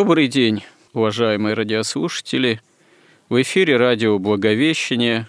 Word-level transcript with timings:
Добрый 0.00 0.28
день, 0.28 0.64
уважаемые 0.94 1.52
радиослушатели. 1.52 2.62
В 3.28 3.42
эфире 3.42 3.76
радио 3.76 4.18
«Благовещение» 4.18 5.28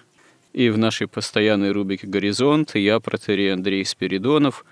и 0.54 0.70
в 0.70 0.78
нашей 0.78 1.08
постоянной 1.08 1.72
рубрике 1.72 2.06
«Горизонт» 2.06 2.74
я, 2.74 2.98
протерей 2.98 3.52
Андрей 3.52 3.84
Спиридонов, 3.84 4.64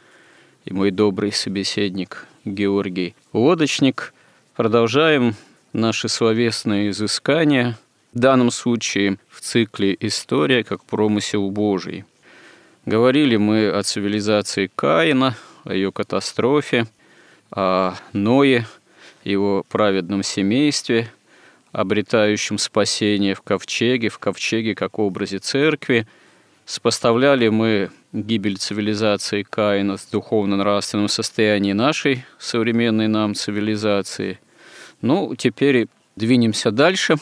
и 0.64 0.72
мой 0.72 0.90
добрый 0.90 1.32
собеседник 1.32 2.26
Георгий 2.46 3.14
Лодочник. 3.34 4.14
Продолжаем 4.56 5.34
наши 5.74 6.08
словесные 6.08 6.88
изыскания, 6.88 7.78
в 8.14 8.18
данном 8.18 8.50
случае 8.52 9.18
в 9.28 9.42
цикле 9.42 9.94
«История 10.00 10.64
как 10.64 10.82
промысел 10.82 11.50
Божий». 11.50 12.06
Говорили 12.86 13.36
мы 13.36 13.68
о 13.68 13.82
цивилизации 13.82 14.70
Каина, 14.74 15.36
о 15.64 15.74
ее 15.74 15.92
катастрофе, 15.92 16.86
о 17.50 17.96
Ное– 18.14 18.66
его 19.24 19.64
праведном 19.68 20.22
семействе, 20.22 21.10
обретающем 21.72 22.58
спасение 22.58 23.34
в 23.34 23.42
ковчеге, 23.42 24.08
в 24.08 24.18
ковчеге 24.18 24.74
как 24.74 24.98
образе 24.98 25.38
церкви. 25.38 26.06
Споставляли 26.64 27.48
мы 27.48 27.90
гибель 28.12 28.56
цивилизации 28.56 29.42
Каина 29.42 29.96
с 29.96 30.06
духовно-нравственным 30.06 31.08
состоянием 31.08 31.76
нашей 31.76 32.24
современной 32.38 33.08
нам 33.08 33.34
цивилизации. 33.34 34.38
Ну, 35.00 35.34
теперь 35.34 35.88
двинемся 36.16 36.70
дальше, 36.70 37.16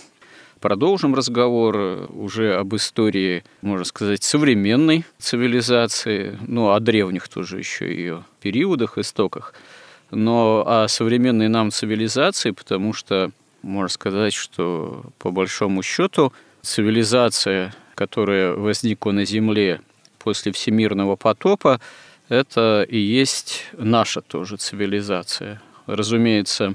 продолжим 0.60 1.14
разговор 1.14 2.08
уже 2.10 2.54
об 2.54 2.74
истории, 2.74 3.44
можно 3.62 3.84
сказать, 3.84 4.22
современной 4.22 5.04
цивилизации, 5.18 6.38
ну, 6.46 6.70
о 6.70 6.80
древних 6.80 7.28
тоже 7.28 7.58
еще 7.58 7.88
ее 7.88 8.24
периодах, 8.40 8.98
истоках– 8.98 9.54
но 10.10 10.64
о 10.66 10.88
современной 10.88 11.48
нам 11.48 11.70
цивилизации, 11.70 12.50
потому 12.52 12.92
что 12.92 13.30
можно 13.62 13.88
сказать, 13.88 14.34
что 14.34 15.04
по 15.18 15.30
большому 15.30 15.82
счету 15.82 16.32
цивилизация, 16.62 17.74
которая 17.94 18.52
возникла 18.52 19.12
на 19.12 19.24
Земле 19.24 19.80
после 20.18 20.52
всемирного 20.52 21.16
потопа, 21.16 21.80
это 22.28 22.86
и 22.88 22.98
есть 22.98 23.66
наша 23.72 24.20
тоже 24.20 24.56
цивилизация. 24.56 25.60
Разумеется, 25.86 26.74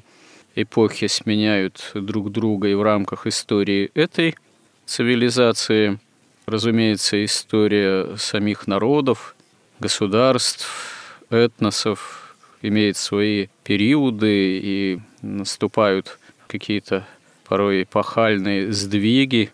эпохи 0.56 1.08
сменяют 1.08 1.92
друг 1.94 2.32
друга 2.32 2.68
и 2.68 2.74
в 2.74 2.82
рамках 2.82 3.28
истории 3.28 3.92
этой 3.94 4.36
цивилизации. 4.86 6.00
Разумеется, 6.46 7.24
история 7.24 8.18
самих 8.18 8.68
народов, 8.68 9.36
государств, 9.80 10.68
этносов, 11.30 12.23
имеет 12.64 12.98
свои 12.98 13.48
периоды 13.64 14.60
и 14.64 15.00
наступают 15.22 16.18
какие-то 16.48 17.06
порой 17.46 17.84
эпохальные 17.84 18.72
сдвиги 18.72 19.52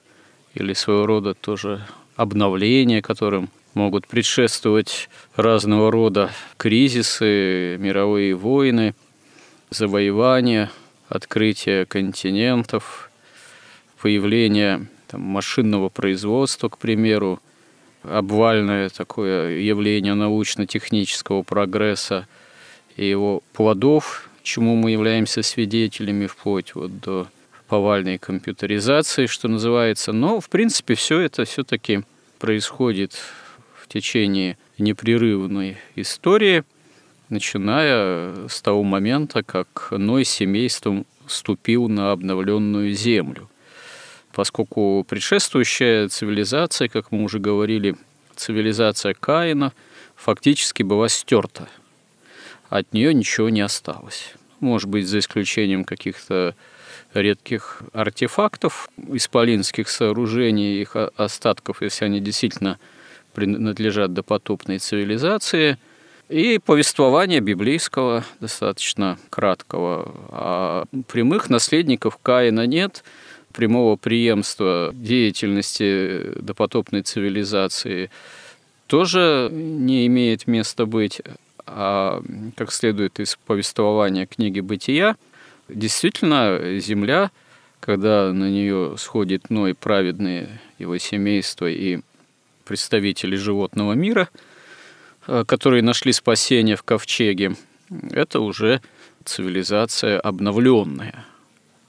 или 0.54 0.74
своего 0.74 1.06
рода 1.06 1.34
тоже 1.34 1.86
обновления, 2.16 3.02
которым 3.02 3.50
могут 3.74 4.08
предшествовать 4.08 5.10
разного 5.36 5.92
рода 5.92 6.30
кризисы, 6.58 7.78
мировые 7.80 8.36
войны, 8.36 8.94
завоевания, 9.72 10.72
открытие 11.08 11.86
континентов, 11.86 13.10
появление 14.00 14.88
там, 15.08 15.22
машинного 15.22 15.90
производства, 15.90 16.70
к 16.70 16.78
примеру, 16.78 17.42
обвальное 18.04 18.90
такое 18.90 19.58
явление 19.58 20.14
научно-технического 20.14 21.42
прогресса– 21.42 22.28
и 23.00 23.10
его 23.10 23.42
плодов, 23.54 24.30
чему 24.44 24.76
мы 24.76 24.92
являемся 24.92 25.42
свидетелями 25.42 26.28
вплоть 26.28 26.76
вот 26.76 27.00
до 27.00 27.28
повальной 27.70 28.18
компьютеризации, 28.18 29.26
что 29.26 29.48
называется. 29.48 30.12
Но, 30.12 30.42
в 30.42 30.50
принципе, 30.50 30.96
все 30.96 31.22
это 31.22 31.46
все-таки 31.46 32.02
происходит 32.40 33.14
в 33.82 33.88
течение 33.88 34.58
непрерывной 34.78 35.78
истории, 35.96 36.66
начиная 37.30 38.50
с 38.50 38.62
того 38.62 38.84
момента, 38.84 39.44
как 39.44 39.92
Ной 39.92 40.26
семейством 40.26 41.06
ступил 41.26 41.88
на 41.88 42.12
обновленную 42.12 42.92
землю. 42.92 43.50
Поскольку 44.34 45.06
предшествующая 45.08 46.10
цивилизация, 46.10 46.90
как 46.90 47.14
мы 47.14 47.24
уже 47.24 47.40
говорили, 47.40 47.96
цивилизация 48.36 49.14
Каина, 49.14 49.72
фактически 50.18 50.84
была 50.84 51.08
стерта– 51.08 51.70
от 52.70 52.94
нее 52.94 53.14
ничего 53.14 53.50
не 53.50 53.62
осталось. 53.62 54.34
Может 54.60 54.90
быть, 54.90 55.08
за 55.08 55.20
исключением 55.20 55.84
каких-то 55.84 56.56
редких 57.14 57.82
артефактов, 57.94 58.90
исполинских 59.12 59.90
сооружений, 59.90 60.82
их 60.82 60.96
остатков, 60.96 61.82
если 61.82 62.06
они 62.06 62.20
действительно 62.20 62.78
принадлежат 63.34 64.14
допотопной 64.14 64.80
цивилизации, 64.80 65.78
и 66.30 66.60
повествования 66.64 67.42
библейского, 67.42 68.24
достаточно 68.40 69.18
краткого. 69.32 70.14
А 70.30 70.86
прямых 71.08 71.50
наследников 71.50 72.20
Каина 72.22 72.68
нет, 72.68 73.04
прямого 73.52 73.96
преемства 73.96 74.92
деятельности 74.94 76.34
допотопной 76.40 77.02
цивилизации 77.02 78.12
тоже 78.86 79.50
не 79.52 80.06
имеет 80.06 80.46
места 80.46 80.86
быть 80.86 81.22
как 82.56 82.72
следует 82.72 83.20
из 83.20 83.38
повествования 83.46 84.26
книги 84.26 84.60
«Бытия», 84.60 85.16
действительно 85.68 86.80
земля, 86.80 87.32
когда 87.80 88.34
на 88.34 88.50
нее 88.50 88.96
сходит 88.98 89.50
Ной 89.50 89.74
праведные 89.74 90.60
его 90.78 90.98
семейство 90.98 91.70
и 91.70 92.00
представители 92.66 93.36
животного 93.36 93.94
мира, 93.94 94.30
а, 95.28 95.46
которые 95.46 95.82
нашли 95.82 96.12
спасение 96.12 96.76
в 96.76 96.84
ковчеге, 96.84 97.56
это 98.12 98.40
уже 98.40 98.82
цивилизация 99.26 100.20
обновленная. 100.20 101.26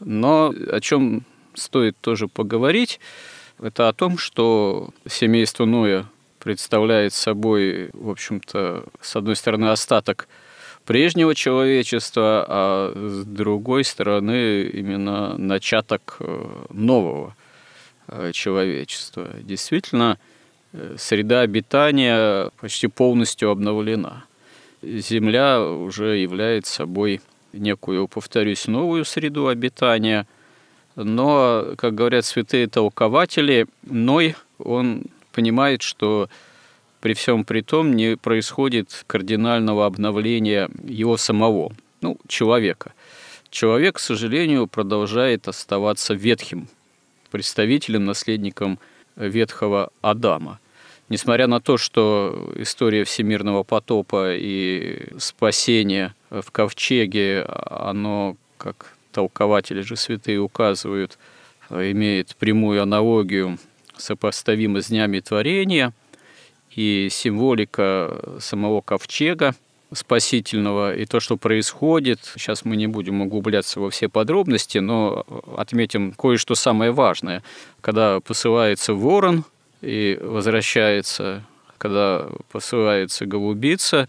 Но 0.00 0.54
о 0.70 0.80
чем 0.80 1.24
стоит 1.54 1.96
тоже 2.00 2.28
поговорить, 2.28 3.00
это 3.58 3.88
о 3.88 3.92
том, 3.92 4.16
что 4.16 4.90
семейство 5.06 5.66
Ноя 5.66 6.06
представляет 6.40 7.12
собой, 7.12 7.90
в 7.92 8.10
общем-то, 8.10 8.84
с 9.00 9.16
одной 9.16 9.36
стороны, 9.36 9.66
остаток 9.66 10.28
прежнего 10.84 11.34
человечества, 11.34 12.44
а 12.48 12.92
с 12.94 13.24
другой 13.24 13.84
стороны, 13.84 14.62
именно 14.62 15.36
начаток 15.36 16.16
э, 16.18 16.46
нового 16.70 17.36
э, 18.08 18.32
человечества. 18.32 19.28
Действительно, 19.40 20.18
э, 20.72 20.96
среда 20.98 21.42
обитания 21.42 22.50
почти 22.60 22.88
полностью 22.88 23.50
обновлена. 23.50 24.24
Земля 24.82 25.62
уже 25.62 26.16
является 26.16 26.72
собой 26.72 27.20
некую, 27.52 28.08
повторюсь, 28.08 28.66
новую 28.66 29.04
среду 29.04 29.48
обитания. 29.48 30.26
Но, 30.96 31.74
как 31.76 31.94
говорят 31.94 32.24
святые 32.24 32.66
толкователи, 32.66 33.66
Ной, 33.82 34.34
он 34.58 35.04
понимает, 35.32 35.82
что 35.82 36.28
при 37.00 37.14
всем 37.14 37.44
при 37.44 37.62
том 37.62 37.94
не 37.94 38.16
происходит 38.16 39.04
кардинального 39.06 39.86
обновления 39.86 40.68
его 40.84 41.16
самого, 41.16 41.72
ну, 42.00 42.18
человека. 42.28 42.92
Человек, 43.50 43.96
к 43.96 44.00
сожалению, 44.00 44.66
продолжает 44.66 45.48
оставаться 45.48 46.14
ветхим 46.14 46.68
представителем, 47.30 48.04
наследником 48.04 48.78
ветхого 49.16 49.90
Адама. 50.02 50.60
Несмотря 51.08 51.48
на 51.48 51.60
то, 51.60 51.76
что 51.76 52.52
история 52.54 53.04
всемирного 53.04 53.64
потопа 53.64 54.36
и 54.36 55.08
спасения 55.18 56.14
в 56.30 56.52
ковчеге, 56.52 57.42
оно, 57.42 58.36
как 58.58 58.94
толкователи 59.10 59.80
же 59.80 59.96
святые 59.96 60.38
указывают, 60.38 61.18
имеет 61.68 62.36
прямую 62.36 62.82
аналогию, 62.82 63.58
сопоставимо 64.00 64.80
с 64.80 64.88
днями 64.88 65.20
творения, 65.20 65.92
и 66.74 67.08
символика 67.10 68.38
самого 68.40 68.80
ковчега 68.80 69.54
спасительного 69.92 70.94
и 70.94 71.04
то, 71.04 71.18
что 71.20 71.36
происходит. 71.36 72.20
Сейчас 72.36 72.64
мы 72.64 72.76
не 72.76 72.86
будем 72.86 73.22
углубляться 73.22 73.80
во 73.80 73.90
все 73.90 74.08
подробности, 74.08 74.78
но 74.78 75.26
отметим 75.56 76.12
кое-что 76.12 76.54
самое 76.54 76.92
важное. 76.92 77.42
Когда 77.80 78.20
посылается 78.20 78.94
ворон 78.94 79.44
и 79.80 80.18
возвращается, 80.22 81.44
когда 81.78 82.28
посылается 82.52 83.26
голубица, 83.26 84.08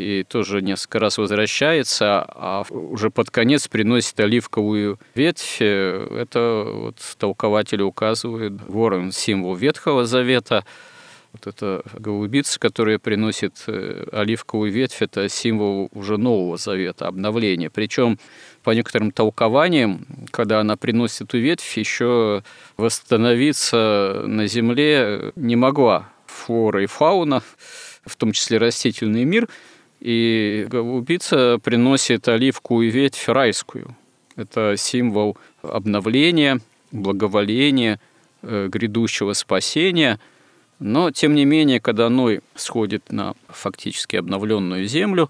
и 0.00 0.24
тоже 0.24 0.62
несколько 0.62 0.98
раз 0.98 1.18
возвращается, 1.18 2.24
а 2.28 2.64
уже 2.70 3.10
под 3.10 3.30
конец 3.30 3.68
приносит 3.68 4.18
оливковую 4.20 4.98
ветвь. 5.14 5.60
Это 5.60 6.64
вот 6.66 6.96
толкователи 7.18 7.82
указывают, 7.82 8.54
ворон– 8.66 9.12
символ 9.12 9.54
Ветхого 9.54 10.06
Завета– 10.06 10.64
вот 11.32 11.46
эта 11.46 11.82
голубица, 11.94 12.58
которая 12.58 12.98
приносит 12.98 13.62
э, 13.66 14.06
оливковую 14.12 14.72
ветвь, 14.72 15.00
это 15.00 15.28
символ 15.28 15.88
уже 15.92 16.16
Нового 16.16 16.56
Завета, 16.56 17.06
обновления. 17.06 17.70
Причем 17.70 18.18
по 18.62 18.70
некоторым 18.70 19.12
толкованиям, 19.12 20.06
когда 20.30 20.60
она 20.60 20.76
приносит 20.76 21.22
эту 21.22 21.38
ветвь, 21.38 21.76
еще 21.78 22.42
восстановиться 22.76 24.24
на 24.26 24.46
Земле 24.46 25.32
не 25.36 25.56
могла 25.56 26.08
флора 26.26 26.82
и 26.82 26.86
фауна, 26.86 27.42
в 28.04 28.16
том 28.16 28.32
числе 28.32 28.58
растительный 28.58 29.24
мир, 29.24 29.48
и 30.00 30.66
голубица 30.68 31.58
приносит 31.62 32.28
оливковую 32.28 32.90
ветвь 32.90 33.28
райскую. 33.28 33.96
Это 34.36 34.74
символ 34.76 35.36
обновления, 35.62 36.60
благоволения, 36.90 38.00
э, 38.42 38.68
грядущего 38.70 39.32
спасения– 39.34 40.18
но, 40.80 41.10
тем 41.10 41.34
не 41.34 41.44
менее, 41.44 41.78
когда 41.78 42.08
Ной 42.08 42.40
сходит 42.56 43.12
на 43.12 43.34
фактически 43.48 44.16
обновленную 44.16 44.86
землю, 44.86 45.28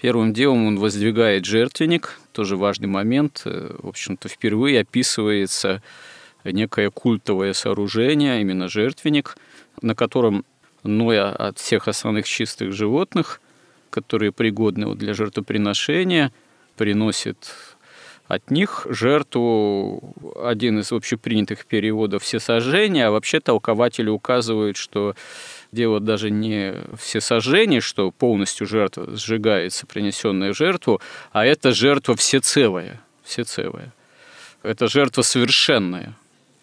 первым 0.00 0.32
делом 0.32 0.66
он 0.66 0.78
воздвигает 0.78 1.44
жертвенник, 1.44 2.20
тоже 2.32 2.56
важный 2.56 2.86
момент, 2.86 3.42
э, 3.44 3.74
в 3.76 3.88
общем-то, 3.88 4.28
впервые 4.28 4.80
описывается 4.80 5.82
некое 6.44 6.90
культовое 6.90 7.54
сооружение, 7.54 8.40
именно 8.40 8.68
жертвенник, 8.68 9.36
на 9.82 9.94
котором 9.96 10.44
Ноя 10.84 11.30
от 11.30 11.58
всех 11.58 11.88
основных 11.88 12.28
чистых 12.28 12.72
животных, 12.72 13.40
которые 13.94 14.32
пригодны 14.32 14.92
для 14.96 15.14
жертвоприношения, 15.14 16.32
приносит 16.76 17.54
от 18.26 18.50
них 18.50 18.88
жертву 18.90 20.14
один 20.42 20.80
из 20.80 20.90
общепринятых 20.90 21.64
переводов 21.64 22.24
всесожжения, 22.24 23.06
а 23.06 23.10
вообще 23.12 23.38
толкователи 23.38 24.08
указывают, 24.08 24.76
что 24.76 25.14
дело 25.70 26.00
даже 26.00 26.30
не 26.30 26.74
всесожжение, 26.98 27.80
что 27.80 28.10
полностью 28.10 28.66
жертва 28.66 29.16
сжигается, 29.16 29.86
принесенная 29.86 30.52
жертву, 30.54 31.00
а 31.30 31.46
это 31.46 31.72
жертва 31.72 32.16
всецелая, 32.16 33.00
всецелая. 33.22 33.92
Это 34.64 34.88
жертва 34.88 35.22
совершенная. 35.22 36.16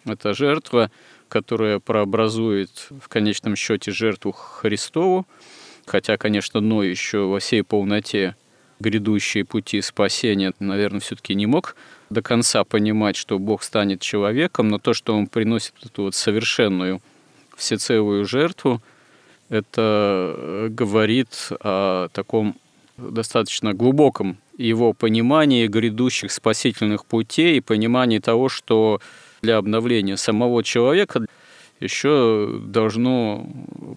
Это 0.04 0.34
жертва, 0.34 0.90
которая 1.28 1.78
прообразует 1.78 2.88
в 2.90 3.08
конечном 3.08 3.56
счете 3.56 3.90
жертву 3.90 4.32
Христову, 4.32 5.26
хотя, 5.86 6.16
конечно, 6.16 6.60
но 6.60 6.82
еще 6.82 7.26
во 7.26 7.38
всей 7.38 7.62
полноте 7.62 8.36
грядущие 8.80 9.44
пути 9.44 9.80
спасения, 9.80 10.52
наверное, 10.58 11.00
все-таки 11.00 11.34
не 11.34 11.46
мог 11.46 11.76
до 12.10 12.20
конца 12.20 12.64
понимать, 12.64 13.16
что 13.16 13.38
Бог 13.38 13.62
станет 13.62 14.00
человеком, 14.00 14.68
но 14.68 14.78
то, 14.78 14.92
что 14.92 15.16
он 15.16 15.26
приносит 15.26 15.74
эту 15.84 16.04
вот 16.04 16.14
совершенную 16.14 17.00
всецелую 17.56 18.24
жертву, 18.26 18.82
это 19.48 20.68
говорит 20.70 21.48
о 21.60 22.08
таком 22.12 22.56
достаточно 22.96 23.72
глубоком 23.72 24.38
его 24.56 24.92
понимании 24.92 25.66
грядущих 25.66 26.30
спасительных 26.32 27.06
путей 27.06 27.56
и 27.56 27.60
понимании 27.60 28.18
того, 28.18 28.48
что 28.48 29.00
для 29.40 29.56
обновления 29.56 30.16
самого 30.16 30.62
человека 30.62 31.26
еще 31.82 32.60
должно 32.62 33.46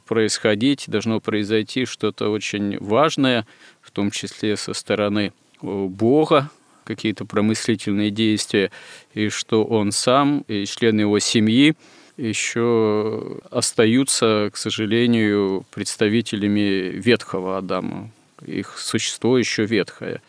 происходить, 0.08 0.86
должно 0.88 1.20
произойти 1.20 1.86
что-то 1.86 2.30
очень 2.30 2.78
важное, 2.80 3.46
в 3.82 3.92
том 3.92 4.12
числе 4.12 4.58
со 4.58 4.74
стороны 4.74 5.32
э, 5.62 5.86
Бога, 5.86 6.50
какие-то 6.84 7.26
промыслительные 7.26 8.12
действия, 8.12 8.72
и 9.14 9.30
что 9.30 9.64
он 9.64 9.92
сам 9.92 10.46
и 10.48 10.66
члены 10.66 11.02
его 11.02 11.20
семьи 11.20 11.76
еще 12.18 13.40
остаются, 13.52 14.50
к 14.54 14.58
сожалению, 14.58 15.66
представителями 15.74 16.92
ветхого 16.92 17.58
Адама. 17.58 18.10
Их 18.46 18.78
существо 18.78 19.38
еще 19.38 19.66
ветхое. 19.66 20.22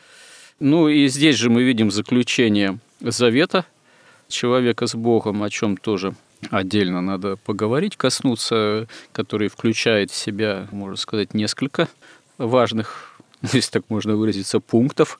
Ну 0.58 0.88
и 0.88 1.06
здесь 1.08 1.36
же 1.36 1.50
мы 1.50 1.62
видим 1.62 1.90
заключение 1.90 2.78
завета 3.00 3.66
человека 4.28 4.86
с 4.86 4.94
Богом, 4.94 5.42
о 5.42 5.50
чем 5.50 5.76
тоже 5.76 6.14
отдельно 6.50 7.00
надо 7.00 7.36
поговорить, 7.36 7.96
коснуться, 7.96 8.88
который 9.12 9.48
включает 9.48 10.10
в 10.10 10.16
себя, 10.16 10.68
можно 10.70 10.96
сказать, 10.96 11.34
несколько 11.34 11.88
важных, 12.38 13.18
если 13.52 13.70
так 13.70 13.84
можно 13.88 14.16
выразиться, 14.16 14.60
пунктов, 14.60 15.18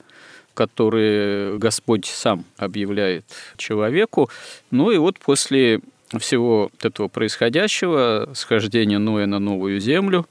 которые 0.55 1.59
Господь 1.59 2.07
сам 2.07 2.45
объявляет 2.57 3.25
человеку. 3.57 4.31
Ну 4.71 4.91
и 4.91 4.97
вот 4.97 5.19
после 5.19 5.81
всего 6.19 6.71
этого 6.83 7.09
происходящего, 7.09 8.31
схождения 8.35 8.99
Ноя 8.99 9.27
на 9.27 9.39
новую 9.39 9.81
землю, 9.81 10.27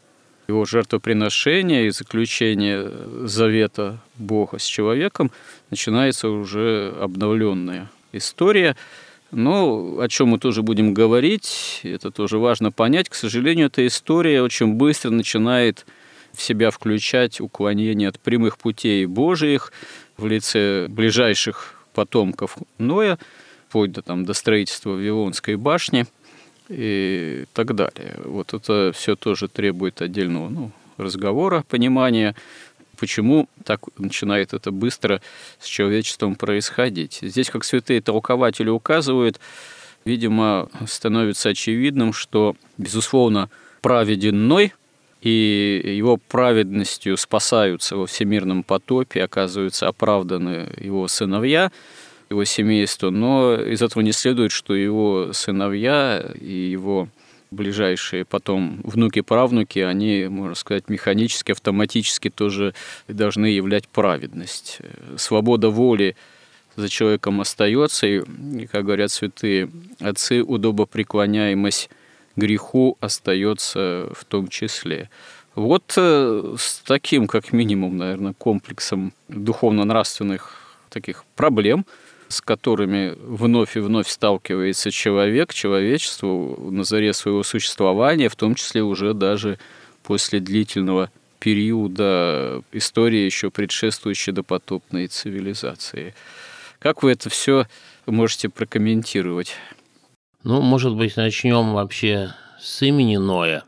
его 0.48 0.65
жертвоприношения 0.65 1.86
и 1.86 1.89
заключение 1.89 2.91
завета 3.27 4.00
Бога 4.15 4.60
с 4.60 4.63
человеком, 4.63 5.31
начинается 5.69 6.29
уже 6.29 6.96
обновленная 7.00 7.89
история– 8.12 8.75
но 9.32 10.00
о 10.00 10.08
чем 10.08 10.29
мы 10.29 10.39
тоже 10.39 10.62
будем 10.62 10.94
говорить, 10.94 11.82
это 11.84 12.12
тоже 12.12 12.38
важно 12.38 12.72
понять. 12.72 13.10
К 13.10 13.15
сожалению, 13.15 13.67
эта 13.67 13.86
история 13.86 14.41
очень 14.41 14.74
быстро 14.74 15.10
начинает 15.10 15.86
в 16.34 16.41
себя 16.41 16.70
включать 16.70 17.39
уклонение 17.41 18.10
от 18.10 18.20
прямых 18.20 18.58
путей 18.58 19.05
Божиих 19.05 19.72
в 20.17 20.27
лице 20.27 20.88
ближайших 20.89 21.75
потомков 21.94 22.58
Ноя, 22.77 23.17
вплоть 23.67 23.91
до, 23.91 24.01
там, 24.01 24.25
до 24.25 24.34
строительства 24.34 24.91
Вавилонской 24.91 25.55
башни 25.55 26.05
и 26.70 27.46
так 27.53 27.75
далее. 27.75 28.20
Вот 28.24 28.53
это 28.53 28.91
все 28.94 29.15
тоже 29.15 29.48
требует 29.48 30.01
отдельного 30.01 30.50
ну, 30.50 30.72
разговора, 30.98 31.63
понимания 31.67 32.36
почему 32.95 33.47
так 33.63 33.81
начинает 33.97 34.53
это 34.53 34.71
быстро 34.71 35.21
с 35.59 35.65
человечеством 35.67 36.35
происходить. 36.35 37.19
Здесь, 37.21 37.49
как 37.49 37.63
святые 37.63 38.01
толкователи 38.01 38.69
указывают, 38.69 39.39
видимо, 40.05 40.69
становится 40.87 41.49
очевидным, 41.49 42.13
что, 42.13 42.55
безусловно, 42.77 43.49
праведен 43.81 44.47
и 45.21 45.81
его 45.97 46.17
праведностью 46.17 47.17
спасаются 47.17 47.97
во 47.97 48.05
всемирном 48.05 48.61
потопе, 48.63 49.23
оказываются 49.23 49.87
оправданы 49.87 50.69
его 50.77 51.07
сыновья, 51.07 51.71
его 52.29 52.45
семейство, 52.45 53.09
но 53.09 53.55
из 53.55 53.81
этого 53.81 54.03
не 54.03 54.11
следует, 54.11 54.51
что 54.51 54.75
его 54.75 55.31
сыновья 55.33 56.23
и 56.39 56.51
его 56.51 57.09
ближайшие 57.55 58.25
потом 58.25 58.81
внуки-правнуки, 58.83 59.79
они, 59.79 60.27
можно 60.29 60.55
сказать, 60.55 60.89
механически, 60.89 61.51
автоматически 61.51 62.29
тоже 62.29 62.74
должны 63.07 63.47
являть 63.47 63.88
праведность. 63.88 64.79
Свобода 65.17 65.69
воли 65.69 66.15
за 66.75 66.89
человеком 66.89 67.41
остается, 67.41 68.05
и, 68.05 68.21
как 68.71 68.85
говорят 68.85 69.12
святые 69.12 69.69
отцы, 70.00 70.43
удобопреклоняемость 70.43 71.89
греху 72.35 72.97
остается 73.00 74.09
в 74.13 74.25
том 74.25 74.47
числе. 74.50 75.09
Вот 75.55 75.93
э, 75.95 76.55
с 76.57 76.79
таким, 76.85 77.27
как 77.27 77.53
минимум, 77.53 77.97
наверное, 77.97 78.33
комплексом 78.33 79.13
духовно-нравственных 79.29 80.51
таких 80.89 81.24
проблем, 81.35 81.85
с 82.27 82.41
которыми 82.41 83.13
вновь 83.17 83.77
и 83.77 83.79
вновь 83.79 84.08
сталкивается 84.08 84.91
человек, 84.91 85.53
человечество 85.53 86.55
на 86.72 86.84
заре 86.84 87.13
своего 87.13 87.44
существования, 87.44 88.29
в 88.29 88.36
том 88.36 88.55
числе 88.55 88.82
уже 88.84 89.13
даже 89.13 89.60
после 90.03 90.39
длительного 90.39 91.12
периода 91.39 92.63
истории, 92.72 93.20
еще 93.20 93.51
предшествующей 93.51 94.34
допотопной 94.34 95.08
цивилизации. 95.08 96.15
Как 96.79 97.03
вы 97.03 97.12
это 97.12 97.29
все 97.29 97.67
можете 98.05 98.50
прокомментировать? 98.50 99.55
Ну, 100.44 100.62
может 100.62 100.96
быть, 100.96 101.17
начнем 101.17 101.74
вообще 101.74 102.34
с 102.60 102.82
имени 102.82 103.17
Ноя. 103.17 103.63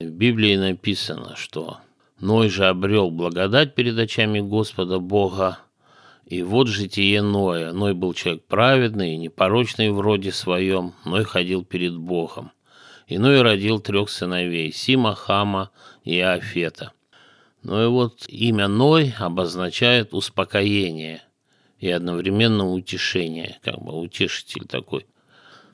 В 0.00 0.04
Библии 0.04 0.56
написано, 0.56 1.36
что 1.36 1.78
Ной 2.20 2.48
же 2.48 2.66
обрел 2.66 3.10
благодать 3.10 3.74
перед 3.74 3.98
очами 3.98 4.40
Господа 4.40 4.98
Бога, 4.98 5.58
и 6.32 6.42
вот 6.42 6.66
житие 6.66 7.20
Ноя. 7.20 7.72
Ной 7.72 7.92
был 7.92 8.14
человек 8.14 8.46
праведный 8.46 9.12
и 9.12 9.18
непорочный 9.18 9.90
в 9.90 10.00
роде 10.00 10.32
своем, 10.32 10.94
Ной 11.04 11.24
ходил 11.24 11.62
перед 11.62 11.94
Богом. 11.94 12.52
И 13.06 13.18
Ной 13.18 13.42
родил 13.42 13.80
трех 13.80 14.08
сыновей– 14.08 14.72
Сима, 14.74 15.14
Хама 15.14 15.70
и 16.04 16.18
Афета. 16.20 16.92
Ну 17.62 17.84
и 17.84 17.86
вот 17.86 18.24
имя 18.28 18.66
Ной 18.66 19.14
обозначает 19.18 20.14
успокоение 20.14 21.22
и 21.78 21.90
одновременно 21.90 22.72
утешение, 22.72 23.58
как 23.62 23.82
бы 23.82 24.00
утешитель 24.00 24.66
такой. 24.66 25.04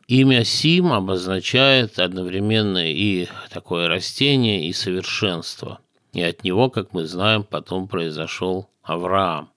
Имя 0.09 0.43
Сим 0.43 0.93
обозначает 0.93 2.01
одновременно 2.01 2.85
и 2.85 3.29
такое 3.51 3.87
растение, 3.87 4.67
и 4.67 4.73
совершенство. 4.73 5.79
И 6.13 6.21
от 6.21 6.43
него, 6.43 6.69
как 6.69 6.93
мы 6.95 7.05
знаем, 7.05 7.45
потом 7.45 7.87
произошел 7.87 8.69
Авраам. 8.83 9.53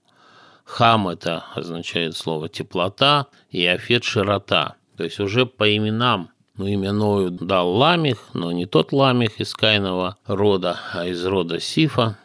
Хам– 0.72 1.08
это 1.10 1.44
означает 1.54 2.16
слово 2.16 2.48
«теплота», 2.48 3.28
и 3.50 3.66
Афет– 3.66 4.04
«широта». 4.06 4.76
То 4.96 5.04
есть 5.04 5.20
уже 5.20 5.46
по 5.46 5.76
именам 5.76 6.30
ну, 6.56 6.66
имя 6.66 6.94
Ною 6.94 7.30
дал 7.30 7.70
Ламих, 7.72 8.30
но 8.34 8.54
не 8.54 8.66
тот 8.66 8.94
Ламих 8.94 9.42
из 9.42 9.54
Кайного 9.54 10.16
рода, 10.26 10.80
а 10.94 11.06
из 11.06 11.26
рода 11.26 11.60
Сифа. 11.60 12.18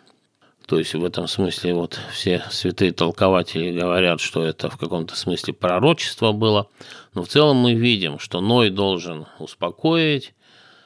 То 0.67 0.79
есть 0.79 0.95
в 0.95 1.05
этом 1.05 1.27
смысле 1.27 1.75
вот 1.75 1.99
все 2.13 2.45
святые 2.51 2.93
толкователи 2.93 3.77
говорят, 3.77 4.21
что 4.21 4.45
это 4.45 4.71
в 4.71 4.77
каком-то 4.77 5.17
смысле 5.17 5.53
пророчество 5.53 6.31
было. 6.31 6.69
Но 7.15 7.25
в 7.25 7.29
целом 7.29 7.57
мы 7.57 7.75
видим, 7.75 8.21
что 8.21 8.41
Ной 8.41 8.71
должен 8.71 9.27
успокоить 9.41 10.35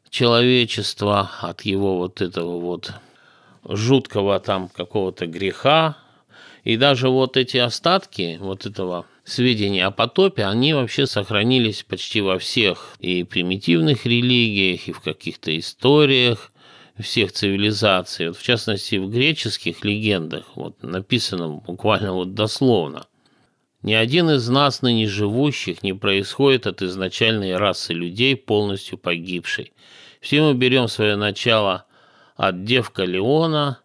человечество 0.09 1.29
от 1.41 1.61
его 1.61 1.97
вот 1.97 2.21
этого 2.21 2.59
вот 2.59 2.91
жуткого 3.65 4.39
там 4.39 4.67
какого-то 4.67 5.27
греха. 5.27 5.97
И 6.63 6.77
даже 6.77 7.09
вот 7.09 7.37
эти 7.37 7.57
остатки 7.57 8.37
вот 8.39 8.65
этого 8.65 9.05
сведения 9.23 9.85
о 9.85 9.91
потопе, 9.91 10.45
они 10.45 10.73
вообще 10.73 11.07
сохранились 11.07 11.83
почти 11.83 12.21
во 12.21 12.37
всех 12.37 12.95
и 12.99 13.23
примитивных 13.23 14.05
религиях, 14.05 14.87
и 14.87 14.91
в 14.91 14.99
каких-то 14.99 15.57
историях, 15.57 16.51
всех 16.99 17.31
цивилизаций, 17.31 18.27
вот 18.27 18.37
в 18.37 18.43
частности 18.43 18.97
в 18.97 19.09
греческих 19.09 19.83
легендах, 19.83 20.45
вот 20.55 20.81
написано 20.83 21.49
буквально 21.49 22.13
вот 22.13 22.33
дословно. 22.35 23.07
Ни 23.81 23.93
один 23.93 24.29
из 24.29 24.47
нас, 24.47 24.83
ныне 24.83 25.07
живущих, 25.07 25.81
не 25.81 25.93
происходит 25.93 26.67
от 26.67 26.83
изначальной 26.83 27.57
расы 27.57 27.93
людей, 27.93 28.35
полностью 28.35 28.99
погибшей. 28.99 29.73
Все 30.19 30.43
мы 30.43 30.53
берем 30.53 30.87
свое 30.87 31.15
начало 31.15 31.85
от 32.35 32.63
девка 32.63 33.03
Леона. 33.05 33.79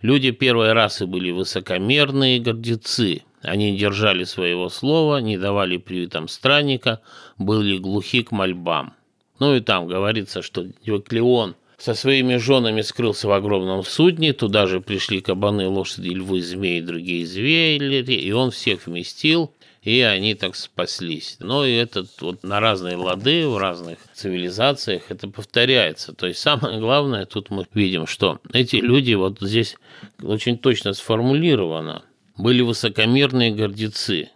Люди 0.00 0.30
первой 0.30 0.72
расы 0.72 1.06
были 1.06 1.30
высокомерные 1.30 2.38
гордецы. 2.38 3.22
Они 3.42 3.76
держали 3.76 4.24
своего 4.24 4.68
слова, 4.68 5.20
не 5.20 5.36
давали 5.38 5.76
приютам 5.76 6.28
странника, 6.28 7.00
были 7.36 7.78
глухи 7.78 8.22
к 8.22 8.30
мольбам. 8.30 8.94
Ну 9.38 9.54
и 9.54 9.60
там 9.60 9.86
говорится, 9.86 10.42
что 10.42 10.66
Диоклеон– 10.84 11.56
со 11.78 11.94
своими 11.94 12.36
женами 12.36 12.80
скрылся 12.80 13.28
в 13.28 13.32
огромном 13.32 13.84
судне, 13.84 14.32
туда 14.32 14.66
же 14.66 14.80
пришли 14.80 15.20
кабаны, 15.20 15.68
лошади, 15.68 16.08
львы, 16.08 16.42
змеи, 16.42 16.80
другие 16.80 17.24
звери, 17.24 18.02
и 18.02 18.32
он 18.32 18.50
всех 18.50 18.86
вместил, 18.86 19.54
и 19.88 20.02
они 20.02 20.34
так 20.34 20.54
спаслись. 20.54 21.38
Но 21.40 21.64
и 21.64 21.72
это 21.72 22.04
вот 22.20 22.42
на 22.42 22.60
разные 22.60 22.96
лады, 22.96 23.48
в 23.48 23.56
разных 23.56 23.96
цивилизациях 24.12 25.04
это 25.08 25.28
повторяется. 25.28 26.12
То 26.12 26.26
есть 26.26 26.40
самое 26.40 26.78
главное, 26.78 27.24
тут 27.24 27.48
мы 27.48 27.66
видим, 27.72 28.06
что 28.06 28.38
эти 28.52 28.76
люди, 28.76 29.14
вот 29.14 29.38
здесь 29.40 29.76
очень 30.22 30.58
точно 30.58 30.92
сформулировано, 30.92 32.02
были 32.36 32.60
высокомерные 32.60 33.50
гордецы, 33.50 34.28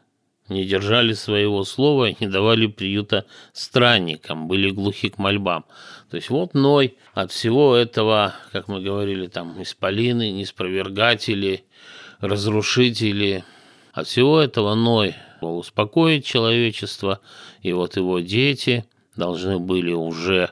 не 0.49 0.65
держали 0.65 1.13
своего 1.13 1.65
слова 1.65 2.15
не 2.19 2.29
давали 2.29 2.67
приюта 2.67 3.27
странникам, 3.53 4.49
были 4.49 4.71
глухи 4.71 5.11
к 5.11 5.19
мольбам. 5.19 5.67
То 6.11 6.17
есть 6.17 6.31
вот 6.31 6.55
Ной 6.55 6.97
от 7.13 7.31
всего 7.31 7.77
этого, 7.77 8.35
как 8.53 8.69
мы 8.69 8.81
говорили, 8.81 9.27
там, 9.27 9.63
исполины, 9.63 10.31
неспровергатели, 10.31 11.67
разрушители, 12.21 13.45
от 13.93 14.07
всего 14.07 14.41
этого 14.41 14.75
Ной 14.75 15.15
успокоить 15.49 16.25
человечество, 16.25 17.21
и 17.63 17.73
вот 17.73 17.97
его 17.97 18.21
дети 18.21 18.85
должны 19.17 19.59
были 19.59 19.93
уже 19.93 20.51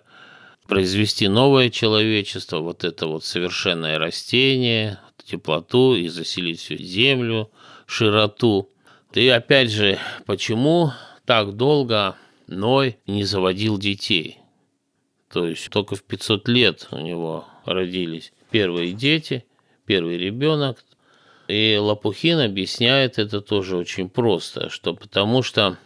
произвести 0.66 1.28
новое 1.28 1.70
человечество, 1.70 2.59
вот 2.59 2.85
это 2.85 3.06
вот 3.06 3.25
совершенное 3.25 3.99
растение, 3.99 4.99
теплоту 5.25 5.94
и 5.94 6.09
заселить 6.09 6.61
всю 6.61 6.76
землю, 6.76 7.50
широту. 7.87 8.70
И 9.12 9.28
опять 9.28 9.70
же, 9.70 9.99
почему 10.26 10.92
так 11.25 11.56
долго 11.56 12.16
Ной 12.47 12.99
не 13.06 13.25
заводил 13.25 13.78
детей? 13.78 14.38
То 15.32 15.47
есть 15.47 15.70
только 15.70 15.94
в 15.94 16.02
500 16.02 16.49
лет 16.49 16.88
у 16.90 16.99
него 16.99 17.47
родились 17.64 18.32
первые 18.50 18.92
дети, 18.92 19.44
первый 19.87 20.18
ребенок. 20.18 20.85
И 21.50 21.76
Лопухин 21.76 22.38
объясняет 22.38 23.19
это 23.19 23.40
тоже 23.40 23.76
очень 23.76 24.09
просто, 24.09 24.71
что 24.71 24.95
потому 24.95 25.42
что, 25.42 25.76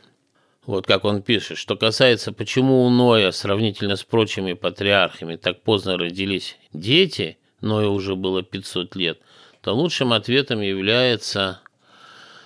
вот 0.66 0.86
как 0.86 1.06
он 1.06 1.22
пишет, 1.22 1.56
что 1.56 1.74
касается, 1.74 2.32
почему 2.32 2.84
у 2.84 2.90
Ноя 2.90 3.30
сравнительно 3.30 3.96
с 3.96 4.04
прочими 4.04 4.52
патриархами 4.52 5.36
так 5.36 5.62
поздно 5.62 5.96
родились 5.96 6.58
дети, 6.74 7.38
Ноя 7.62 7.88
уже 7.88 8.14
было 8.14 8.42
500 8.42 8.94
лет, 8.94 9.20
то 9.62 9.72
лучшим 9.72 10.12
ответом 10.12 10.60
является 10.60 11.62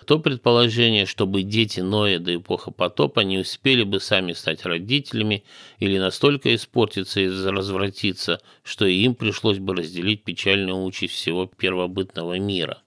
то 0.07 0.21
предположение, 0.21 1.05
чтобы 1.05 1.43
дети 1.43 1.81
Ноя 1.81 2.21
до 2.21 2.37
эпохи 2.37 2.71
потопа 2.71 3.21
не 3.21 3.39
успели 3.39 3.83
бы 3.83 3.99
сами 3.99 4.33
стать 4.33 4.65
родителями 4.65 5.43
или 5.81 5.99
настолько 5.99 6.55
испортиться 6.55 7.21
и 7.21 7.29
развратиться, 7.29 8.41
что 8.63 8.87
им 8.87 9.17
пришлось 9.17 9.59
бы 9.59 9.75
разделить 9.75 10.23
печальную 10.23 10.81
участь 10.85 11.15
всего 11.15 11.47
первобытного 11.47 12.39
мира. 12.39 12.81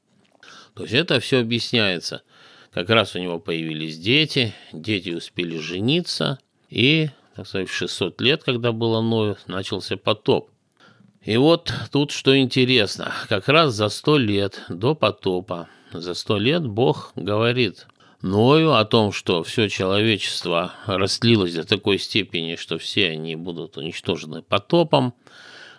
То 0.76 0.84
есть 0.84 0.94
это 0.94 1.20
все 1.20 1.40
объясняется. 1.40 2.24
Как 2.72 2.90
раз 2.90 3.16
у 3.16 3.20
него 3.20 3.40
появились 3.40 3.98
дети, 3.98 4.54
дети 4.72 5.10
успели 5.10 5.58
жениться, 5.58 6.40
и, 6.70 7.10
так 7.36 7.48
сказать, 7.48 7.70
в 7.70 7.74
600 7.74 8.22
лет, 8.22 8.44
когда 8.44 8.72
было 8.72 9.02
Ною, 9.02 9.38
начался 9.48 9.98
потоп. 9.98 10.50
И 11.24 11.36
вот 11.38 11.74
тут 11.92 12.12
что 12.12 12.38
интересно, 12.38 13.14
как 13.28 13.50
раз 13.50 13.74
за 13.74 13.90
100 13.90 14.18
лет 14.18 14.62
до 14.70 14.96
потопа 14.96 15.68
за 15.94 16.14
сто 16.14 16.38
лет 16.38 16.66
Бог 16.66 17.12
говорит 17.16 17.88
Ною 18.22 18.74
о 18.74 18.86
том, 18.86 19.12
что 19.12 19.44
все 19.44 19.68
человечество 19.68 20.74
растлилось 20.86 21.56
до 21.56 21.66
такой 21.66 21.98
степени, 21.98 22.56
что 22.56 22.78
все 22.78 23.10
они 23.10 23.36
будут 23.36 23.78
уничтожены 23.78 24.44
потопом, 24.44 25.16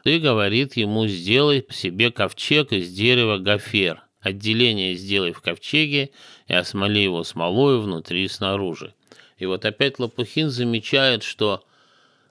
и 0.05 0.19
говорит 0.19 0.77
ему, 0.77 1.07
сделай 1.07 1.65
себе 1.71 2.11
ковчег 2.11 2.73
из 2.73 2.93
дерева 2.93 3.39
гофер. 3.39 4.03
Отделение 4.23 4.95
сделай 4.95 5.33
в 5.33 5.41
ковчеге 5.41 6.11
и 6.47 6.55
осмоли 6.55 7.01
его 7.01 7.25
смолою 7.25 7.81
внутри 7.81 8.25
и 8.25 8.29
снаружи. 8.29 8.95
И 9.37 9.47
вот 9.47 9.65
опять 9.65 9.99
Лопухин 9.99 10.49
замечает, 10.49 11.25
что 11.25 11.65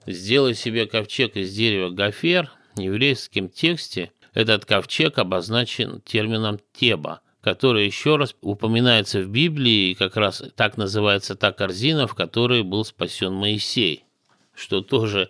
сделай 0.07 0.55
себе 0.55 0.87
ковчег 0.87 1.35
из 1.35 1.53
дерева 1.53 1.89
гофер 1.89 2.49
в 2.75 2.79
еврейском 2.79 3.49
тексте 3.49 4.11
этот 4.33 4.63
ковчег 4.63 5.17
обозначен 5.19 6.01
термином 6.05 6.59
«теба», 6.71 7.19
который 7.41 7.85
еще 7.85 8.15
раз 8.15 8.35
упоминается 8.39 9.21
в 9.21 9.27
Библии, 9.27 9.93
как 9.93 10.15
раз 10.15 10.41
так 10.55 10.77
называется 10.77 11.35
та 11.35 11.51
корзина, 11.51 12.07
в 12.07 12.15
которой 12.15 12.63
был 12.63 12.85
спасен 12.85 13.33
Моисей, 13.33 14.05
что 14.55 14.79
тоже 14.81 15.29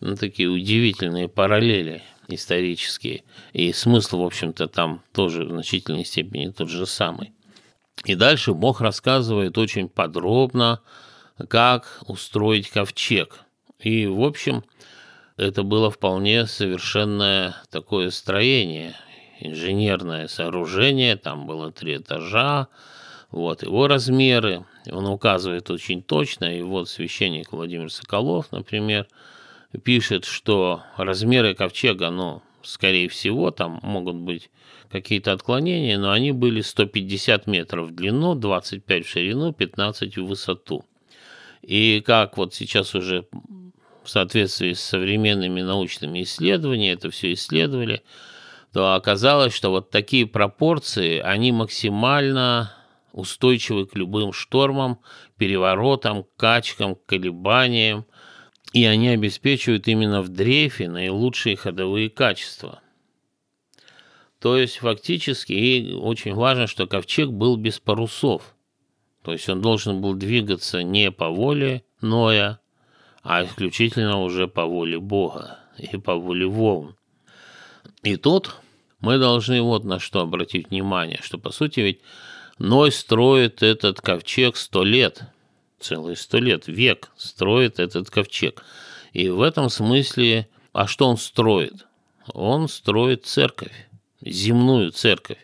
ну, 0.00 0.16
такие 0.16 0.48
удивительные 0.48 1.28
параллели 1.28 2.02
исторические. 2.28 3.24
И 3.52 3.72
смысл, 3.72 4.22
в 4.22 4.26
общем-то, 4.26 4.68
там 4.68 5.02
тоже 5.12 5.44
в 5.44 5.50
значительной 5.50 6.04
степени 6.04 6.50
тот 6.50 6.68
же 6.68 6.86
самый. 6.86 7.32
И 8.04 8.14
дальше 8.14 8.54
Бог 8.54 8.80
рассказывает 8.80 9.58
очень 9.58 9.88
подробно, 9.88 10.80
как 11.48 12.00
устроить 12.06 12.70
ковчег. 12.70 13.40
И, 13.80 14.06
в 14.06 14.22
общем, 14.22 14.64
это 15.36 15.62
было 15.62 15.90
вполне 15.90 16.46
совершенное 16.46 17.56
такое 17.70 18.10
строение, 18.10 18.94
инженерное 19.40 20.26
сооружение, 20.26 21.16
там 21.16 21.46
было 21.46 21.70
три 21.70 21.96
этажа, 21.96 22.68
вот 23.30 23.62
его 23.62 23.86
размеры, 23.86 24.64
он 24.90 25.06
указывает 25.06 25.70
очень 25.70 26.02
точно, 26.02 26.46
и 26.46 26.62
вот 26.62 26.88
священник 26.88 27.52
Владимир 27.52 27.92
Соколов, 27.92 28.50
например, 28.52 29.06
пишет, 29.82 30.24
что 30.24 30.82
размеры 30.96 31.54
ковчега, 31.54 32.10
ну, 32.10 32.42
скорее 32.62 33.08
всего, 33.08 33.50
там 33.50 33.80
могут 33.82 34.16
быть 34.16 34.50
какие-то 34.90 35.32
отклонения, 35.32 35.98
но 35.98 36.10
они 36.10 36.32
были 36.32 36.60
150 36.60 37.46
метров 37.46 37.88
в 37.88 37.94
длину, 37.94 38.34
25 38.34 39.06
в 39.06 39.08
ширину, 39.08 39.52
15 39.52 40.16
в 40.16 40.26
высоту. 40.26 40.84
И 41.62 42.02
как 42.04 42.38
вот 42.38 42.54
сейчас 42.54 42.94
уже 42.94 43.26
в 44.02 44.08
соответствии 44.08 44.72
с 44.72 44.80
современными 44.80 45.60
научными 45.60 46.22
исследованиями 46.22 46.94
это 46.94 47.10
все 47.10 47.32
исследовали, 47.34 48.02
то 48.72 48.94
оказалось, 48.94 49.52
что 49.52 49.70
вот 49.70 49.90
такие 49.90 50.26
пропорции, 50.26 51.18
они 51.18 51.52
максимально 51.52 52.72
устойчивы 53.12 53.86
к 53.86 53.96
любым 53.96 54.32
штормам, 54.32 55.00
переворотам, 55.36 56.24
качкам, 56.36 56.96
колебаниям, 57.06 58.06
и 58.72 58.84
они 58.84 59.08
обеспечивают 59.08 59.88
именно 59.88 60.22
в 60.22 60.28
дрейфе 60.28 60.88
наилучшие 60.88 61.56
ходовые 61.56 62.10
качества. 62.10 62.80
То 64.40 64.56
есть 64.56 64.78
фактически 64.78 65.52
и 65.52 65.92
очень 65.94 66.34
важно, 66.34 66.66
что 66.66 66.86
ковчег 66.86 67.30
был 67.30 67.56
без 67.56 67.80
парусов. 67.80 68.54
То 69.22 69.32
есть 69.32 69.48
он 69.48 69.60
должен 69.60 70.00
был 70.00 70.14
двигаться 70.14 70.82
не 70.82 71.10
по 71.10 71.28
воле 71.28 71.84
Ноя, 72.00 72.60
а 73.22 73.44
исключительно 73.44 74.20
уже 74.22 74.46
по 74.46 74.64
воле 74.64 75.00
Бога 75.00 75.58
и 75.76 75.96
по 75.96 76.14
воле 76.14 76.46
волн. 76.46 76.96
И 78.02 78.16
тут 78.16 78.56
мы 79.00 79.18
должны 79.18 79.60
вот 79.60 79.84
на 79.84 79.98
что 79.98 80.20
обратить 80.20 80.70
внимание, 80.70 81.18
что 81.22 81.38
по 81.38 81.50
сути 81.50 81.80
ведь 81.80 82.00
Ной 82.58 82.90
строит 82.90 83.62
этот 83.62 84.00
ковчег 84.00 84.56
сто 84.56 84.82
лет, 84.82 85.22
целые 85.80 86.16
сто 86.16 86.38
лет, 86.38 86.66
век 86.66 87.10
строит 87.16 87.78
этот 87.78 88.10
ковчег. 88.10 88.62
И 89.12 89.28
в 89.28 89.42
этом 89.42 89.70
смысле, 89.70 90.48
а 90.72 90.86
что 90.86 91.08
он 91.08 91.16
строит? 91.16 91.86
Он 92.34 92.68
строит 92.68 93.26
церковь, 93.26 93.88
земную 94.20 94.90
церковь. 94.92 95.38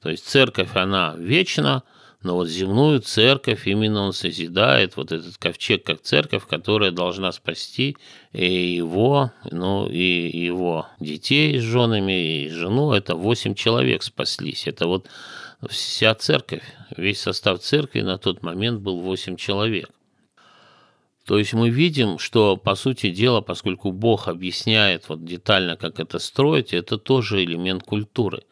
То 0.00 0.10
есть 0.10 0.26
церковь, 0.26 0.70
она 0.74 1.14
вечна, 1.16 1.84
но 2.22 2.36
вот 2.36 2.48
земную 2.48 3.00
церковь 3.00 3.66
именно 3.66 4.02
он 4.02 4.12
созидает, 4.12 4.96
вот 4.96 5.10
этот 5.10 5.36
ковчег 5.38 5.84
как 5.84 6.02
церковь, 6.02 6.46
которая 6.46 6.92
должна 6.92 7.32
спасти 7.32 7.96
и 8.32 8.76
его, 8.76 9.32
ну 9.50 9.88
и 9.88 10.30
его 10.36 10.86
детей 11.00 11.58
с 11.58 11.62
женами, 11.62 12.44
и 12.44 12.48
жену, 12.48 12.92
это 12.92 13.16
восемь 13.16 13.54
человек 13.54 14.02
спаслись. 14.02 14.66
Это 14.66 14.86
вот 14.86 15.08
вся 15.68 16.14
церковь, 16.14 16.62
весь 16.96 17.20
состав 17.20 17.60
церкви 17.60 18.00
на 18.00 18.18
тот 18.18 18.42
момент 18.42 18.80
был 18.80 19.00
восемь 19.00 19.36
человек. 19.36 19.90
То 21.26 21.38
есть 21.38 21.52
мы 21.52 21.70
видим, 21.70 22.18
что, 22.18 22.56
по 22.56 22.74
сути 22.74 23.10
дела, 23.10 23.40
поскольку 23.40 23.92
Бог 23.92 24.26
объясняет 24.26 25.08
вот 25.08 25.24
детально, 25.24 25.76
как 25.76 26.00
это 26.00 26.18
строить, 26.18 26.72
это 26.72 26.98
тоже 26.98 27.44
элемент 27.44 27.84
культуры. 27.84 28.42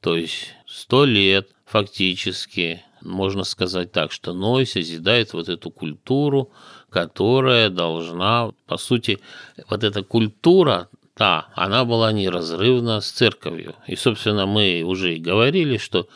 То 0.00 0.16
есть 0.16 0.54
сто 0.66 1.04
лет 1.04 1.48
фактически 1.64 2.82
можно 3.02 3.44
сказать 3.44 3.92
так, 3.92 4.10
что 4.10 4.32
Ной 4.32 4.66
созидает 4.66 5.32
вот 5.32 5.48
эту 5.48 5.70
культуру, 5.70 6.50
которая 6.90 7.70
должна, 7.70 8.52
по 8.66 8.76
сути, 8.76 9.20
вот 9.68 9.84
эта 9.84 10.02
культура, 10.02 10.88
да, 11.16 11.48
она 11.54 11.84
была 11.84 12.12
неразрывна 12.12 13.00
с 13.00 13.10
церковью. 13.10 13.74
И, 13.86 13.96
собственно, 13.96 14.46
мы 14.46 14.82
уже 14.84 15.16
и 15.16 15.20
говорили, 15.20 15.76
что 15.76 16.08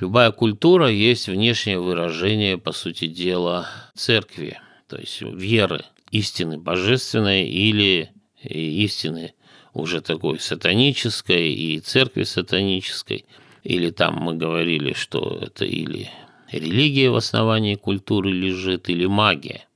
любая 0.00 0.30
культура 0.30 0.88
есть 0.88 1.28
внешнее 1.28 1.78
выражение, 1.78 2.58
по 2.58 2.72
сути 2.72 3.06
дела, 3.06 3.68
церкви, 3.94 4.58
то 4.88 4.98
есть 4.98 5.20
веры, 5.22 5.84
истины 6.10 6.58
божественной 6.58 7.48
или 7.48 8.10
истины 8.42 9.34
уже 9.74 10.00
такой 10.00 10.38
сатанической 10.40 11.52
и 11.52 11.80
церкви 11.80 12.22
сатанической– 12.22 13.24
или 13.66 13.90
там 13.90 14.14
мы 14.14 14.34
говорили, 14.34 14.92
что 14.92 15.40
это 15.42 15.64
или 15.64 16.08
религия 16.52 17.10
в 17.10 17.16
основании 17.16 17.74
культуры 17.74 18.30
лежит, 18.30 18.88
или 18.88 19.06
магия. 19.06 19.66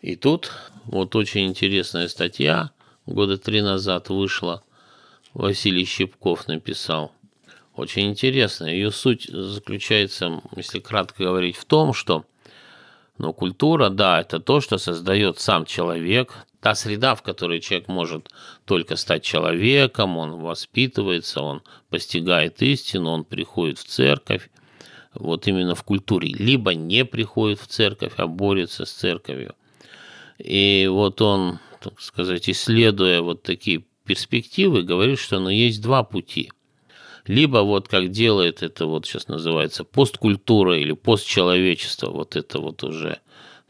И 0.00 0.16
тут 0.16 0.52
вот 0.84 1.14
очень 1.14 1.46
интересная 1.46 2.08
статья, 2.08 2.70
года 3.04 3.36
три 3.36 3.60
назад 3.60 4.08
вышла, 4.08 4.64
Василий 5.34 5.84
Щепков 5.84 6.48
написал. 6.48 7.12
Очень 7.76 8.08
интересно. 8.08 8.64
Ее 8.64 8.90
суть 8.90 9.28
заключается, 9.28 10.40
если 10.56 10.78
кратко 10.78 11.24
говорить, 11.24 11.56
в 11.56 11.66
том, 11.66 11.92
что 11.92 12.24
ну, 13.18 13.34
культура, 13.34 13.90
да, 13.90 14.22
это 14.22 14.40
то, 14.40 14.62
что 14.62 14.78
создает 14.78 15.38
сам 15.40 15.66
человек, 15.66 16.32
та 16.60 16.74
среда, 16.74 17.14
в 17.14 17.22
которой 17.22 17.60
человек 17.60 17.88
может 17.88 18.30
только 18.64 18.96
стать 18.96 19.22
человеком, 19.22 20.16
он 20.16 20.40
воспитывается, 20.40 21.42
он 21.42 21.62
постигает 21.90 22.62
истину, 22.62 23.10
он 23.10 23.24
приходит 23.24 23.78
в 23.78 23.84
церковь, 23.84 24.50
вот 25.12 25.46
именно 25.46 25.74
в 25.74 25.82
культуре, 25.82 26.28
либо 26.28 26.74
не 26.74 27.04
приходит 27.04 27.60
в 27.60 27.66
церковь, 27.66 28.14
а 28.16 28.26
борется 28.26 28.86
с 28.86 28.90
церковью. 28.90 29.54
И 30.38 30.88
вот 30.90 31.20
он, 31.20 31.58
так 31.80 32.00
сказать, 32.00 32.48
исследуя 32.48 33.20
вот 33.20 33.42
такие 33.42 33.84
перспективы, 34.04 34.82
говорит, 34.82 35.18
что 35.18 35.38
ну, 35.40 35.50
есть 35.50 35.82
два 35.82 36.02
пути. 36.04 36.50
Либо 37.26 37.58
вот 37.58 37.88
как 37.88 38.10
делает 38.10 38.62
это 38.62 38.86
вот 38.86 39.06
сейчас 39.06 39.28
называется 39.28 39.84
посткультура 39.84 40.78
или 40.78 40.92
постчеловечество, 40.92 42.10
вот 42.10 42.36
это 42.36 42.60
вот 42.60 42.84
уже 42.84 43.20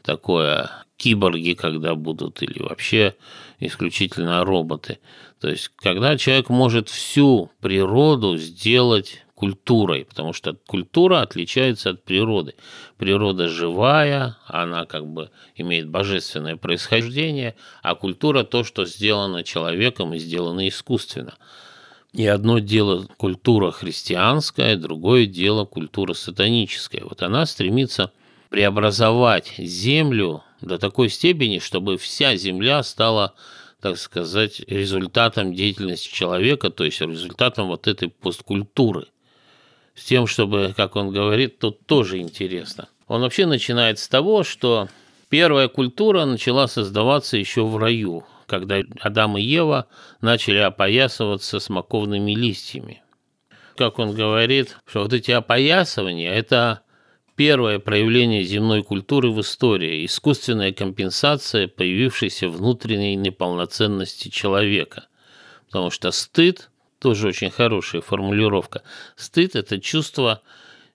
такое 0.03 0.69
киборги, 0.97 1.53
когда 1.53 1.95
будут, 1.95 2.41
или 2.41 2.61
вообще 2.61 3.15
исключительно 3.59 4.43
роботы. 4.43 4.99
То 5.39 5.49
есть, 5.49 5.69
когда 5.77 6.17
человек 6.17 6.49
может 6.49 6.89
всю 6.89 7.51
природу 7.61 8.37
сделать 8.37 9.23
культурой, 9.35 10.05
потому 10.05 10.33
что 10.33 10.55
культура 10.65 11.21
отличается 11.21 11.91
от 11.91 12.03
природы. 12.03 12.55
Природа 12.97 13.47
живая, 13.47 14.35
она 14.47 14.85
как 14.85 15.05
бы 15.05 15.29
имеет 15.55 15.87
божественное 15.87 16.55
происхождение, 16.55 17.55
а 17.83 17.93
культура 17.93 18.43
то, 18.43 18.63
что 18.63 18.85
сделано 18.85 19.43
человеком 19.43 20.15
и 20.15 20.17
сделано 20.17 20.67
искусственно. 20.67 21.35
И 22.17 22.25
одно 22.25 22.57
дело 22.57 23.05
культура 23.17 23.69
христианская, 23.69 24.75
другое 24.75 25.27
дело 25.27 25.65
культура 25.65 26.13
сатаническая. 26.13 27.03
Вот 27.03 27.21
она 27.21 27.45
стремится 27.45 28.11
преобразовать 28.49 29.53
землю 29.59 30.43
до 30.59 30.79
такой 30.79 31.09
степени, 31.09 31.59
чтобы 31.59 31.99
вся 31.99 32.35
земля 32.35 32.81
стала, 32.81 33.35
так 33.81 33.99
сказать, 33.99 34.61
результатом 34.61 35.53
деятельности 35.53 36.11
человека, 36.11 36.71
то 36.71 36.85
есть 36.85 36.99
результатом 37.01 37.67
вот 37.67 37.85
этой 37.85 38.09
посткультуры. 38.09 39.09
С 39.93 40.03
тем, 40.03 40.25
чтобы, 40.25 40.73
как 40.75 40.95
он 40.95 41.11
говорит, 41.11 41.59
тут 41.59 41.85
тоже 41.85 42.17
интересно. 42.17 42.89
Он 43.07 43.21
вообще 43.21 43.45
начинает 43.45 43.99
с 43.99 44.07
того, 44.07 44.41
что 44.41 44.89
первая 45.29 45.67
культура 45.67 46.25
начала 46.25 46.67
создаваться 46.67 47.37
еще 47.37 47.63
в 47.63 47.77
раю, 47.77 48.25
когда 48.47 48.81
Адам 49.01 49.37
и 49.37 49.41
Ева 49.41 49.87
начали 50.21 50.57
опоясываться 50.57 51.59
смоковными 51.59 52.31
листьями. 52.31 53.03
Как 53.75 53.99
он 53.99 54.15
говорит, 54.15 54.77
что 54.87 55.03
вот 55.03 55.13
эти 55.13 55.31
опоясывания– 55.31 56.31
это 56.33 56.81
первое 57.35 57.77
проявление 57.77 58.41
земной 58.43 58.81
культуры 58.83 59.29
в 59.29 59.41
истории, 59.41 60.05
искусственная 60.05 60.73
компенсация 60.73 61.67
появившейся 61.67 62.49
внутренней 62.49 63.15
неполноценности 63.15 64.29
человека. 64.29 65.07
Потому 65.67 65.91
что 65.91 66.09
стыд, 66.11 66.71
тоже 66.99 67.27
очень 67.27 67.51
хорошая 67.51 68.01
формулировка, 68.01 68.81
стыд– 69.15 69.55
это 69.55 69.79
чувство 69.79 70.41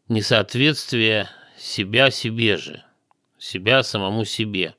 несоответствия 0.09 1.31
себя 1.57 2.11
себе 2.11 2.57
же, 2.57 2.83
себя 3.39 3.85
самому 3.85 4.25
себе. 4.25 4.75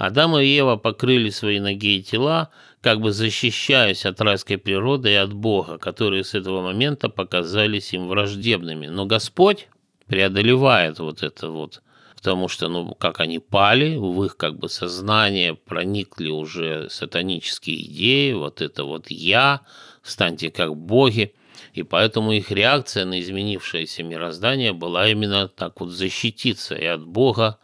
Адам 0.00 0.38
и 0.38 0.46
Ева 0.46 0.76
покрыли 0.76 1.28
свои 1.28 1.60
ноги 1.60 1.98
и 1.98 2.02
тела, 2.02 2.48
как 2.80 3.02
бы 3.02 3.12
защищаясь 3.12 4.06
от 4.06 4.18
райской 4.22 4.56
природы 4.56 5.10
и 5.10 5.14
от 5.14 5.34
Бога, 5.34 5.76
которые 5.76 6.24
с 6.24 6.32
этого 6.32 6.62
момента 6.62 7.10
показались 7.10 7.92
им 7.92 8.08
враждебными. 8.08 8.86
Но 8.86 9.04
Господь 9.04 9.68
преодолевает 10.06 11.00
вот 11.00 11.22
это 11.22 11.50
вот, 11.50 11.82
потому 12.16 12.48
что, 12.48 12.68
ну, 12.68 12.94
как 12.94 13.20
они 13.20 13.40
пали, 13.40 13.94
в 13.98 14.24
их 14.24 14.38
как 14.38 14.58
бы 14.58 14.70
сознание 14.70 15.54
проникли 15.54 16.30
уже 16.30 16.88
сатанические 16.88 17.84
идеи, 17.84 18.32
вот 18.32 18.62
это 18.62 18.84
вот 18.84 19.10
«я», 19.10 19.60
«станьте 20.02 20.50
как 20.50 20.74
боги», 20.74 21.34
и 21.74 21.82
поэтому 21.82 22.32
их 22.32 22.50
реакция 22.50 23.04
на 23.04 23.20
изменившееся 23.20 24.02
мироздание 24.02 24.72
была 24.72 25.10
именно 25.10 25.46
так 25.46 25.78
вот 25.78 25.90
защититься 25.90 26.74
и 26.74 26.86
от 26.86 27.04
Бога, 27.04 27.58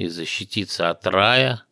и 0.00 0.08
защититься 0.08 0.88
от 0.88 1.06
рая. 1.06 1.62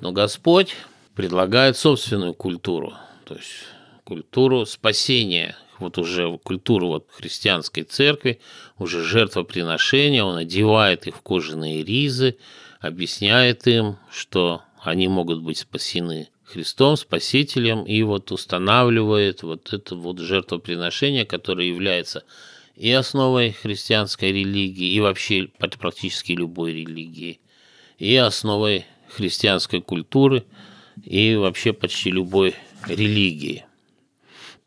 Но 0.00 0.12
Господь 0.12 0.74
предлагает 1.14 1.76
собственную 1.76 2.32
культуру, 2.32 2.94
то 3.26 3.34
есть 3.34 3.66
культуру 4.04 4.64
спасения, 4.64 5.56
вот 5.78 5.98
уже 5.98 6.38
культуру 6.38 6.88
вот 6.88 7.08
христианской 7.10 7.82
церкви, 7.82 8.40
уже 8.78 9.02
жертвоприношения, 9.02 10.24
он 10.24 10.36
одевает 10.36 11.06
их 11.06 11.16
в 11.16 11.20
кожаные 11.20 11.84
ризы, 11.84 12.38
объясняет 12.80 13.66
им, 13.66 13.98
что 14.10 14.62
они 14.82 15.06
могут 15.08 15.42
быть 15.42 15.58
спасены 15.58 16.30
Христом, 16.44 16.96
Спасителем, 16.96 17.82
и 17.84 18.02
вот 18.02 18.32
устанавливает 18.32 19.42
вот 19.42 19.74
это 19.74 19.94
вот 19.94 20.20
жертвоприношение, 20.20 21.26
которое 21.26 21.68
является 21.68 22.24
и 22.76 22.92
основой 22.92 23.52
христианской 23.52 24.32
религии, 24.32 24.92
и 24.92 25.00
вообще 25.00 25.48
практически 25.78 26.32
любой 26.32 26.72
религии, 26.72 27.40
и 27.98 28.14
основой 28.16 28.84
христианской 29.08 29.80
культуры, 29.80 30.44
и 31.02 31.34
вообще 31.34 31.72
почти 31.72 32.10
любой 32.10 32.54
религии. 32.86 33.64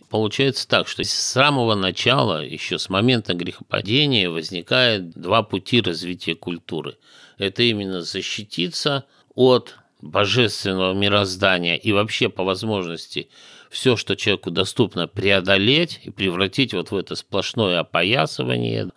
Получается 0.09 0.67
так, 0.67 0.87
что 0.87 1.03
с 1.03 1.11
самого 1.11 1.75
начала, 1.75 2.43
еще 2.43 2.79
с 2.79 2.89
момента 2.89 3.35
грехопадения, 3.35 4.29
возникает 4.29 5.11
два 5.11 5.43
пути 5.43 5.81
развития 5.81 6.33
культуры. 6.33 6.97
Это 7.37 7.61
именно 7.61 8.01
защититься 8.01 9.05
от 9.35 9.75
божественного 10.01 10.93
мироздания 10.93 11.75
и 11.75 11.91
вообще 11.91 12.29
по 12.29 12.43
возможности 12.43 13.29
все, 13.69 13.95
что 13.95 14.15
человеку 14.15 14.51
доступно, 14.51 15.07
преодолеть 15.07 16.01
и 16.03 16.09
превратить 16.09 16.73
вот 16.73 16.91
в 16.91 16.95
это 16.95 17.15
сплошное 17.15 17.79
опоясывание. 17.79 18.89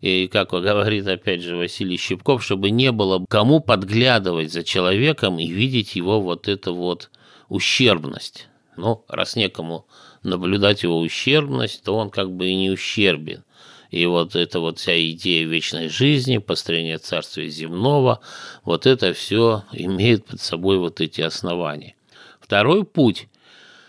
И, 0.00 0.28
как 0.28 0.50
говорит 0.50 1.06
опять 1.06 1.42
же 1.42 1.56
Василий 1.56 1.96
Щепков, 1.96 2.44
чтобы 2.44 2.70
не 2.70 2.92
было 2.92 3.24
кому 3.28 3.60
подглядывать 3.60 4.52
за 4.52 4.62
человеком 4.62 5.38
и 5.38 5.48
видеть 5.48 5.96
его 5.96 6.20
вот 6.20 6.48
эту 6.48 6.74
вот 6.74 7.10
ущербность. 7.48 8.48
Ну, 8.76 9.04
раз 9.08 9.34
некому 9.34 9.86
наблюдать 10.22 10.82
его 10.84 10.98
ущербность, 10.98 11.82
то 11.82 11.96
он 11.96 12.10
как 12.10 12.30
бы 12.30 12.48
и 12.48 12.54
не 12.54 12.70
ущербен. 12.70 13.44
И 13.90 14.04
вот 14.06 14.36
эта 14.36 14.60
вот 14.60 14.78
вся 14.78 15.00
идея 15.10 15.46
вечной 15.46 15.88
жизни, 15.88 16.38
построения 16.38 16.98
царствия 16.98 17.48
земного, 17.48 18.20
вот 18.62 18.86
это 18.86 19.14
все 19.14 19.64
имеет 19.72 20.26
под 20.26 20.40
собой 20.40 20.78
вот 20.78 21.00
эти 21.00 21.22
основания. 21.22 21.96
Второй 22.40 22.84
путь– 22.84 23.28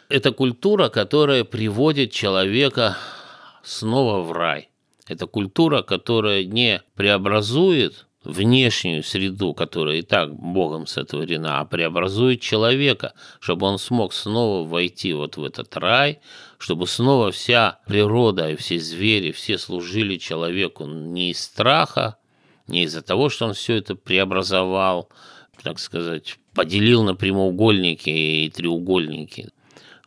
это 0.10 0.32
культура, 0.32 0.90
которая 0.90 1.44
приводит 1.44 2.12
человека 2.12 2.98
снова 3.64 4.22
в 4.22 4.32
рай. 4.32 4.70
Это 5.08 5.28
культура, 5.28 5.82
которая 5.82 6.44
не 6.44 6.82
преобразует 6.96 8.08
внешнюю 8.24 9.04
среду, 9.04 9.54
которая 9.54 9.98
и 9.98 10.02
так 10.02 10.34
Богом 10.34 10.88
сотворена, 10.88 11.60
а 11.60 11.66
преобразует 11.66 12.42
человека, 12.42 13.14
чтобы 13.40 13.68
он 13.68 13.80
смог 13.80 14.14
снова 14.14 14.68
войти 14.68 15.14
вот 15.14 15.38
в 15.38 15.44
этот 15.44 15.76
рай, 15.78 16.20
чтобы 16.58 16.86
снова 16.88 17.32
вся 17.32 17.80
природа 17.88 18.50
и 18.50 18.56
все 18.56 18.78
звери, 18.80 19.32
все 19.32 19.58
служили 19.58 20.18
человеку 20.18 20.86
не 20.86 21.32
из 21.32 21.42
страха, 21.42 22.18
не 22.68 22.84
из-за 22.84 23.02
того, 23.02 23.30
что 23.30 23.46
он 23.46 23.54
все 23.54 23.76
это 23.76 23.96
преобразовал, 23.96 25.10
так 25.64 25.80
сказать, 25.80 26.38
поделил 26.54 27.04
на 27.04 27.16
прямоугольники 27.16 28.10
и 28.10 28.50
треугольники, 28.50 29.50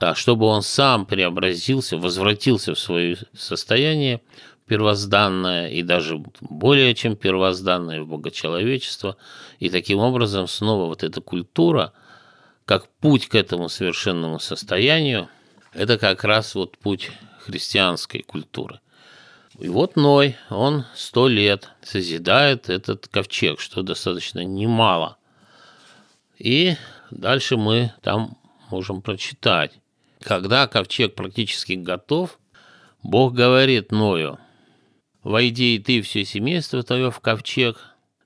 а 0.03 0.15
чтобы 0.15 0.47
он 0.47 0.62
сам 0.62 1.07
преобразился, 1.07 1.97
возвратился 1.97 2.75
в 2.75 2.79
свое 2.79 3.17
состояние 3.35 4.21
первозданное 4.67 5.69
и 5.69 5.83
даже 5.83 6.23
более 6.41 6.95
чем 6.95 7.15
первозданное 7.15 8.03
в 8.03 8.09
богочеловечество. 8.09 9.17
И 9.59 9.71
таким 9.71 9.99
образом 9.99 10.49
снова 10.49 10.87
вот 10.87 11.03
эта 11.03 11.21
культура, 11.21 11.93
как 12.65 12.88
путь 13.01 13.29
к 13.29 13.35
этому 13.35 13.69
совершенному 13.69 14.41
состоянию, 14.41 15.29
это 15.73 15.99
как 15.99 16.25
раз 16.25 16.55
вот 16.55 16.79
путь 16.79 17.11
христианской 17.41 18.23
культуры. 18.23 18.81
И 19.59 19.69
вот 19.69 19.97
Ной, 19.97 20.37
он 20.49 20.85
сто 20.95 21.29
лет 21.29 21.69
созидает 21.83 22.71
этот 22.71 23.09
ковчег, 23.09 23.61
что 23.61 23.83
достаточно 23.83 24.43
немало. 24.43 25.19
И 26.38 26.77
дальше 27.11 27.57
мы 27.57 27.93
там 28.01 28.38
можем 28.71 29.03
прочитать. 29.03 29.73
Когда 30.22 30.66
ковчег 30.66 31.14
практически 31.14 31.72
готов, 31.72 32.38
Бог 33.02 33.35
говорит 33.35 33.92
Ною– 33.92 34.38
Войди 35.22 35.76
и 35.76 35.78
ты 35.78 36.02
все 36.02 36.24
семейство 36.24 36.82
твое 36.82 37.12
в 37.12 37.20
ковчег, 37.20 37.78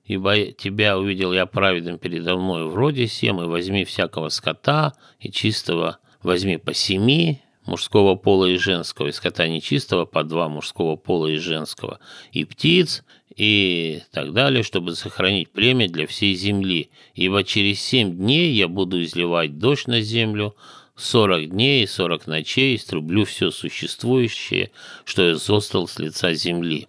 ибо 0.03 0.51
тебя 0.51 0.97
увидел 0.97 1.31
я 1.31 1.45
праведным 1.45 1.99
передо 1.99 2.35
мной 2.35 2.65
вроде 2.67 3.05
всем, 3.05 3.39
и 3.41 3.45
возьми 3.45 3.85
всякого 3.85 4.29
скота 4.29 4.93
и 5.19 5.31
чистого 5.31 5.99
возьми 6.23 6.57
по 6.57 6.73
семи, 6.73 7.41
мужского 7.67 8.15
пола 8.15 8.45
и 8.45 8.57
женского, 8.57 9.07
и 9.07 9.11
скота 9.11 9.47
нечистого 9.47 10.05
по 10.05 10.23
два 10.23 10.49
мужского 10.49 10.95
пола 10.95 11.27
и 11.27 11.35
женского, 11.35 11.99
и 12.31 12.45
птиц, 12.45 13.03
и 13.35 14.01
так 14.11 14.33
далее, 14.33 14.63
чтобы 14.63 14.95
сохранить 14.95 15.51
племя 15.51 15.87
для 15.87 16.07
всей 16.07 16.33
земли. 16.33 16.89
Ибо 17.13 17.43
через 17.43 17.79
семь 17.79 18.17
дней 18.17 18.53
я 18.53 18.67
буду 18.67 19.03
изливать 19.03 19.59
дождь 19.59 19.85
на 19.85 20.01
землю, 20.01 20.55
сорок 20.97 21.49
дней 21.49 21.83
и 21.83 21.87
сорок 21.87 22.27
ночей 22.27 22.75
иструблю 22.75 23.23
все 23.25 23.51
существующее, 23.51 24.71
что 25.05 25.21
я 25.21 25.35
зостал 25.35 25.87
с 25.87 25.99
лица 25.99 26.33
земли. 26.33 26.87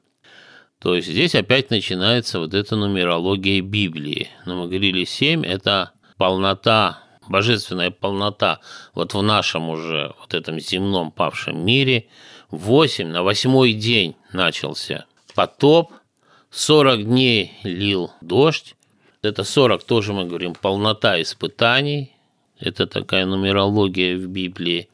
То 0.80 0.94
есть 0.94 1.08
здесь 1.08 1.34
опять 1.34 1.70
начинается 1.70 2.38
вот 2.38 2.54
эта 2.54 2.76
нумерология 2.76 3.60
Библии. 3.60 4.28
Но 4.46 4.56
мы 4.56 4.68
говорили, 4.68 5.04
семь– 5.04 5.44
это 5.46 5.92
полнота, 6.16 7.02
божественная 7.28 7.90
полнота 7.90 8.60
вот 8.94 9.14
в 9.14 9.22
нашем 9.22 9.68
уже 9.68 10.14
вот 10.20 10.34
этом 10.34 10.58
земном 10.60 11.10
павшем 11.10 11.64
мире. 11.64 12.08
Восемь, 12.50 13.08
на 13.08 13.22
восьмой 13.22 13.74
день 13.74 14.16
начался 14.32 15.06
потоп, 15.34 15.92
сорок 16.50 17.04
дней 17.04 17.52
лил 17.62 18.12
дождь. 18.20 18.74
Это 19.20 19.44
сорок 19.44 19.82
тоже 19.82 20.12
мы 20.12 20.24
говорим 20.26 20.54
полнота 20.54 21.20
испытаний, 21.20 22.12
это 22.60 22.86
такая 22.86 23.26
нумерология 23.26 24.16
в 24.16 24.26
Библии. 24.26 24.88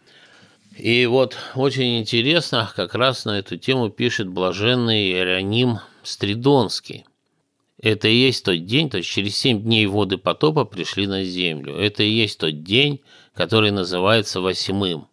И 0.77 1.07
вот 1.07 1.37
очень 1.55 2.01
интересно, 2.01 2.71
как 2.75 2.95
раз 2.95 3.25
на 3.25 3.39
эту 3.39 3.57
тему 3.57 3.91
пишет 3.91 4.29
блаженный 4.29 5.11
Иероним 5.11 5.79
Стридонский. 6.03 7.05
Это 7.81 8.09
и 8.09 8.15
есть 8.15 8.45
тот 8.45 8.65
день, 8.65 8.89
то 8.91 8.97
есть 8.97 9.09
через 9.09 9.37
семь 9.37 9.63
дней 9.63 9.87
воды 9.87 10.17
потопа 10.17 10.65
пришли 10.65 11.07
на 11.07 11.23
землю. 11.23 11.77
Это 11.77 12.03
и 12.03 12.11
есть 12.11 12.39
тот 12.39 12.63
день, 12.63 13.03
который 13.35 13.71
называется 13.71 14.41
восьмым. 14.41 15.07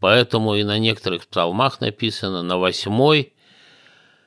Поэтому 0.00 0.54
и 0.54 0.64
на 0.64 0.78
некоторых 0.78 1.26
псалмах 1.26 1.80
написано 1.80 2.42
на 2.42 2.58
восьмой 2.58 3.33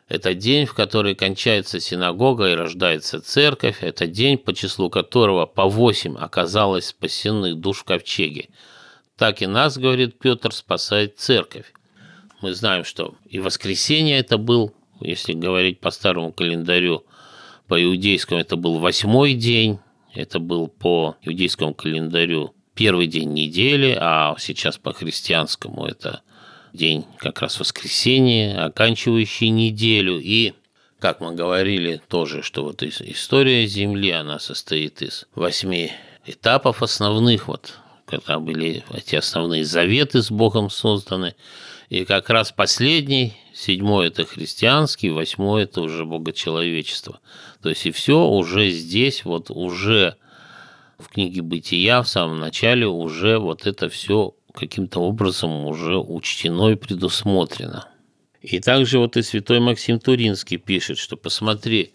это 0.07 0.33
день, 0.33 0.65
в 0.65 0.73
который 0.73 1.15
кончается 1.15 1.79
синагога 1.79 2.49
и 2.49 2.55
рождается 2.55 3.21
церковь. 3.21 3.77
Это 3.81 4.07
день, 4.07 4.37
по 4.37 4.53
числу 4.53 4.89
которого 4.89 5.45
по 5.45 5.65
восемь 5.65 6.15
оказалось 6.17 6.87
спасенных 6.87 7.59
душ 7.59 7.79
в 7.79 7.83
ковчеге. 7.83 8.49
Так 9.17 9.41
и 9.41 9.47
нас, 9.47 9.77
говорит 9.77 10.17
Петр, 10.19 10.53
спасает 10.53 11.19
церковь. 11.19 11.73
Мы 12.41 12.53
знаем, 12.53 12.85
что 12.85 13.15
и 13.27 13.39
воскресенье 13.39 14.17
это 14.19 14.37
был, 14.37 14.73
если 15.01 15.33
говорить 15.33 15.79
по 15.79 15.91
старому 15.91 16.31
календарю, 16.31 17.03
по 17.67 17.81
иудейскому 17.81 18.39
это 18.39 18.55
был 18.55 18.77
восьмой 18.77 19.33
день, 19.33 19.79
это 20.13 20.39
был 20.39 20.67
по 20.67 21.17
иудейскому 21.23 21.73
календарю 21.73 22.53
первый 22.75 23.07
день 23.07 23.33
недели, 23.33 23.97
а 23.99 24.35
сейчас 24.39 24.77
по 24.77 24.93
христианскому 24.93 25.85
это 25.85 26.21
день 26.77 27.05
как 27.17 27.41
раз 27.41 27.59
воскресенье, 27.59 28.57
оканчивающий 28.57 29.49
неделю. 29.49 30.19
И, 30.21 30.53
как 30.99 31.19
мы 31.19 31.35
говорили 31.35 32.01
тоже, 32.07 32.43
что 32.43 32.63
вот 32.63 32.83
история 32.83 33.65
Земли, 33.65 34.11
она 34.11 34.39
состоит 34.39 35.01
из 35.01 35.25
восьми 35.35 35.91
этапов 36.25 36.81
основных, 36.83 37.47
вот 37.47 37.73
когда 38.05 38.39
были 38.39 38.85
эти 38.93 39.15
основные 39.15 39.65
заветы 39.65 40.21
с 40.21 40.31
Богом 40.31 40.69
созданы. 40.69 41.35
И 41.89 42.05
как 42.05 42.29
раз 42.29 42.51
последний, 42.51 43.33
седьмой– 43.53 44.07
это 44.09 44.25
христианский, 44.25 45.09
восьмой– 45.09 45.63
это 45.63 45.81
уже 45.81 46.05
богочеловечество. 46.05 47.19
То 47.61 47.69
есть 47.69 47.85
и 47.85 47.91
все 47.91 48.25
уже 48.25 48.69
здесь, 48.69 49.25
вот 49.25 49.49
уже 49.49 50.15
в 50.97 51.09
книге 51.09 51.41
«Бытия» 51.41 52.01
в 52.01 52.09
самом 52.09 52.39
начале 52.39 52.87
уже 52.87 53.39
вот 53.39 53.67
это 53.67 53.89
все 53.89 54.33
каким-то 54.57 54.99
образом 54.99 55.65
уже 55.65 55.97
учтено 55.97 56.71
и 56.71 56.75
предусмотрено. 56.75 57.87
И 58.41 58.59
также 58.59 58.99
вот 58.99 59.17
и 59.17 59.21
святой 59.21 59.59
Максим 59.59 59.99
Туринский 59.99 60.57
пишет, 60.57 60.97
что 60.97 61.17
посмотри, 61.17 61.93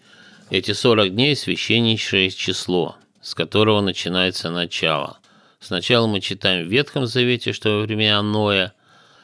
эти 0.49 0.71
40 0.71 1.13
дней 1.13 1.35
священнейшее 1.35 2.29
число, 2.29 2.95
с 3.21 3.33
которого 3.33 3.81
начинается 3.81 4.49
начало. 4.49 5.19
Сначала 5.59 6.07
мы 6.07 6.19
читаем 6.19 6.67
в 6.67 6.69
Ветхом 6.69 7.05
Завете, 7.07 7.53
что 7.53 7.79
во 7.79 7.81
времена 7.81 8.21
Ноя 8.21 8.73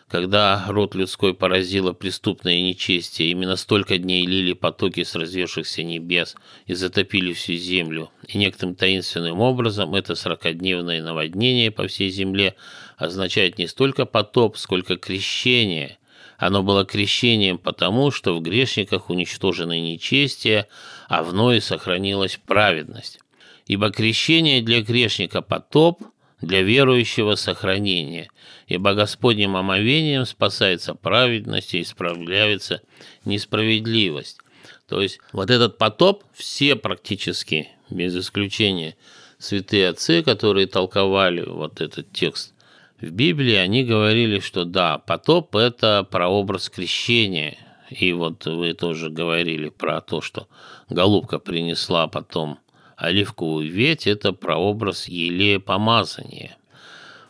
когда 0.09 0.65
род 0.67 0.95
людской 0.95 1.35
поразило 1.35 1.93
преступное 1.93 2.61
нечестие, 2.61 3.29
именно 3.29 3.55
столько 3.55 3.99
дней 3.99 4.25
лили 4.25 4.53
потоки 4.53 5.03
с 5.03 5.13
развершихся 5.13 5.83
небес 5.83 6.35
и 6.65 6.73
затопили 6.73 7.31
всю 7.33 7.53
землю. 7.53 8.09
И 8.27 8.39
некоторым 8.39 8.73
таинственным 8.73 9.39
образом 9.39 9.93
это 9.93 10.15
сорокодневное 10.15 11.03
наводнение 11.03 11.69
по 11.69 11.87
всей 11.87 12.09
земле 12.09 12.55
означает 12.97 13.59
не 13.59 13.67
столько 13.67 14.05
потоп, 14.05 14.57
сколько 14.57 14.97
крещение. 14.97 15.99
Оно 16.39 16.63
было 16.63 16.85
крещением 16.85 17.59
потому, 17.59 18.09
что 18.09 18.35
в 18.35 18.41
грешниках 18.41 19.11
уничтожено 19.11 19.79
нечестие, 19.79 20.67
а 21.07 21.21
в 21.21 21.33
Ное 21.33 21.61
сохранилась 21.61 22.39
праведность. 22.47 23.19
Ибо 23.67 23.91
крещение 23.91 24.63
для 24.63 24.81
грешника 24.81 25.43
потоп, 25.43 26.01
для 26.41 26.62
верующего 26.62 27.36
сохранение, 27.36 28.30
ибо 28.67 28.93
Господним 28.93 29.56
омовением 29.56 30.25
спасается 30.25 30.95
праведность 30.95 31.73
и 31.73 31.82
исправляется 31.82 32.82
несправедливость. 33.25 34.39
То 34.88 35.02
есть 35.02 35.19
вот 35.34 35.49
этот 35.49 35.78
потоп 35.78 36.23
все 36.34 36.75
практически, 36.75 37.69
без 37.89 38.15
исключения, 38.15 38.95
святые 39.38 39.89
отцы, 39.89 40.23
которые 40.23 40.67
толковали 40.67 41.41
вот 41.41 41.82
этот 41.82 42.12
текст 42.12 42.54
в 42.99 43.12
Библии, 43.12 43.56
они 43.56 43.84
говорили, 43.84 44.39
что 44.39 44.65
да, 44.65 44.97
потоп– 44.97 45.56
это 45.58 46.04
прообраз 46.10 46.69
крещения. 46.69 47.58
И 47.89 48.13
вот 48.13 48.45
вы 48.45 48.73
тоже 48.73 49.10
говорили 49.10 49.69
про 49.69 50.02
то, 50.02 50.21
что 50.21 50.47
голубка 50.89 51.39
принесла 51.39 52.08
потом 52.08 52.60
оливковую 52.99 53.71
ветвь– 53.71 54.07
это 54.07 54.33
прообраз 54.33 55.07
елея 55.07 55.59
помазания. 55.59 56.57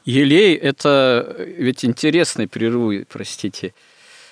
Елей– 0.04 0.56
это 0.56 1.36
ведь 1.38 1.86
интересный 1.86 2.48
прерву, 2.48 2.94
простите, 3.08 3.74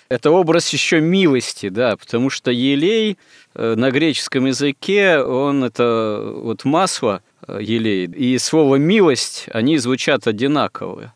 это 0.09 0.31
образ 0.31 0.69
еще 0.69 0.99
милости, 0.99 1.69
да, 1.69 1.95
потому 1.97 2.29
что 2.29 2.49
елей 2.49 3.17
э, 3.53 3.75
на 3.75 3.91
греческом 3.91 4.45
языке, 4.45 5.19
он 5.19 5.63
это 5.63 6.33
вот 6.35 6.65
масло 6.65 7.21
э, 7.47 7.59
елей, 7.61 8.05
и 8.05 8.37
слово 8.39 8.77
милость, 8.77 9.45
они 9.51 9.77
звучат 9.77 10.25
одинаково. 10.27 11.13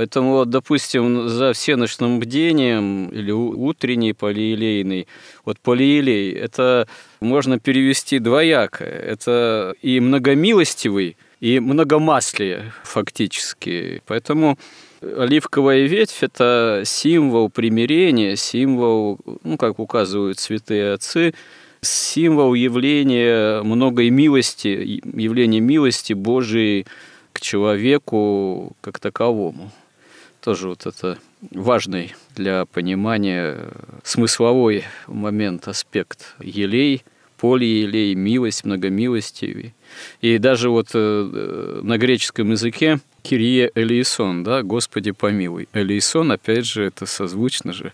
Поэтому, 0.00 0.30
вот, 0.30 0.48
допустим, 0.48 1.28
за 1.28 1.52
всеночным 1.52 2.20
бдением 2.20 3.08
или 3.08 3.32
утренний 3.32 4.14
полиелейный, 4.14 5.06
вот 5.44 5.60
полиелей, 5.60 6.32
это 6.32 6.88
можно 7.20 7.60
перевести 7.60 8.18
двояко. 8.18 8.82
Это 8.82 9.74
и 9.82 10.00
многомилостивый, 10.00 11.18
и 11.40 11.60
многомаслие 11.60 12.72
фактически. 12.82 14.02
Поэтому 14.06 14.58
оливковая 15.02 15.82
ветвь– 15.82 16.16
это 16.22 16.80
символ 16.86 17.50
примирения, 17.50 18.36
символ, 18.36 19.18
ну, 19.44 19.58
как 19.58 19.78
указывают 19.78 20.38
святые 20.38 20.94
отцы, 20.94 21.34
символ 21.82 22.54
явления 22.54 23.62
многой 23.64 24.08
милости, 24.08 25.02
явления 25.04 25.60
милости 25.60 26.14
Божией 26.14 26.86
к 27.34 27.40
человеку 27.42 28.72
как 28.80 28.98
таковому. 28.98 29.70
Тоже 30.42 30.68
вот 30.68 30.86
это 30.86 31.18
важный 31.50 32.14
для 32.34 32.64
понимания 32.64 33.70
смысловой 34.02 34.84
момент, 35.06 35.68
аспект 35.68 36.34
елей, 36.40 37.02
полиелей, 37.38 38.14
милость, 38.14 38.64
многомилостивый. 38.64 39.74
И 40.20 40.38
даже 40.38 40.70
вот 40.70 40.88
э, 40.94 41.80
на 41.82 41.98
греческом 41.98 42.52
языке 42.52 43.00
Кирие 43.22 43.70
Элисон, 43.74 44.44
да, 44.44 44.62
Господи 44.62 45.10
помилуй. 45.10 45.68
Элисон, 45.72 46.32
опять 46.32 46.66
же, 46.66 46.84
это 46.84 47.06
созвучно 47.06 47.72
же 47.72 47.92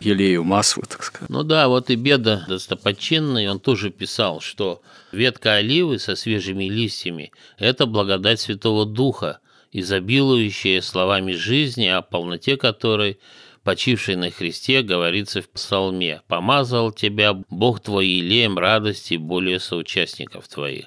елею 0.00 0.44
маслу, 0.44 0.82
так 0.88 1.02
сказать. 1.04 1.30
Ну 1.30 1.42
да, 1.42 1.68
вот 1.68 1.90
и 1.90 1.96
Беда 1.96 2.44
достопочинный, 2.48 3.48
он 3.48 3.60
тоже 3.60 3.90
писал, 3.90 4.40
что 4.40 4.82
ветка 5.12 5.54
оливы 5.54 5.98
со 5.98 6.16
свежими 6.16 6.64
листьями– 6.64 7.32
это 7.58 7.86
благодать 7.86 8.40
Святого 8.40 8.84
Духа, 8.84 9.38
изобилующая 9.72 10.80
словами 10.82 11.32
жизни, 11.32 11.86
о 11.86 12.02
полноте 12.02 12.56
которой 12.56 13.18
почивший 13.64 14.16
на 14.16 14.30
Христе 14.30 14.82
говорится 14.82 15.40
в 15.40 15.48
псалме 15.48 16.20
«Помазал 16.28 16.92
тебя 16.92 17.32
Бог 17.48 17.80
твой 17.80 18.06
елеем 18.06 18.58
радости 18.58 19.14
более 19.14 19.58
соучастников 19.58 20.46
твоих». 20.48 20.86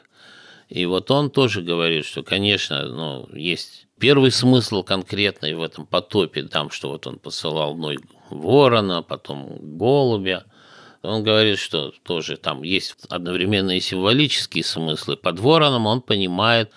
И 0.70 0.86
вот 0.86 1.12
он 1.12 1.30
тоже 1.30 1.62
говорит, 1.62 2.06
что, 2.06 2.24
конечно, 2.24 2.88
ну, 2.88 3.30
есть 3.34 3.88
первый 4.00 4.32
смысл 4.32 4.84
конкретный 4.84 5.54
в 5.54 5.62
этом 5.62 5.86
потопе, 5.86 6.44
там, 6.44 6.70
что 6.70 6.90
вот 6.90 7.08
он 7.08 7.20
посылал 7.20 7.76
мной 7.76 8.00
ворона, 8.30 9.02
потом 9.04 9.58
голубя. 9.78 10.46
Он 11.04 11.24
говорит, 11.24 11.60
что 11.60 11.92
тоже 12.04 12.38
там 12.38 12.64
есть 12.64 12.96
одновременные 13.10 13.80
символические 13.80 14.64
смыслы. 14.64 15.18
Под 15.18 15.40
вороном 15.40 15.86
он 15.86 16.02
понимает 16.02 16.72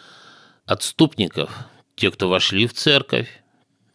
отступников, 0.66 1.51
те, 1.99 2.11
кто 2.11 2.29
вошли 2.29 2.67
в 2.67 2.73
церковь, 2.73 3.29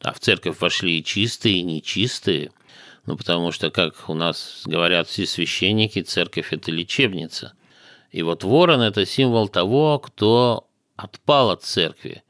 а 0.02 0.14
в 0.14 0.20
церковь 0.20 0.60
вошли 0.60 1.00
и 1.00 1.04
чистые, 1.04 1.58
и 1.58 1.64
нечистые, 1.64 2.52
ну, 3.06 3.18
потому 3.18 3.52
что, 3.52 3.70
как 3.70 4.10
у 4.10 4.14
нас 4.14 4.64
говорят 4.66 5.08
все 5.08 5.26
священники, 5.26 6.02
церковь– 6.02 6.48
это 6.54 6.72
лечебница. 6.72 7.54
И 8.12 8.22
вот 8.22 8.44
ворон– 8.44 8.82
это 8.82 9.06
символ 9.06 9.50
того, 9.50 10.00
кто 10.00 10.68
отпал 10.96 11.52
от 11.52 11.64
церкви. 11.64 12.24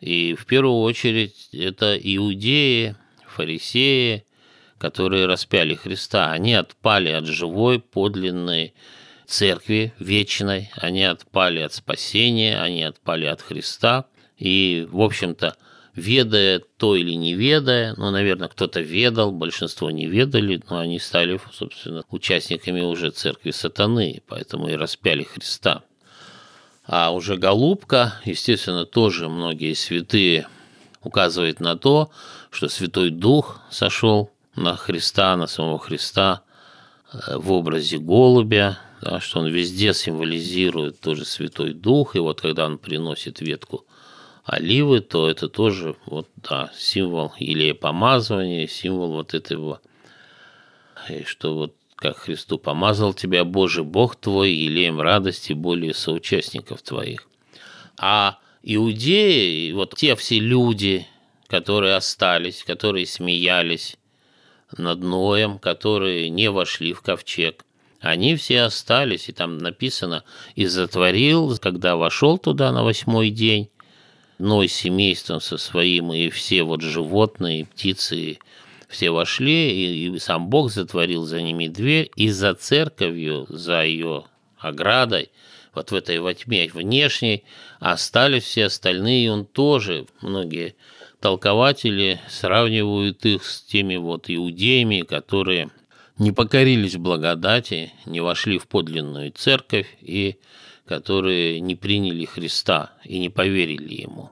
И 0.00 0.34
в 0.34 0.46
первую 0.46 0.80
очередь 0.80 1.48
это 1.52 1.96
иудеи, 1.96 2.96
фарисеи, 3.28 4.24
которые 4.78 5.26
распяли 5.26 5.74
Христа. 5.74 6.32
Они 6.32 6.54
отпали 6.54 7.10
от 7.10 7.26
живой, 7.26 7.80
подлинной 7.80 8.74
церкви 9.26 9.92
вечной, 9.98 10.70
они 10.76 11.04
отпали 11.04 11.60
от 11.60 11.72
спасения, 11.72 12.60
они 12.60 12.82
отпали 12.82 13.26
от 13.26 13.42
Христа. 13.42 14.06
И, 14.38 14.86
в 14.90 15.00
общем-то, 15.00 15.56
ведая 15.94 16.60
то 16.76 16.94
или 16.94 17.12
не 17.12 17.34
ведая, 17.34 17.94
ну, 17.96 18.10
наверное, 18.10 18.48
кто-то 18.48 18.80
ведал, 18.80 19.32
большинство 19.32 19.90
не 19.90 20.06
ведали, 20.06 20.62
но 20.68 20.78
они 20.78 20.98
стали, 20.98 21.40
собственно, 21.52 22.04
участниками 22.10 22.82
уже 22.82 23.10
церкви 23.10 23.50
сатаны, 23.50 24.22
поэтому 24.28 24.68
и 24.68 24.74
распяли 24.74 25.24
Христа. 25.24 25.82
А 26.86 27.12
уже 27.12 27.36
голубка, 27.36 28.20
естественно, 28.24 28.84
тоже 28.84 29.28
многие 29.28 29.72
святые 29.72 30.46
указывают 31.02 31.60
на 31.60 31.76
то, 31.76 32.10
что 32.50 32.68
Святой 32.68 33.10
Дух 33.10 33.60
сошел 33.70 34.30
на 34.54 34.76
Христа, 34.76 35.36
на 35.36 35.46
самого 35.46 35.78
Христа 35.78 36.42
э, 37.12 37.36
в 37.36 37.52
образе 37.52 37.98
голубя, 37.98 38.78
да, 39.02 39.20
что 39.20 39.40
он 39.40 39.48
везде 39.48 39.94
символизирует 39.94 41.00
тоже 41.00 41.24
Святой 41.24 41.72
Дух, 41.72 42.16
и 42.16 42.18
вот 42.18 42.40
когда 42.40 42.66
он 42.66 42.78
приносит 42.78 43.40
ветку 43.40 43.84
оливы, 44.46 45.00
то 45.00 45.28
это 45.28 45.48
тоже 45.48 45.96
вот, 46.06 46.28
да, 46.36 46.70
символ 46.74 47.34
или 47.38 47.72
помазывания, 47.72 48.68
символ 48.68 49.10
вот 49.10 49.34
этого, 49.34 49.80
и 51.10 51.24
что 51.24 51.54
вот 51.54 51.74
как 51.96 52.18
Христу 52.18 52.58
помазал 52.58 53.12
тебя 53.12 53.44
Божий 53.44 53.82
Бог 53.82 54.16
твой, 54.16 54.52
елеем 54.52 55.00
радости 55.00 55.52
более 55.52 55.94
соучастников 55.94 56.82
твоих. 56.82 57.26
А 57.98 58.38
иудеи, 58.62 59.72
вот 59.72 59.94
те 59.96 60.14
все 60.14 60.38
люди, 60.38 61.06
которые 61.48 61.94
остались, 61.94 62.62
которые 62.64 63.06
смеялись 63.06 63.96
над 64.76 65.00
Ноем, 65.00 65.58
которые 65.58 66.28
не 66.28 66.50
вошли 66.50 66.92
в 66.92 67.00
ковчег, 67.00 67.64
они 68.00 68.36
все 68.36 68.62
остались, 68.62 69.28
и 69.30 69.32
там 69.32 69.56
написано, 69.56 70.22
и 70.54 70.66
затворил, 70.66 71.56
когда 71.56 71.96
вошел 71.96 72.36
туда 72.36 72.70
на 72.72 72.84
восьмой 72.84 73.30
день, 73.30 73.70
Ной 74.38 74.68
семейством 74.68 75.40
со 75.40 75.56
своим, 75.56 76.12
и 76.12 76.28
все 76.28 76.62
вот 76.62 76.82
животные, 76.82 77.64
птицы, 77.64 78.38
все 78.88 79.10
вошли, 79.10 79.70
и, 79.70 80.08
и 80.08 80.18
сам 80.18 80.48
Бог 80.48 80.70
затворил 80.70 81.24
за 81.24 81.40
ними 81.40 81.68
дверь, 81.68 82.10
и 82.16 82.28
за 82.28 82.54
церковью, 82.54 83.46
за 83.48 83.84
ее 83.84 84.24
оградой, 84.58 85.30
вот 85.74 85.90
в 85.90 85.94
этой 85.94 86.18
во 86.18 86.34
тьме 86.34 86.68
внешней, 86.72 87.44
остались 87.80 88.44
все 88.44 88.66
остальные, 88.66 89.26
и 89.26 89.28
он 89.28 89.44
тоже, 89.44 90.06
многие 90.20 90.74
толкователи 91.20 92.20
сравнивают 92.28 93.24
их 93.24 93.44
с 93.44 93.62
теми 93.62 93.96
вот 93.96 94.26
иудеями, 94.28 95.02
которые 95.02 95.70
не 96.18 96.32
покорились 96.32 96.96
благодати, 96.96 97.92
не 98.06 98.20
вошли 98.20 98.58
в 98.58 98.66
подлинную 98.68 99.32
церковь 99.32 99.88
и 100.00 100.36
которые 100.86 101.60
не 101.60 101.74
приняли 101.74 102.24
Христа 102.24 102.92
и 103.04 103.18
не 103.18 103.28
поверили 103.28 104.02
Ему. 104.02 104.30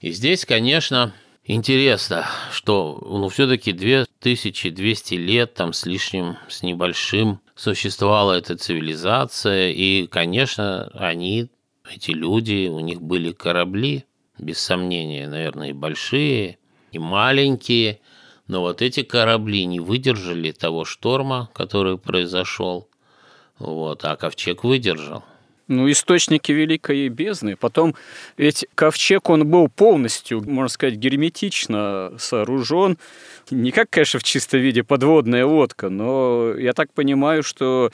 И 0.00 0.10
здесь, 0.10 0.44
конечно, 0.44 1.14
интересно, 1.44 2.26
что 2.52 2.98
ну, 3.02 3.28
все-таки 3.28 3.72
2200 3.72 5.14
лет 5.14 5.54
там 5.54 5.72
с 5.72 5.86
лишним, 5.86 6.36
с 6.48 6.62
небольшим 6.62 7.40
существовала 7.54 8.32
эта 8.32 8.56
цивилизация, 8.56 9.70
и, 9.70 10.06
конечно, 10.06 10.90
они, 10.94 11.48
эти 11.90 12.10
люди, 12.10 12.68
у 12.68 12.80
них 12.80 13.00
были 13.00 13.32
корабли, 13.32 14.04
без 14.38 14.58
сомнения, 14.58 15.26
наверное, 15.28 15.70
и 15.70 15.72
большие, 15.72 16.58
и 16.92 16.98
маленькие, 16.98 18.00
Но 18.48 18.60
вот 18.60 18.80
эти 18.80 19.02
корабли 19.02 19.64
не 19.64 19.80
выдержали 19.80 20.52
того 20.52 20.84
шторма, 20.84 21.50
который 21.52 21.98
произошел, 21.98 22.88
вот, 23.58 24.04
а 24.04 24.14
ковчег 24.16 24.62
выдержал. 24.62 25.24
Ну, 25.68 25.90
источники 25.90 26.52
Великой 26.52 27.08
Бездны. 27.08 27.56
Потом, 27.56 27.96
ведь 28.36 28.66
ковчег, 28.76 29.28
он 29.30 29.48
был 29.48 29.68
полностью, 29.68 30.42
можно 30.48 30.68
сказать, 30.68 30.94
герметично 30.94 32.12
сооружен. 32.18 32.98
Не 33.50 33.72
как, 33.72 33.90
конечно, 33.90 34.20
в 34.20 34.24
чистом 34.24 34.60
виде 34.60 34.84
подводная 34.84 35.44
лодка, 35.44 35.88
но 35.88 36.54
я 36.56 36.72
так 36.72 36.92
понимаю, 36.92 37.42
что 37.42 37.90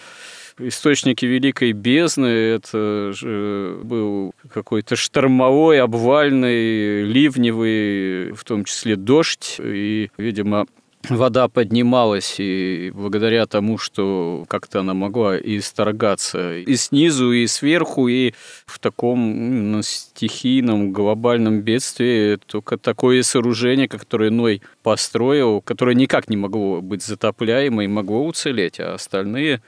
источники 0.58 1.24
Великой 1.24 1.72
Бездны 1.72 2.26
это 2.26 3.12
же 3.14 3.78
был 3.82 4.35
какой-то 4.52 4.94
штормовой, 4.94 5.80
обвальный, 5.80 7.04
ливневый, 7.04 8.32
в 8.32 8.44
том 8.44 8.64
числе 8.64 8.96
дождь. 8.96 9.56
И, 9.58 10.11
видимо, 10.18 10.66
вода 11.09 11.49
поднималась, 11.49 12.37
и 12.38 12.91
благодаря 12.95 13.47
тому, 13.47 13.79
что 13.79 14.45
как-то 14.49 14.81
она 14.81 14.95
могла 14.95 15.38
и 15.38 15.59
исторгаться 15.59 16.59
и 16.59 16.77
снизу, 16.77 17.33
и 17.33 17.47
сверху, 17.47 18.09
и 18.09 18.33
в 18.67 18.79
таком 18.79 19.73
ну, 19.73 19.83
стихийном 19.83 20.93
глобальном 20.93 21.61
бедствии 21.61 22.37
только 22.47 22.79
такое 22.79 23.23
сооружение, 23.23 23.88
которое 23.88 24.31
Ной 24.31 24.62
построил, 24.83 25.61
которое 25.61 25.95
никак 25.95 26.29
не 26.29 26.37
могло 26.37 26.81
быть 26.81 27.03
затопляемо 27.03 27.85
и 27.85 27.88
могло 27.88 28.27
уцелеть, 28.27 28.81
а 28.81 28.95
остальные 28.95 29.61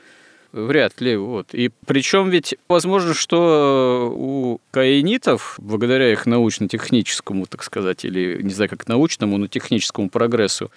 Вряд 0.55 1.01
ли. 1.01 1.17
Вот. 1.17 1.53
И 1.53 1.73
причем 1.85 2.31
ведь 2.31 2.55
возможно, 2.69 3.13
что 3.13 4.09
у 4.17 4.61
каинитов, 4.71 5.57
благодаря 5.59 6.13
их 6.13 6.27
научно-техническому, 6.27 7.47
так 7.47 7.65
сказать, 7.65 8.05
или 8.05 8.41
не 8.41 8.55
знаю, 8.55 8.71
как 8.71 8.87
научному, 8.87 9.37
но 9.37 9.49
техническому 9.49 10.09
прогрессу, 10.09 10.71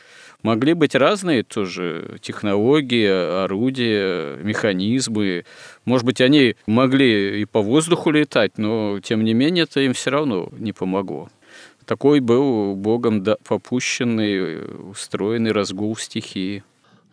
могли 0.43 0.73
быть 0.73 0.95
разные 0.95 1.43
тоже 1.43 2.17
технологии, 2.21 3.07
орудия, 3.43 4.37
механизмы. 4.37 5.45
Может 5.85 6.05
быть, 6.05 6.21
они 6.21 6.55
могли 6.65 7.41
и 7.41 7.45
по 7.45 7.61
воздуху 7.61 8.11
летать, 8.11 8.57
но 8.57 8.99
тем 8.99 9.23
не 9.23 9.33
менее 9.33 9.63
это 9.63 9.81
им 9.81 9.93
все 9.93 10.11
равно 10.11 10.49
не 10.57 10.73
помогло. 10.73 11.29
Такой 11.85 12.19
был 12.19 12.75
Богом 12.75 13.25
попущенный, 13.45 14.89
устроенный 14.91 15.53
разгул 15.53 15.95
стихии. 15.95 16.63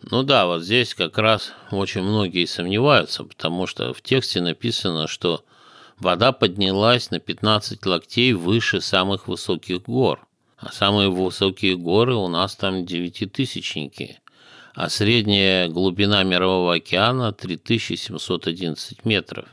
Ну 0.01 0.21
да, 0.21 0.45
вот 0.45 0.63
здесь 0.63 0.93
как 0.93 1.17
раз 1.17 1.53
очень 1.71 2.03
многие 2.03 2.45
сомневаются, 2.45 3.23
потому 3.23 3.67
что 3.67 3.93
в 3.93 4.01
тексте 4.01 4.41
написано, 4.41 5.07
что 5.07 5.43
вода 5.97 6.31
поднялась 6.31 7.09
на 7.09 7.19
15 7.19 7.85
локтей 7.85 8.33
выше 8.33 8.81
самых 8.81 9.27
высоких 9.27 9.83
гор. 9.83 10.24
А 10.57 10.71
самые 10.71 11.09
высокие 11.09 11.75
горы 11.75 12.15
у 12.15 12.27
нас 12.27 12.55
там 12.55 12.85
девятитысячники, 12.85 14.19
а 14.73 14.89
средняя 14.89 15.67
глубина 15.67 16.23
Мирового 16.23 16.75
океана 16.75 17.33
3711 17.33 19.05
метров. 19.05 19.47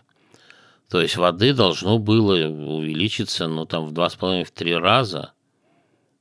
То 0.88 1.00
есть 1.00 1.16
воды 1.16 1.54
должно 1.54 1.98
было 1.98 2.34
увеличиться, 2.46 3.48
ну, 3.48 3.64
там, 3.64 3.86
в 3.86 3.92
два 3.92 4.10
с 4.10 4.14
половиной, 4.14 4.44
в 4.44 4.50
три 4.50 4.74
раза 4.76 5.32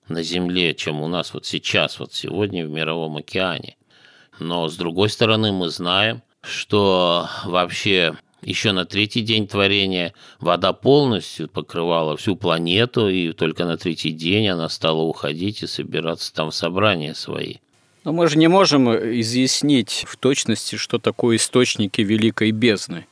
на 0.08 0.24
Земле, 0.24 0.74
чем 0.74 1.02
у 1.02 1.08
нас 1.08 1.34
вот 1.34 1.46
сейчас, 1.46 2.00
вот 2.00 2.14
сегодня 2.14 2.66
в 2.66 2.70
Мировом 2.70 3.18
океане. 3.18 3.76
Но, 4.40 4.68
с 4.68 4.78
другой 4.78 5.10
стороны, 5.10 5.52
мы 5.52 5.70
знаем, 5.70 6.24
что 6.42 7.28
вообще 7.46 8.16
еще 8.42 8.72
на 8.72 8.86
третий 8.86 9.22
день 9.22 9.48
творения 9.48 10.14
вода 10.40 10.74
полностью 10.74 11.48
покрывала 11.48 12.18
всю 12.18 12.36
планету, 12.36 13.08
и 13.08 13.34
только 13.34 13.66
на 13.66 13.78
третий 13.78 14.12
день 14.12 14.48
она 14.48 14.70
стала 14.70 15.02
уходить 15.02 15.64
и 15.64 15.68
собираться 15.68 16.34
там 16.34 16.52
в 16.52 16.56
собрания 16.56 17.14
свои. 17.14 17.56
Но 18.04 18.14
мы 18.14 18.28
же 18.28 18.38
не 18.38 18.48
можем 18.48 18.90
изъяснить 18.92 20.06
в 20.08 20.18
точности, 20.18 20.76
что 20.76 20.98
такое 20.98 21.38
источники 21.38 22.02
великой 22.02 22.52
бездны. 22.52 23.06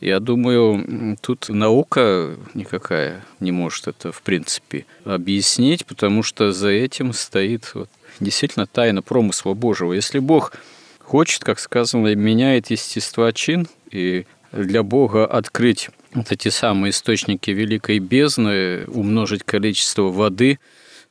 Я 0.00 0.20
думаю, 0.20 1.16
тут 1.22 1.48
наука 1.48 2.36
никакая 2.52 3.24
не 3.40 3.52
может 3.52 3.88
это, 3.88 4.12
в 4.12 4.20
принципе, 4.20 4.84
объяснить, 5.06 5.86
потому 5.86 6.22
что 6.22 6.52
за 6.52 6.68
этим 6.68 7.14
стоит 7.14 7.74
вот 7.74 7.88
действительно 8.20 8.66
тайна 8.66 9.00
промысла 9.00 9.54
Божьего. 9.54 9.94
Если 9.94 10.18
Бог 10.18 10.52
хочет, 11.00 11.44
как 11.44 11.58
сказано, 11.58 12.14
меняет 12.14 12.70
естество 12.70 13.30
чин, 13.32 13.68
и 13.96 14.26
для 14.52 14.82
Бога 14.82 15.26
открыть 15.26 15.90
вот 16.14 16.30
эти 16.30 16.48
самые 16.48 16.90
источники 16.90 17.50
великой 17.50 17.98
бездны, 17.98 18.84
умножить 18.86 19.42
количество 19.42 20.02
воды 20.02 20.58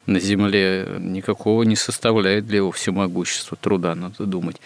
на 0.06 0.20
земле, 0.20 0.88
никакого 1.00 1.64
не 1.64 1.76
составляет 1.76 2.46
для 2.46 2.58
его 2.58 2.72
всемогущества 2.72 3.58
труда, 3.60 3.96
надо 3.96 4.26
думать. 4.26 4.58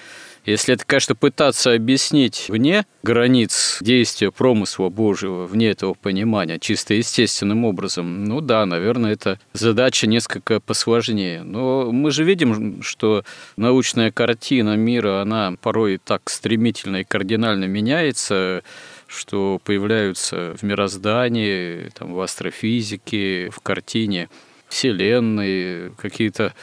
Если 0.45 0.73
это, 0.73 0.85
конечно, 0.85 1.15
пытаться 1.15 1.73
объяснить 1.73 2.45
вне 2.47 2.85
границ 3.03 3.77
действия 3.81 4.31
промысла 4.31 4.89
Божьего, 4.89 5.45
вне 5.45 5.69
этого 5.69 5.93
понимания, 5.93 6.59
чисто 6.59 6.93
естественным 6.93 7.65
образом, 7.65 8.23
ну 8.25 8.41
да, 8.41 8.65
наверное, 8.65 9.13
это 9.13 9.39
задача 9.53 10.07
несколько 10.07 10.59
посложнее. 10.59 11.43
Но 11.43 11.91
мы 11.91 12.11
же 12.11 12.23
видим, 12.23 12.81
что 12.81 13.23
научная 13.57 14.11
картина 14.11 14.75
мира, 14.75 15.21
она 15.21 15.53
порой 15.61 15.99
так 16.03 16.29
стремительно 16.29 16.97
и 16.97 17.03
кардинально 17.03 17.65
меняется, 17.65 18.63
что 19.07 19.59
появляются 19.63 20.55
в 20.57 20.63
мироздании, 20.63 21.89
там, 21.95 22.13
в 22.13 22.21
астрофизике, 22.21 23.49
в 23.49 23.59
картине 23.59 24.29
Вселенной, 24.69 25.91
какие-то 25.97 26.53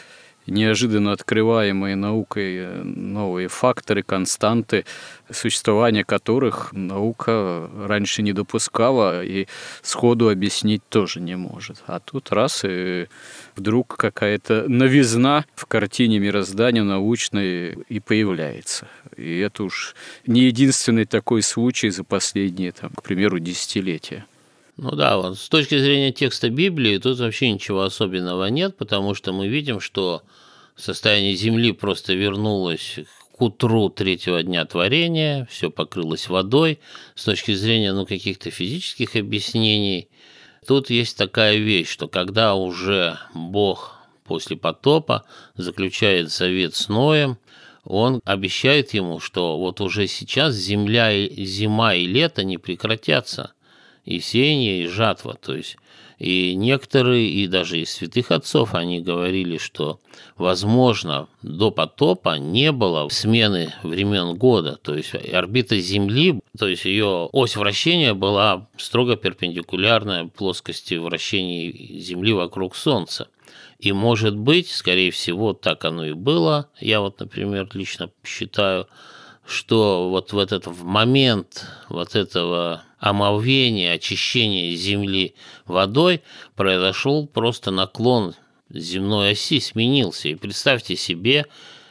неожиданно 0.47 1.13
открываемые 1.13 1.97
наукой 1.97 2.57
э, 2.57 2.83
новые 2.83 3.49
факторы, 3.49 4.03
константы, 4.03 4.85
существования 5.31 6.05
которых 6.05 6.73
наука 6.73 7.69
раньше 7.85 8.23
не 8.23 8.33
допускала 8.33 9.25
и 9.25 9.47
сходу 9.83 10.29
объяснить 10.29 10.83
тоже 10.89 11.21
не 11.21 11.37
может. 11.37 11.83
А 11.87 12.01
тут 12.01 12.33
раз 12.33 12.63
и 12.65 13.07
вдруг 13.57 13.97
какая-то 13.97 14.65
новизна 14.69 15.45
в 15.55 15.67
картине 15.67 16.19
мироздания 16.19 16.83
научной 16.83 17.73
и 17.89 18.01
появляется. 18.01 18.89
И 19.17 19.39
это 19.39 19.65
уж 19.65 19.95
не 20.27 20.43
единственный 20.43 21.07
такой 21.07 21.43
случай 21.43 21.91
за 21.91 22.05
последние, 22.05 22.73
там, 22.73 22.91
к 22.91 23.03
примеру, 23.03 23.39
десятилетия. 23.39 24.27
Ну 24.77 24.91
да, 24.91 25.17
вот 25.17 25.39
с 25.39 25.49
точки 25.49 25.79
зрения 25.79 26.13
текста 26.13 26.51
Библии 26.51 26.99
тут 26.99 27.19
вообще 27.19 27.51
ничего 27.51 27.83
особенного 27.83 28.47
нет, 28.47 28.77
потому 28.77 29.15
что 29.15 29.33
мы 29.33 29.49
видим, 29.49 29.81
что 29.81 30.23
состояние 30.77 31.35
Земли 31.35 31.73
просто 31.73 32.13
вернулось 32.13 32.99
к 33.33 33.41
утру 33.41 33.89
третьего 33.89 34.43
дня 34.43 34.67
творения, 34.67 35.49
все 35.51 35.71
покрылось 35.71 36.29
водой. 36.29 36.79
С 37.15 37.25
точки 37.25 37.55
зрения 37.55 37.95
ну, 37.95 38.05
каких-то 38.05 38.51
физических 38.51 39.17
объяснений, 39.17 40.11
тут 40.67 40.91
есть 40.91 41.17
такая 41.17 41.57
вещь, 41.57 41.89
что 41.89 42.07
когда 42.07 42.55
уже 42.55 43.19
Бог 43.33 43.95
после 44.25 44.59
потопа 44.59 45.25
заключает 45.57 46.31
завет 46.31 46.75
с 46.75 46.91
Ноем, 46.91 47.39
он 47.85 48.21
обещает 48.25 48.93
ему, 48.93 49.21
что 49.21 49.57
вот 49.57 49.81
уже 49.81 50.07
сейчас 50.07 50.55
земля, 50.55 51.27
зима 51.29 51.95
и 51.95 52.05
лето 52.05 52.45
не 52.45 52.59
прекратятся 52.59 53.53
и 54.07 54.21
сеяние, 54.21 54.85
и 54.85 54.87
жатва. 54.87 55.35
То 55.35 55.55
есть 55.55 55.77
и 56.19 56.55
некоторые, 56.55 57.29
и 57.29 57.47
даже 57.47 57.79
из 57.79 57.93
святых 57.93 58.31
отцов, 58.31 58.75
они 58.75 59.01
говорили, 59.01 59.59
что, 59.59 60.01
возможно, 60.39 61.29
до 61.43 61.71
потопа 61.71 62.39
не 62.39 62.73
было 62.73 63.07
смены 63.11 63.75
времен 63.83 64.35
года. 64.35 64.79
То 64.81 64.95
есть 64.95 65.15
орбита 65.15 65.79
Земли, 65.79 66.41
то 66.59 66.69
есть 66.69 66.87
ее 66.87 67.29
ось 67.33 67.57
вращения 67.57 68.15
была 68.15 68.67
строго 68.79 69.17
перпендикулярная 69.17 70.27
плоскости 70.27 70.95
вращения 70.95 72.01
Земли 72.01 72.33
вокруг 72.33 72.77
Солнца. 72.77 73.29
И 73.79 73.93
может 73.93 74.35
быть, 74.37 74.71
скорее 74.71 75.11
всего, 75.11 75.53
так 75.53 75.85
оно 75.85 76.07
и 76.07 76.15
было. 76.15 76.71
Я 76.81 77.01
вот, 77.01 77.21
например, 77.21 77.69
лично 77.75 78.11
считаю, 78.25 78.87
что 79.47 80.09
вот 80.11 80.33
в 80.33 80.39
этот 80.39 80.67
в 80.67 80.85
момент 80.85 81.67
вот 81.89 82.17
этого 82.17 82.83
омовения, 82.99 83.93
очищения 83.93 84.75
земли 84.75 85.35
водой 85.67 86.23
произошел 86.57 87.27
просто 87.27 87.71
наклон 87.71 88.35
земной 88.71 89.33
оси, 89.33 89.61
сменился. 89.61 90.29
И 90.29 90.35
представьте 90.35 90.97
себе, 90.97 91.47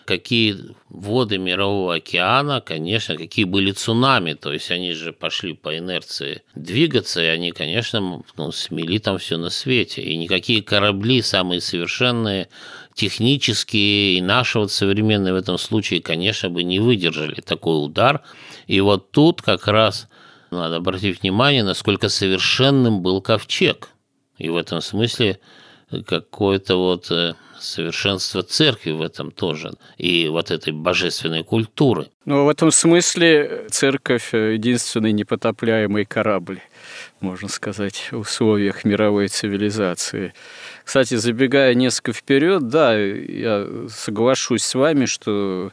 какие 0.06 0.58
воды 0.90 1.38
Мирового 1.38 1.96
океана, 1.96 2.62
конечно, 2.62 3.18
какие 3.18 3.46
были 3.46 3.72
цунами, 3.72 4.34
то 4.34 4.54
есть 4.54 4.72
они 4.72 4.94
же 4.94 5.14
пошли 5.14 5.54
по 5.54 5.78
инерции 5.78 6.44
двигаться, 6.54 7.22
и 7.22 7.28
они, 7.28 7.52
конечно, 7.52 8.24
ну, 8.38 8.52
смели 8.52 8.98
там 9.00 9.18
все 9.18 9.38
на 9.38 9.50
свете. 9.50 10.02
И 10.02 10.16
никакие 10.18 10.62
корабли, 10.62 11.22
самые 11.22 11.62
совершенные, 11.62 12.50
технические 12.96 14.18
и 14.18 14.22
наши 14.22 14.58
вот 14.58 14.72
современные 14.72 15.34
в 15.34 15.38
этом 15.38 15.58
случае, 15.58 16.02
конечно, 16.02 16.50
бы 16.50 16.64
не 16.64 16.80
выдержали 16.80 17.42
такой 17.42 17.86
удар. 17.86 18.22
И 18.68 18.80
вот 18.82 19.12
тут 19.12 19.42
как 19.42 19.68
раз 19.68 20.08
надо 20.50 20.78
обратить 20.78 21.22
внимание, 21.22 21.64
насколько 21.64 22.10
совершенным 22.10 23.02
был 23.02 23.22
ковчег. 23.22 23.90
И 24.38 24.50
в 24.50 24.56
этом 24.58 24.82
смысле 24.82 25.40
какое-то 26.08 26.78
вот 26.78 27.12
э, 27.12 27.36
совершенство 27.60 28.44
церкви 28.44 28.92
в 28.92 29.02
этом 29.02 29.32
тоже, 29.32 29.74
и 29.98 30.28
вот 30.30 30.52
этой 30.52 30.74
божественной 30.74 31.44
культуры. 31.44 32.08
Ну, 32.26 32.46
в 32.46 32.50
этом 32.50 32.72
смысле 32.72 33.68
церковь– 33.70 34.30
единственный 34.34 35.12
непотопляемый 35.12 36.06
корабль, 36.06 36.60
можно 37.20 37.48
сказать, 37.48 38.10
в 38.12 38.20
условиях 38.20 38.84
мировой 38.84 39.28
цивилизации. 39.28 40.34
Кстати, 40.86 41.16
забегая 41.16 41.74
несколько 41.74 42.14
вперед, 42.14 42.70
да, 42.70 42.96
я 42.96 43.68
соглашусь 43.90 44.64
с 44.64 44.76
вами, 44.76 45.06
что 45.06 45.72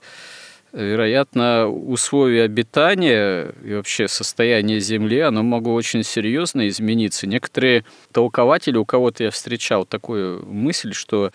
вероятно, 0.72 1.68
условия 1.68 2.44
обитания 2.44 3.52
и 3.62 3.74
вообще 3.74 4.08
состояние 4.08 4.80
Земли, 4.80 5.20
оно 5.20 5.42
могло 5.42 5.74
очень 5.74 6.02
серьезно 6.02 6.66
измениться. 6.68 7.26
Некоторые 7.26 7.84
толкователи, 8.10 8.78
у 8.78 8.86
кого-то 8.86 9.24
я 9.24 9.30
встречал 9.30 9.84
такую 9.84 10.46
мысль, 10.46 10.94
что 10.94 11.30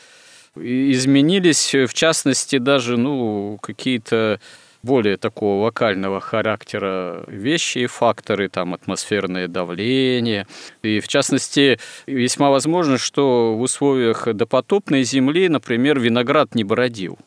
изменились, 0.56 1.76
в 1.76 1.94
частности, 1.94 2.58
даже 2.58 2.98
ну, 2.98 3.60
какие-то 3.62 4.40
более 4.84 5.18
такого 5.18 5.64
локального 5.64 6.20
характера 6.20 7.24
вещи 7.28 7.80
и 7.80 7.86
факторы, 7.88 8.50
там 8.50 8.74
атмосферное 8.74 9.48
давление. 9.48 10.48
И 10.82 11.00
в 11.00 11.08
частности, 11.08 11.80
весьма 12.06 12.50
возможно, 12.50 12.98
что 12.98 13.56
в 13.56 13.62
условиях 13.62 14.28
допотопной 14.34 15.04
земли, 15.04 15.50
например, 15.50 16.00
виноград 16.00 16.56
не 16.56 16.64
бродил. 16.64 17.18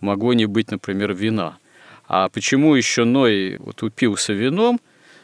Могло 0.00 0.32
не 0.32 0.46
быть, 0.46 0.70
например, 0.70 1.14
вина. 1.14 1.58
А 2.06 2.28
почему 2.28 2.74
еще 2.74 3.04
Ной 3.04 3.56
вот 3.58 3.82
упился 3.82 4.32
вином? 4.32 4.80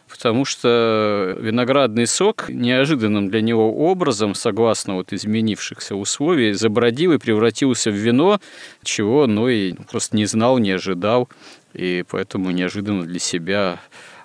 потому 0.08 0.44
что 0.44 1.36
виноградный 1.40 2.06
сок 2.06 2.48
неожиданным 2.48 3.28
для 3.28 3.40
него 3.40 3.74
образом, 3.74 4.34
согласно 4.34 4.94
вот 4.94 5.12
изменившихся 5.12 5.96
условий, 5.96 6.52
забродил 6.52 7.12
и 7.12 7.18
превратился 7.18 7.90
в 7.90 7.94
вино, 7.94 8.40
чего 8.82 9.26
Ной 9.26 9.76
просто 9.90 10.16
не 10.16 10.26
знал, 10.26 10.58
не 10.58 10.72
ожидал, 10.72 11.28
и 11.74 12.04
поэтому 12.08 12.50
неожиданно 12.50 13.04
для 13.04 13.18
себя 13.18 13.80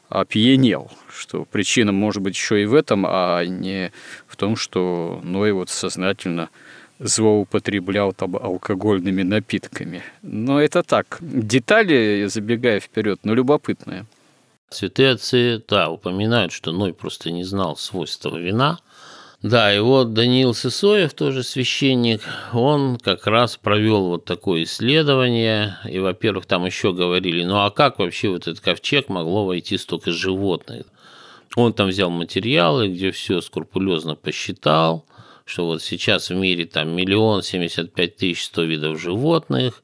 опьянел, 0.08 0.92
что 1.12 1.46
причина 1.46 1.92
может 1.92 2.22
быть 2.22 2.36
еще 2.36 2.62
и 2.62 2.66
в 2.66 2.74
этом, 2.74 3.06
а 3.08 3.44
не 3.46 3.92
в 4.28 4.36
том, 4.38 4.56
что 4.56 5.20
Ной 5.24 5.52
вот 5.52 5.70
сознательно 5.70 6.50
злоупотреблял 7.00 8.12
там 8.14 8.36
алкогольными 8.36 9.24
напитками. 9.24 10.04
Но 10.22 10.62
это 10.62 10.84
так. 10.84 11.18
Детали, 11.22 12.26
забегая 12.28 12.80
вперед, 12.80 13.20
но 13.24 13.34
любопытные. 13.34 14.06
Святые 14.70 15.12
отцы, 15.12 15.64
да, 15.68 15.90
упоминают, 15.90 16.52
что 16.52 16.72
Ной 16.72 16.94
просто 16.94 17.32
не 17.32 17.44
знал 17.44 17.78
свойства 17.78 18.38
вина. 18.38 18.80
Да, 19.42 19.74
и 19.74 19.80
вот 19.80 20.14
Даниил 20.14 20.54
Сысоев, 20.54 21.14
тоже 21.14 21.44
священник, 21.44 22.22
он 22.52 22.98
как 22.98 23.26
раз 23.26 23.56
провел 23.56 24.08
вот 24.08 24.26
такое 24.26 24.64
исследование. 24.64 25.78
И, 25.90 25.98
во-первых, 26.00 26.46
там 26.46 26.66
еще 26.66 26.92
говорили, 26.92 27.46
ну 27.46 27.56
а 27.56 27.72
как 27.72 28.00
вообще 28.00 28.28
вот 28.28 28.48
этот 28.48 28.60
ковчег 28.60 29.08
могло 29.08 29.46
войти 29.46 29.78
столько 29.78 30.12
животных? 30.12 30.88
Он 31.56 31.72
там 31.72 31.88
взял 31.88 32.10
материалы, 32.10 32.90
где 32.90 33.12
все 33.12 33.40
скрупулезно 33.40 34.16
посчитал, 34.16 35.06
что 35.46 35.68
вот 35.68 35.82
сейчас 35.82 36.30
в 36.30 36.36
мире 36.36 36.66
там 36.66 36.90
миллион 36.90 37.42
семьдесят 37.42 37.94
пять 37.94 38.18
тысяч 38.18 38.44
сто 38.44 38.64
видов 38.64 39.00
животных, 39.00 39.84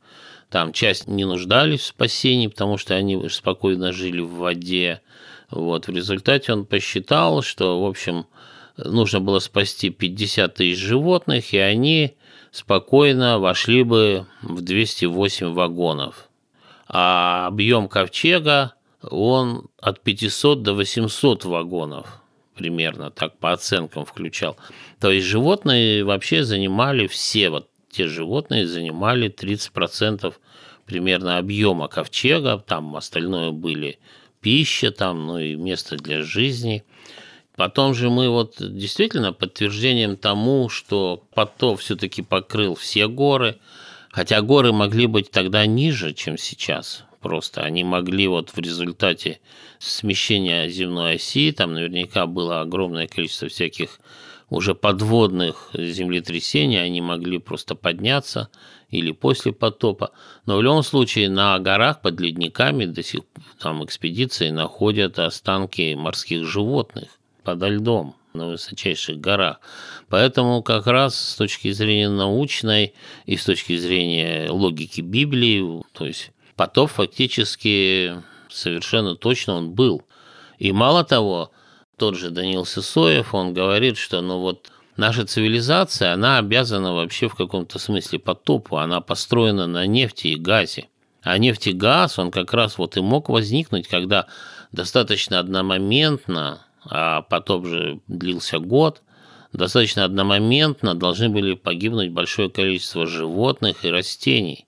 там 0.49 0.73
часть 0.73 1.07
не 1.07 1.23
нуждались 1.23 1.79
в 1.79 1.85
спасении, 1.85 2.47
потому 2.47 2.77
что 2.77 2.93
они 2.93 3.29
спокойно 3.29 3.93
жили 3.93 4.19
в 4.19 4.33
воде. 4.33 5.01
Вот. 5.49 5.87
В 5.87 5.95
результате 5.95 6.51
он 6.51 6.65
посчитал, 6.65 7.41
что, 7.41 7.81
в 7.81 7.85
общем, 7.85 8.25
нужно 8.77 9.19
было 9.19 9.39
спасти 9.39 9.89
50 9.89 10.53
тысяч 10.55 10.79
животных, 10.79 11.53
и 11.53 11.57
они 11.57 12.15
спокойно 12.51 13.39
вошли 13.39 13.83
бы 13.83 14.27
в 14.41 14.61
208 14.61 15.53
вагонов. 15.53 16.29
А 16.87 17.47
объем 17.47 17.87
ковчега, 17.87 18.73
он 19.01 19.67
от 19.79 20.01
500 20.01 20.63
до 20.63 20.73
800 20.73 21.45
вагонов 21.45 22.21
примерно, 22.55 23.11
так 23.11 23.37
по 23.37 23.51
оценкам 23.51 24.05
включал. 24.05 24.57
То 24.99 25.11
есть 25.11 25.27
животные 25.27 26.03
вообще 26.03 26.43
занимали 26.43 27.07
все, 27.07 27.49
вот 27.49 27.69
те 27.91 28.07
животные 28.07 28.65
занимали 28.65 29.29
30% 29.29 30.33
примерно 30.85 31.37
объема 31.37 31.87
ковчега, 31.87 32.57
там 32.57 32.95
остальное 32.95 33.51
были 33.51 33.99
пища, 34.41 34.91
там, 34.91 35.27
ну 35.27 35.39
и 35.39 35.55
место 35.55 35.97
для 35.97 36.21
жизни. 36.21 36.83
Потом 37.55 37.93
же 37.93 38.09
мы 38.09 38.29
вот 38.29 38.55
действительно 38.59 39.31
подтверждением 39.31 40.17
тому, 40.17 40.67
что 40.67 41.23
потоп 41.33 41.79
все-таки 41.79 42.21
покрыл 42.21 42.75
все 42.75 43.07
горы, 43.07 43.59
хотя 44.11 44.41
горы 44.41 44.73
могли 44.73 45.07
быть 45.07 45.31
тогда 45.31 45.65
ниже, 45.65 46.13
чем 46.13 46.37
сейчас. 46.37 47.05
Просто 47.21 47.61
они 47.61 47.83
могли 47.83 48.27
вот 48.27 48.49
в 48.49 48.57
результате 48.59 49.39
смещения 49.79 50.67
земной 50.67 51.15
оси, 51.15 51.51
там 51.53 51.73
наверняка 51.73 52.25
было 52.25 52.61
огромное 52.61 53.07
количество 53.07 53.47
всяких 53.47 53.99
уже 54.49 54.75
подводных 54.75 55.71
землетрясений, 55.73 56.77
они 56.77 57.01
могли 57.01 57.39
просто 57.39 57.73
подняться 57.73 58.49
или 58.89 59.11
после 59.11 59.53
потопа. 59.53 60.11
Но 60.45 60.57
в 60.57 60.61
любом 60.61 60.83
случае 60.83 61.29
на 61.29 61.57
горах 61.59 62.01
под 62.01 62.19
ледниками 62.19 62.85
до 62.85 63.01
сих 63.01 63.21
там 63.59 63.83
экспедиции 63.83 64.49
находят 64.51 65.17
останки 65.17 65.95
морских 65.95 66.45
животных 66.45 67.07
подо 67.45 67.69
льдом 67.69 68.15
на 68.33 68.47
высочайших 68.47 69.19
горах. 69.19 69.61
Поэтому 70.09 70.61
как 70.61 70.87
раз 70.87 71.15
с 71.15 71.35
точки 71.35 71.71
зрения 71.71 72.09
научной 72.09 72.93
и 73.25 73.37
с 73.37 73.45
точки 73.45 73.77
зрения 73.77 74.49
логики 74.49 75.01
Библии, 75.01 75.83
то 75.93 76.05
есть 76.05 76.31
потоп 76.55 76.91
фактически 76.91 78.21
совершенно 78.49 79.15
точно 79.15 79.53
он 79.53 79.71
был. 79.71 80.03
И 80.57 80.71
мало 80.71 81.03
того, 81.03 81.51
тот 81.97 82.17
же 82.17 82.29
Данил 82.29 82.65
Сысоев, 82.65 83.33
он 83.33 83.53
говорит, 83.53 83.97
что 83.97 84.21
ну 84.21 84.39
вот 84.39 84.71
наша 84.97 85.25
цивилизация, 85.25 86.13
она 86.13 86.37
обязана 86.37 86.93
вообще 86.93 87.29
в 87.29 87.35
каком-то 87.35 87.79
смысле 87.79 88.19
потопу, 88.19 88.77
она 88.77 89.01
построена 89.01 89.67
на 89.67 89.85
нефти 89.85 90.27
и 90.27 90.35
газе. 90.35 90.87
А 91.21 91.37
нефть 91.37 91.67
и 91.67 91.71
газ, 91.71 92.19
он 92.19 92.31
как 92.31 92.53
раз 92.53 92.77
вот 92.77 92.97
и 92.97 93.01
мог 93.01 93.29
возникнуть, 93.29 93.87
когда 93.87 94.27
достаточно 94.71 95.39
одномоментно, 95.39 96.64
а 96.85 97.21
потоп 97.21 97.65
же 97.65 97.99
длился 98.07 98.59
год, 98.59 99.01
достаточно 99.53 100.03
одномоментно 100.03 100.95
должны 100.95 101.29
были 101.29 101.53
погибнуть 101.53 102.11
большое 102.11 102.49
количество 102.49 103.07
животных 103.07 103.85
и 103.85 103.89
растений. 103.89 104.65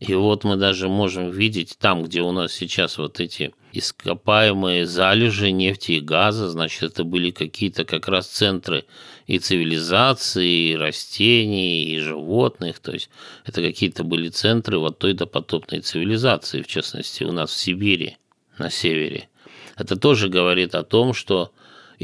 И 0.00 0.12
вот 0.14 0.42
мы 0.44 0.56
даже 0.56 0.88
можем 0.88 1.30
видеть 1.30 1.76
там, 1.78 2.02
где 2.02 2.20
у 2.20 2.32
нас 2.32 2.52
сейчас 2.52 2.98
вот 2.98 3.20
эти 3.20 3.54
ископаемые 3.72 4.86
залежи 4.86 5.52
нефти 5.52 5.92
и 5.92 6.00
газа, 6.00 6.48
значит, 6.48 6.82
это 6.82 7.04
были 7.04 7.30
какие-то 7.30 7.84
как 7.84 8.08
раз 8.08 8.26
центры 8.26 8.84
и 9.26 9.38
цивилизации, 9.38 10.72
и 10.72 10.76
растений, 10.76 11.84
и 11.84 11.98
животных, 11.98 12.80
то 12.80 12.92
есть 12.92 13.08
это 13.44 13.62
какие-то 13.62 14.04
были 14.04 14.28
центры 14.28 14.78
вот 14.78 14.98
той 14.98 15.12
допотопной 15.12 15.80
цивилизации, 15.80 16.62
в 16.62 16.66
частности, 16.66 17.24
у 17.24 17.32
нас 17.32 17.50
в 17.50 17.56
Сибири, 17.56 18.16
на 18.58 18.70
севере. 18.70 19.28
Это 19.76 19.96
тоже 19.96 20.28
говорит 20.28 20.74
о 20.74 20.82
том, 20.82 21.14
что 21.14 21.52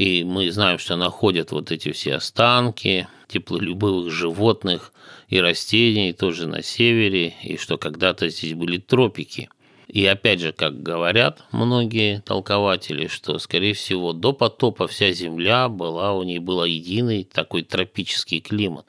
и 0.01 0.23
мы 0.23 0.51
знаем, 0.51 0.79
что 0.79 0.95
находят 0.95 1.51
вот 1.51 1.71
эти 1.71 1.91
все 1.91 2.15
останки 2.15 3.07
теплолюбивых 3.27 4.11
животных 4.11 4.93
и 5.29 5.39
растений 5.39 6.11
тоже 6.11 6.47
на 6.47 6.63
севере, 6.63 7.35
и 7.43 7.55
что 7.57 7.77
когда-то 7.77 8.27
здесь 8.29 8.55
были 8.55 8.77
тропики– 8.77 9.49
и 9.91 10.05
опять 10.05 10.39
же, 10.39 10.53
как 10.53 10.81
говорят 10.81 11.43
многие 11.51 12.21
толкователи, 12.21 13.07
что, 13.07 13.37
скорее 13.39 13.73
всего, 13.73 14.13
до 14.13 14.31
потопа 14.31 14.87
вся 14.87 15.11
Земля 15.11 15.67
была, 15.67 16.13
у 16.13 16.23
ней 16.23 16.39
был 16.39 16.63
единый 16.63 17.25
такой 17.25 17.63
тропический 17.63 18.39
климат. 18.39 18.85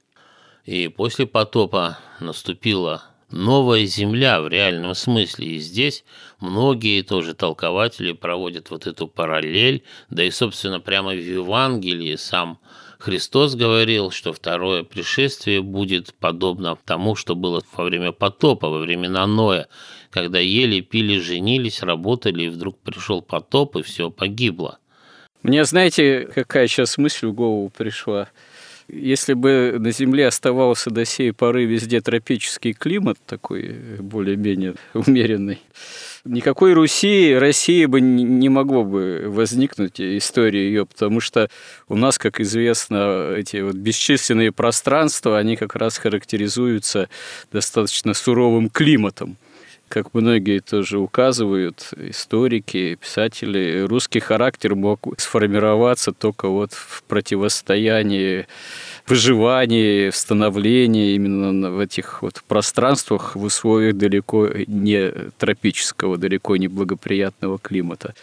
И 0.64 0.86
после 0.86 1.26
потопа 1.26 1.98
наступила 2.20 3.02
новая 3.32 3.84
Земля 3.86 4.40
в 4.40 4.48
реальном 4.48 4.94
смысле. 4.94 5.56
И 5.56 5.58
здесь 5.58 6.04
многие 6.40 7.02
тоже 7.02 7.34
толкователи 7.34 8.12
проводят 8.12 8.70
вот 8.70 8.86
эту 8.86 9.08
параллель, 9.08 9.82
да 10.10 10.24
и, 10.24 10.30
собственно, 10.30 10.80
прямо 10.80 11.12
в 11.12 11.20
Евангелии 11.20 12.16
сам 12.16 12.58
Христос 13.02 13.56
говорил, 13.56 14.12
что 14.12 14.32
второе 14.32 14.84
пришествие 14.84 15.60
будет 15.60 16.14
подобно 16.14 16.78
тому, 16.84 17.16
что 17.16 17.34
было 17.34 17.60
во 17.72 17.82
время 17.82 18.12
потопа, 18.12 18.68
во 18.68 18.78
времена 18.78 19.26
Ноя, 19.26 19.66
когда 20.10 20.38
ели, 20.38 20.80
пили, 20.82 21.18
женились, 21.18 21.82
работали, 21.82 22.44
и 22.44 22.48
вдруг 22.48 22.78
пришел 22.78 23.20
потоп, 23.20 23.76
и 23.76 23.82
все 23.82 24.08
погибло. 24.08 24.78
Мне, 25.42 25.64
знаете, 25.64 26.30
какая 26.32 26.68
сейчас 26.68 26.96
мысль 26.96 27.26
в 27.26 27.34
голову 27.34 27.72
пришла? 27.76 28.28
Если 28.92 29.32
бы 29.32 29.76
на 29.78 29.90
Земле 29.90 30.26
оставался 30.26 30.90
до 30.90 31.04
сей 31.04 31.32
поры 31.32 31.64
везде 31.64 32.00
тропический 32.00 32.74
климат, 32.74 33.18
такой 33.26 33.74
более-менее 33.98 34.74
умеренный, 34.94 35.60
никакой 36.24 36.74
Руси, 36.74 37.34
России 37.34 37.86
бы 37.86 38.00
не 38.00 38.48
могло 38.48 38.84
бы 38.84 39.24
возникнуть 39.26 40.00
история 40.00 40.66
ее, 40.66 40.86
потому 40.86 41.20
что 41.20 41.48
у 41.88 41.96
нас, 41.96 42.18
как 42.18 42.40
известно, 42.40 43.32
эти 43.36 43.62
вот 43.62 43.74
бесчисленные 43.74 44.52
пространства, 44.52 45.38
они 45.38 45.56
как 45.56 45.74
раз 45.74 45.96
характеризуются 45.96 47.08
достаточно 47.50 48.14
суровым 48.14 48.68
климатом 48.68 49.36
как 49.92 50.14
многие 50.14 50.60
тоже 50.60 50.98
указывают, 50.98 51.90
историки, 51.98 52.94
писатели, 52.94 53.84
русский 53.86 54.20
характер 54.20 54.74
мог 54.74 55.00
сформироваться 55.18 56.12
только 56.12 56.48
вот 56.48 56.72
в 56.72 57.02
противостоянии 57.02 58.46
выживании, 59.06 60.08
в 60.08 60.16
становлении 60.16 61.14
именно 61.14 61.70
в 61.70 61.78
этих 61.78 62.22
вот 62.22 62.42
пространствах 62.48 63.36
в 63.36 63.44
условиях 63.44 63.98
далеко 63.98 64.48
не 64.66 65.12
тропического, 65.36 66.16
далеко 66.16 66.56
не 66.56 66.68
благоприятного 66.68 67.58
климата. 67.58 68.14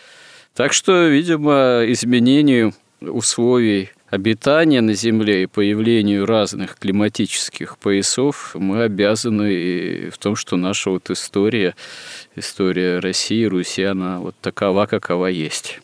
Так 0.55 0.73
что, 0.73 1.07
видимо, 1.07 1.83
изменению 1.85 2.73
условий 2.99 3.91
обитания 4.09 4.81
на 4.81 4.93
Земле 4.93 5.43
и 5.43 5.47
появлению 5.47 6.25
разных 6.25 6.77
климатических 6.77 7.77
поясов 7.77 8.55
мы 8.55 8.83
обязаны 8.83 10.09
в 10.09 10.17
том, 10.17 10.35
что 10.35 10.57
наша 10.57 10.89
вот 10.89 11.09
история, 11.09 11.75
история 12.35 12.99
России, 12.99 13.45
Руси, 13.45 13.83
она 13.83 14.19
вот 14.19 14.35
такова, 14.41 14.85
какова 14.85 15.27
есть. 15.27 15.79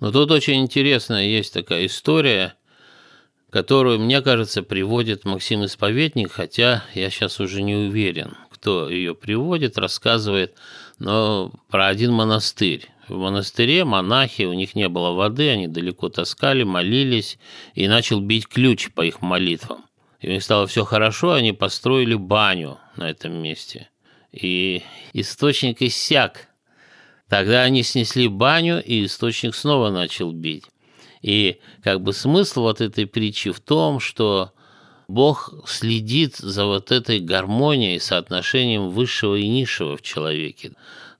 Но 0.00 0.10
тут 0.10 0.30
очень 0.32 0.60
интересная 0.60 1.24
есть 1.26 1.52
такая 1.52 1.86
история, 1.86 2.54
которую, 3.50 4.00
мне 4.00 4.20
кажется, 4.20 4.62
приводит 4.62 5.24
Максим 5.24 5.64
Исповедник, 5.64 6.32
хотя 6.32 6.84
я 6.94 7.10
сейчас 7.10 7.38
уже 7.38 7.62
не 7.62 7.74
уверен, 7.74 8.34
кто 8.50 8.88
ее 8.88 9.14
приводит, 9.14 9.78
рассказывает, 9.78 10.54
но 10.98 11.52
про 11.68 11.86
один 11.86 12.12
монастырь 12.12 12.88
в 13.08 13.16
монастыре 13.16 13.84
монахи, 13.84 14.42
у 14.42 14.52
них 14.52 14.74
не 14.74 14.88
было 14.88 15.12
воды, 15.12 15.50
они 15.50 15.66
далеко 15.66 16.08
таскали, 16.08 16.62
молились, 16.62 17.38
и 17.74 17.88
начал 17.88 18.20
бить 18.20 18.46
ключ 18.46 18.90
по 18.92 19.02
их 19.02 19.20
молитвам. 19.22 19.84
И 20.20 20.28
у 20.28 20.30
них 20.32 20.42
стало 20.42 20.66
все 20.66 20.84
хорошо, 20.84 21.32
они 21.32 21.52
построили 21.52 22.14
баню 22.14 22.78
на 22.96 23.10
этом 23.10 23.34
месте. 23.34 23.88
И 24.30 24.82
источник 25.12 25.82
иссяк. 25.82 26.48
Тогда 27.28 27.62
они 27.62 27.82
снесли 27.82 28.28
баню, 28.28 28.82
и 28.82 29.04
источник 29.04 29.54
снова 29.54 29.90
начал 29.90 30.32
бить. 30.32 30.64
И 31.22 31.60
как 31.82 32.02
бы 32.02 32.12
смысл 32.12 32.62
вот 32.62 32.80
этой 32.80 33.06
притчи 33.06 33.50
в 33.50 33.60
том, 33.60 34.00
что 34.00 34.52
Бог 35.08 35.52
следит 35.66 36.36
за 36.36 36.66
вот 36.66 36.92
этой 36.92 37.20
гармонией, 37.20 38.00
соотношением 38.00 38.90
высшего 38.90 39.36
и 39.36 39.48
низшего 39.48 39.96
в 39.96 40.02
человеке. 40.02 40.72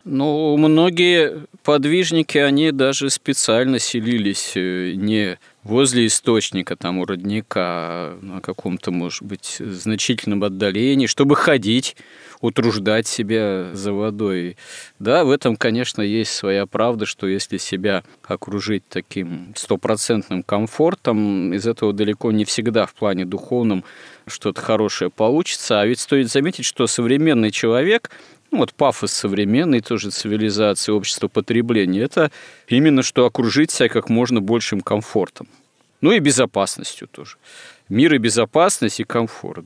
Ну, 0.04 0.56
многие 0.56 1.46
подвижники, 1.62 2.36
они 2.36 2.72
даже 2.72 3.08
специально 3.08 3.78
селились 3.78 4.52
э, 4.56 4.94
не 4.96 5.38
возле 5.62 6.06
источника, 6.06 6.74
там, 6.74 6.98
у 6.98 7.04
родника, 7.04 7.60
а 7.60 8.18
на 8.20 8.40
каком-то, 8.40 8.90
может 8.90 9.22
быть, 9.22 9.58
значительном 9.60 10.42
отдалении, 10.42 11.06
чтобы 11.06 11.36
ходить, 11.36 11.96
утруждать 12.40 13.06
себя 13.06 13.70
за 13.74 13.92
водой. 13.92 14.56
Да, 14.98 15.24
в 15.24 15.30
этом, 15.30 15.54
конечно, 15.54 16.02
есть 16.02 16.32
своя 16.32 16.66
правда, 16.66 17.06
что 17.06 17.28
если 17.28 17.58
себя 17.58 18.02
окружить 18.24 18.82
таким 18.88 19.52
стопроцентным 19.54 20.42
комфортом, 20.42 21.54
из 21.54 21.64
этого 21.64 21.92
далеко 21.92 22.32
не 22.32 22.44
всегда 22.44 22.86
в 22.86 22.94
плане 22.94 23.24
духовном 23.24 23.84
что-то 24.26 24.60
хорошее 24.60 25.10
получится. 25.10 25.80
А 25.80 25.86
ведь 25.86 26.00
стоит 26.00 26.28
заметить, 26.28 26.64
что 26.64 26.88
современный 26.88 27.52
человек– 27.52 28.10
ну, 28.52 28.58
вот 28.58 28.74
пафос 28.74 29.12
современной 29.12 29.80
тоже 29.80 30.10
цивилизации, 30.10 30.92
общества 30.92 31.28
потребления, 31.28 32.02
это 32.02 32.30
именно 32.68 33.02
что 33.02 33.24
окружить 33.24 33.70
себя 33.70 33.88
как 33.88 34.10
можно 34.10 34.40
большим 34.40 34.82
комфортом. 34.82 35.48
Ну 36.02 36.12
и 36.12 36.18
безопасностью 36.18 37.08
тоже. 37.08 37.38
Мир 37.88 38.14
и 38.14 38.18
безопасность, 38.18 39.00
и 39.00 39.04
комфорт. 39.04 39.64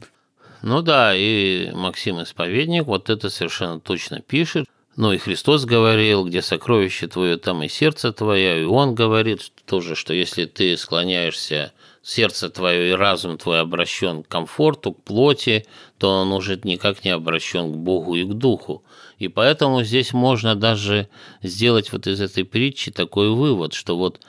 Ну 0.62 0.82
да, 0.82 1.14
и 1.16 1.70
Максим 1.72 2.22
Исповедник 2.22 2.84
вот 2.84 3.11
это 3.11 3.28
совершенно 3.28 3.80
точно 3.80 4.20
пишет. 4.20 4.66
Ну 4.95 5.12
и 5.12 5.18
Христос 5.18 5.64
говорил, 5.64 6.24
где 6.24 6.41
сокровище 6.41 7.09
твое, 7.09 7.37
там 7.37 7.62
и 7.62 7.68
сердце 7.68 8.12
твое. 8.12 8.62
И 8.62 8.64
он 8.64 8.95
говорит 8.95 9.53
тоже, 9.66 9.95
что 9.97 10.14
если 10.14 10.45
ты 10.45 10.76
склоняешься 10.76 11.72
сердце 12.07 12.51
твое 12.51 12.91
и 12.91 12.93
разум 12.93 13.37
твой 13.37 13.61
обращен 13.61 14.23
к 14.23 14.29
комфорту, 14.29 14.93
к 14.93 15.03
плоти, 15.03 15.67
то 15.99 16.21
он 16.21 16.33
уже 16.33 16.61
никак 16.63 17.05
не 17.05 17.11
обращен 17.11 17.73
к 17.73 17.77
Богу 17.77 18.15
и 18.15 18.23
к 18.23 18.33
Духу. 18.33 18.85
И 19.19 19.27
поэтому 19.27 19.83
здесь 19.83 20.13
можно 20.13 20.55
даже 20.55 21.09
сделать 21.43 21.91
вот 21.93 22.07
из 22.07 22.21
этой 22.21 22.45
притчи 22.45 22.93
такой 22.93 23.31
вывод, 23.31 23.75
что 23.75 23.97
вот 23.97 24.21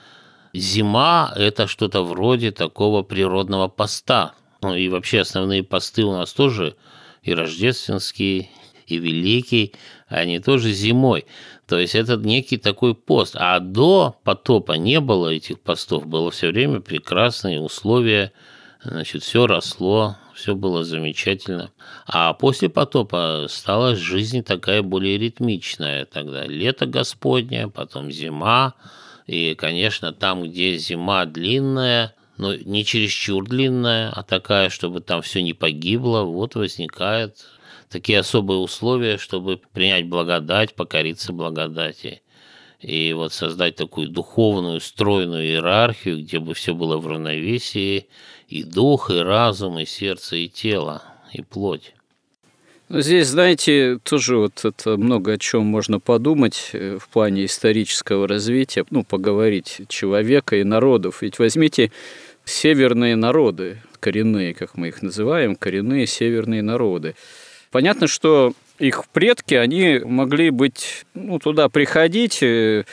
зима– 0.52 1.32
это 1.36 1.68
что-то 1.68 2.02
вроде 2.02 2.50
такого 2.50 3.02
природного 3.02 3.68
поста. 3.68 4.34
Ну 4.60 4.74
и 4.74 4.88
вообще 4.88 5.20
основные 5.20 5.62
посты 5.62 6.02
у 6.04 6.12
нас 6.12 6.32
тоже 6.32 6.74
и 7.22 7.32
рождественские, 7.32 8.48
и 8.88 8.98
великий, 8.98 9.74
они 10.08 10.40
тоже 10.40 10.72
зимой. 10.72 11.26
То 11.68 11.78
есть 11.78 11.94
это 11.94 12.16
некий 12.16 12.56
такой 12.56 12.94
пост. 12.94 13.36
А 13.38 13.60
до 13.60 14.16
потопа 14.24 14.72
не 14.72 15.00
было 15.00 15.28
этих 15.28 15.60
постов, 15.60 16.06
было 16.06 16.30
все 16.30 16.48
время 16.48 16.80
прекрасные 16.80 17.60
условия, 17.60 18.32
значит, 18.82 19.22
все 19.22 19.46
росло, 19.46 20.16
все 20.34 20.54
было 20.54 20.82
замечательно. 20.82 21.70
А 22.06 22.32
после 22.32 22.70
потопа 22.70 23.46
стала 23.50 23.96
жизнь 23.96 24.42
такая 24.42 24.82
более 24.82 25.18
ритмичная. 25.18 26.06
Тогда 26.06 26.46
лето 26.46 26.86
Господня, 26.86 27.68
потом 27.68 28.10
зима. 28.10 28.72
И, 29.26 29.54
конечно, 29.54 30.14
там, 30.14 30.44
где 30.44 30.78
зима 30.78 31.26
длинная, 31.26 32.14
но 32.38 32.54
не 32.54 32.82
чересчур 32.82 33.46
длинная, 33.46 34.10
а 34.10 34.22
такая, 34.22 34.70
чтобы 34.70 35.02
там 35.02 35.20
все 35.20 35.42
не 35.42 35.52
погибло, 35.52 36.22
вот 36.22 36.54
возникает 36.54 37.44
такие 37.90 38.20
особые 38.20 38.58
условия, 38.58 39.18
чтобы 39.18 39.60
принять 39.72 40.06
благодать, 40.06 40.74
покориться 40.74 41.32
благодати. 41.32 42.22
И 42.80 43.12
вот 43.12 43.32
создать 43.32 43.74
такую 43.74 44.08
духовную, 44.08 44.80
стройную 44.80 45.44
иерархию, 45.44 46.18
где 46.18 46.38
бы 46.38 46.54
все 46.54 46.74
было 46.74 46.96
в 46.98 47.08
равновесии, 47.08 48.06
и 48.48 48.62
дух, 48.62 49.10
и 49.10 49.18
разум, 49.18 49.78
и 49.78 49.84
сердце, 49.84 50.36
и 50.36 50.48
тело, 50.48 51.02
и 51.32 51.42
плоть. 51.42 51.94
Ну, 52.88 53.02
здесь, 53.02 53.26
знаете, 53.26 53.98
тоже 54.02 54.38
вот 54.38 54.64
это 54.64 54.96
много 54.96 55.32
о 55.32 55.38
чем 55.38 55.66
можно 55.66 56.00
подумать 56.00 56.70
э, 56.72 56.96
в 56.98 57.08
плане 57.08 57.44
исторического 57.44 58.26
развития, 58.26 58.86
ну, 58.90 59.04
поговорить 59.04 59.82
человека 59.88 60.56
и 60.56 60.64
народов. 60.64 61.20
Ведь 61.20 61.38
возьмите 61.38 61.92
северные 62.46 63.14
народы, 63.14 63.82
коренные, 64.00 64.54
как 64.54 64.78
мы 64.78 64.88
их 64.88 65.02
называем, 65.02 65.54
коренные 65.54 66.06
северные 66.06 66.62
народы. 66.62 67.14
Понятно, 67.70 68.06
что 68.06 68.52
их 68.78 69.06
предки, 69.08 69.54
они 69.54 70.00
могли 70.04 70.50
быть, 70.50 71.04
ну, 71.14 71.38
туда 71.38 71.68
приходить, 71.68 72.42
э, 72.42 72.84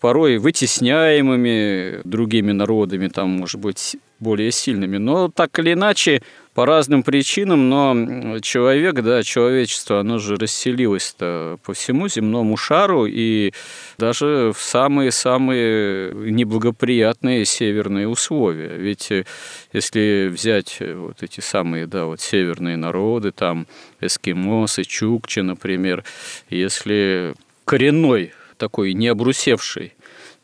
порой 0.00 0.38
вытесняемыми 0.38 2.00
другими 2.04 2.52
народами, 2.52 3.08
там, 3.08 3.30
может 3.30 3.60
быть, 3.60 3.96
более 4.18 4.50
сильными. 4.50 4.96
Но 4.96 5.28
так 5.28 5.58
или 5.58 5.74
иначе, 5.74 6.22
по 6.54 6.66
разным 6.66 7.02
причинам, 7.02 7.68
но 7.68 8.38
человек, 8.40 8.94
да, 9.02 9.22
человечество, 9.22 10.00
оно 10.00 10.18
же 10.18 10.36
расселилось-то 10.36 11.58
по 11.62 11.74
всему 11.74 12.08
земному 12.08 12.56
шару 12.56 13.06
и 13.06 13.52
даже 13.98 14.52
в 14.54 14.60
самые-самые 14.60 16.12
неблагоприятные 16.12 17.44
северные 17.44 18.08
условия. 18.08 18.76
Ведь 18.76 19.10
э, 19.10 19.24
если 19.72 20.28
взять 20.30 20.78
э, 20.80 20.94
вот 20.94 21.22
эти 21.22 21.40
самые, 21.40 21.86
да, 21.86 22.06
вот 22.06 22.20
северные 22.20 22.76
народы, 22.76 23.32
там 23.32 23.66
эскимосы, 24.00 24.84
чукчи, 24.84 25.40
например, 25.40 26.04
если 26.50 27.34
коренной 27.64 28.32
такой 28.60 28.92
не 28.92 29.08
обрусевший 29.08 29.94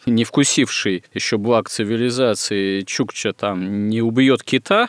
не 0.07 0.25
вкусивший 0.25 1.05
еще 1.15 1.37
благ 1.37 1.69
цивилизации 1.69 2.83
Чукча 2.83 3.33
там 3.33 3.89
не 3.89 4.01
убьет 4.03 4.43
кита 4.43 4.89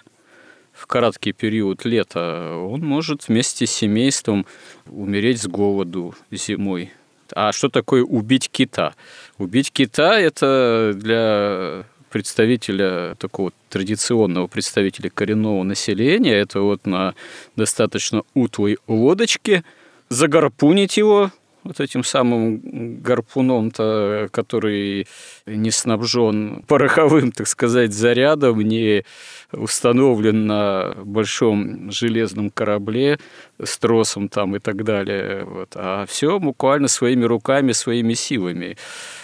в 0.73 0.85
короткий 0.85 1.31
период 1.31 1.85
лета, 1.85 2.55
он 2.55 2.81
может 2.81 3.27
вместе 3.27 3.65
с 3.65 3.71
семейством 3.71 4.45
умереть 4.85 5.41
с 5.41 5.47
голоду 5.47 6.13
зимой. 6.29 6.91
А 7.33 7.51
что 7.51 7.69
такое 7.69 8.03
убить 8.03 8.49
кита? 8.49 8.93
Убить 9.39 9.71
кита– 9.71 10.19
это 10.19 10.93
для 10.95 11.83
представителя 12.11 13.15
такого 13.15 13.51
традиционного 13.69 14.47
представителя 14.47 15.09
коренного 15.09 15.63
населения, 15.63 16.35
это 16.35 16.61
вот 16.61 16.85
на 16.85 17.15
достаточно 17.55 18.21
утлой 18.35 18.77
лодочке 18.87 19.63
загарпунить 20.09 20.97
его 20.97 21.31
вот 21.67 21.79
этим 21.79 22.03
самым 22.03 23.01
гарпуном-то, 23.01 24.29
который 24.31 25.07
не 25.45 25.71
снабжен 25.71 26.63
пороховым, 26.67 27.31
так 27.31 27.47
сказать, 27.47 27.93
зарядом, 27.93 28.59
не 28.61 29.03
установлен 29.51 30.47
на 30.47 30.93
большом 31.03 31.91
железном 31.91 32.49
корабле 32.49 33.19
с 33.63 33.77
тросом 33.77 34.29
там 34.29 34.55
и 34.55 34.59
так 34.59 34.83
далее, 34.83 35.45
вот, 35.45 35.69
а 35.75 36.05
все 36.05 36.39
буквально 36.39 36.87
своими 36.87 37.23
руками, 37.23 37.71
своими 37.71 38.13
силами. 38.13 38.77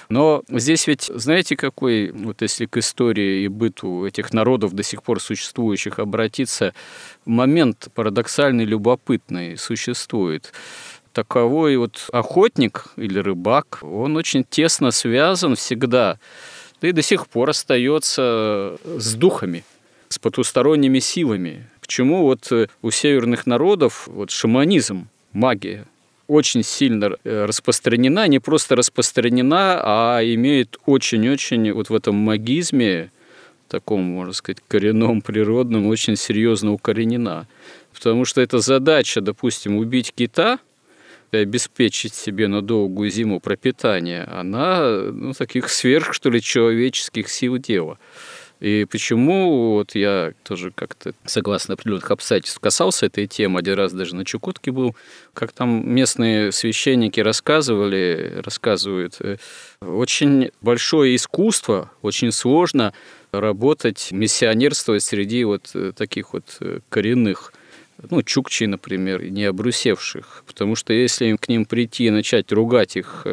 Но 0.09 0.43
здесь 0.49 0.87
ведь, 0.87 1.03
знаете, 1.13 1.55
какой, 1.55 2.11
вот 2.11 2.41
если 2.41 2.65
к 2.65 2.77
истории 2.77 3.43
и 3.43 3.47
быту 3.47 4.05
этих 4.05 4.33
народов 4.33 4.73
до 4.73 4.83
сих 4.83 5.03
пор 5.03 5.19
существующих 5.19 5.99
обратиться, 5.99 6.73
момент 7.25 7.87
парадоксальный, 7.95 8.65
любопытный 8.65 9.57
существует 9.57 10.51
таковой 11.13 11.77
вот 11.77 12.09
охотник 12.11 12.87
или 12.97 13.19
рыбак, 13.19 13.79
он 13.81 14.17
очень 14.17 14.43
тесно 14.43 14.91
связан 14.91 15.55
всегда, 15.55 16.19
да 16.81 16.87
и 16.87 16.91
до 16.91 17.01
сих 17.01 17.27
пор 17.27 17.51
остается 17.51 18.77
с 18.83 19.13
духами, 19.15 19.63
с 20.09 20.19
потусторонними 20.19 20.99
силами. 20.99 21.65
Почему 21.79 22.23
вот 22.23 22.51
у 22.81 22.91
северных 22.91 23.45
народов 23.45 24.07
вот 24.07 24.31
шаманизм, 24.31 25.07
магия, 25.31 25.85
очень 26.27 26.63
сильно 26.63 27.15
э, 27.23 27.45
распространена, 27.45 28.27
не 28.27 28.39
просто 28.39 28.75
распространена, 28.75 29.81
а 29.83 30.21
имеет 30.23 30.77
очень-очень 30.85 31.71
вот 31.73 31.89
в 31.89 31.95
этом 31.95 32.15
магизме, 32.15 33.11
таком, 33.67 34.01
можно 34.03 34.33
сказать, 34.33 34.59
коренном, 34.67 35.21
природном, 35.21 35.87
очень 35.87 36.15
серьезно 36.15 36.71
укоренена. 36.73 37.47
Потому 37.93 38.25
что 38.25 38.41
эта 38.41 38.59
задача, 38.59 39.19
допустим, 39.21 39.77
убить 39.77 40.13
кита 40.15 40.59
и 41.33 41.37
обеспечить 41.37 42.13
себе 42.13 42.47
на 42.47 42.61
долгую 42.61 43.09
зиму 43.09 43.39
пропитание, 43.39 44.23
она 44.23 44.81
ну, 45.11 45.33
таких 45.33 45.69
сверх, 45.69 46.13
что 46.13 46.29
ли, 46.29 46.41
человеческих 46.41 47.29
сил 47.29 47.57
дела. 47.57 47.97
И 48.59 48.85
почему 48.89 49.73
вот 49.73 49.93
я 49.93 50.31
тоже 50.43 50.71
как-то, 50.71 51.13
согласно 51.25 51.73
определенных 51.73 52.09
обстоятельств, 52.11 52.59
касался 52.61 53.07
этой 53.07 53.27
темы, 53.27 53.59
один 53.59 53.73
раз 53.73 53.91
даже 53.91 54.15
на 54.15 54.23
Чукотке 54.23 54.71
был, 54.71 54.95
как 55.33 55.51
там 55.51 55.93
местные 55.93 56.53
священники 56.53 57.19
рассказывали, 57.19 58.41
рассказывают, 58.41 59.17
э, 59.19 59.35
очень 59.81 60.51
большое 60.61 61.17
искусство, 61.17 61.91
очень 62.01 62.31
сложно 62.31 62.93
работать, 63.33 64.09
миссионерствовать 64.11 65.03
среди 65.03 65.43
вот 65.43 65.71
э, 65.73 65.91
таких 65.93 66.31
вот 66.31 66.45
э, 66.61 66.79
коренных 66.87 67.51
ну, 68.09 68.21
чукчей, 68.21 68.67
например, 68.67 69.23
не 69.23 69.45
обрусевших. 69.45 70.43
Потому 70.47 70.75
что 70.75 70.93
если 70.93 71.35
к 71.35 71.47
ним 71.47 71.65
прийти 71.65 72.05
и 72.05 72.09
начать 72.09 72.51
ругать 72.51 72.95
их 72.97 73.25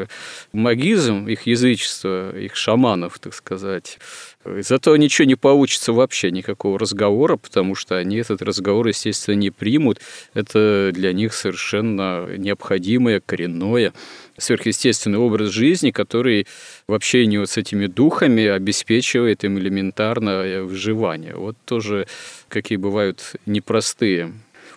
магизм, 0.53 1.27
их 1.27 1.47
язычество, 1.47 2.37
их 2.37 2.57
шаманов, 2.57 3.19
так 3.19 3.35
сказать, 3.35 3.99
Зато 4.43 4.97
ничего 4.97 5.27
не 5.27 5.35
получится 5.35 5.93
вообще, 5.93 6.31
никакого 6.31 6.79
разговора, 6.79 7.37
потому 7.37 7.75
что 7.75 7.99
они 7.99 8.17
этот 8.17 8.41
разговор, 8.41 8.89
естественно, 8.89 9.35
не 9.35 9.51
примут. 9.51 10.01
Это 10.33 10.93
для 10.95 11.13
них 11.13 11.35
совершенно 11.35 12.27
необходимое, 12.39 13.21
коренное, 13.21 13.93
сверхъестественный 14.39 15.19
образ 15.19 15.51
жизни, 15.51 15.91
который 15.91 16.47
в 16.89 16.95
общении 16.95 17.37
вот 17.37 17.51
с 17.51 17.59
этими 17.59 17.87
духами 17.87 18.47
обеспечивает 18.47 19.45
им 19.45 19.59
элементарное 19.59 20.63
выживание. 20.63 21.35
Вот 21.35 21.57
тоже 21.67 22.07
какие 22.49 22.79
бывают 22.79 23.35
непростые 23.45 24.33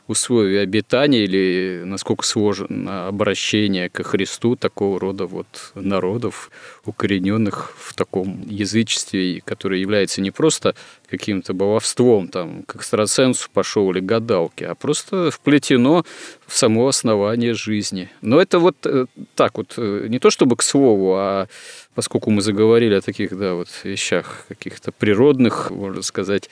условия 0.08 0.62
обитания 0.62 1.24
или 1.24 1.84
насколько 1.86 2.26
сложно 2.26 3.08
обращение 3.08 3.90
ко 3.90 4.04
Христу 4.04 4.56
такого 4.56 5.00
рода 5.00 5.26
вот 5.26 5.72
народов, 5.76 6.52
укорененных 6.86 7.74
в 7.78 7.94
таком 7.94 8.42
язычестве, 8.48 9.42
которое 9.46 9.80
является 9.80 10.22
не 10.22 10.32
просто 10.32 10.76
каким-то 11.10 11.54
баловством, 11.54 12.28
там, 12.28 12.64
к 12.64 12.76
экстрасенсу 12.76 13.50
пошел 13.54 13.92
или 13.92 14.00
гадалки, 14.00 14.64
а 14.64 14.76
просто 14.76 15.32
вплетено 15.32 16.04
в 16.46 16.58
само 16.58 16.88
основание 16.88 17.54
жизни. 17.54 18.10
Но 18.22 18.42
это 18.42 18.60
вот 18.60 18.76
э, 18.86 19.06
так 19.36 19.58
вот, 19.58 19.76
э, 19.78 20.08
не 20.10 20.20
то 20.20 20.30
чтобы 20.30 20.58
к 20.58 20.64
слову, 20.64 21.16
а 21.16 21.48
поскольку 21.96 22.32
мы 22.32 22.42
заговорили 22.42 22.96
о 22.96 23.02
таких, 23.02 23.38
да, 23.38 23.54
вот 23.54 23.70
вещах 23.84 24.46
каких-то 24.48 24.92
природных, 24.92 25.72
можно 25.72 26.02
сказать, 26.02 26.50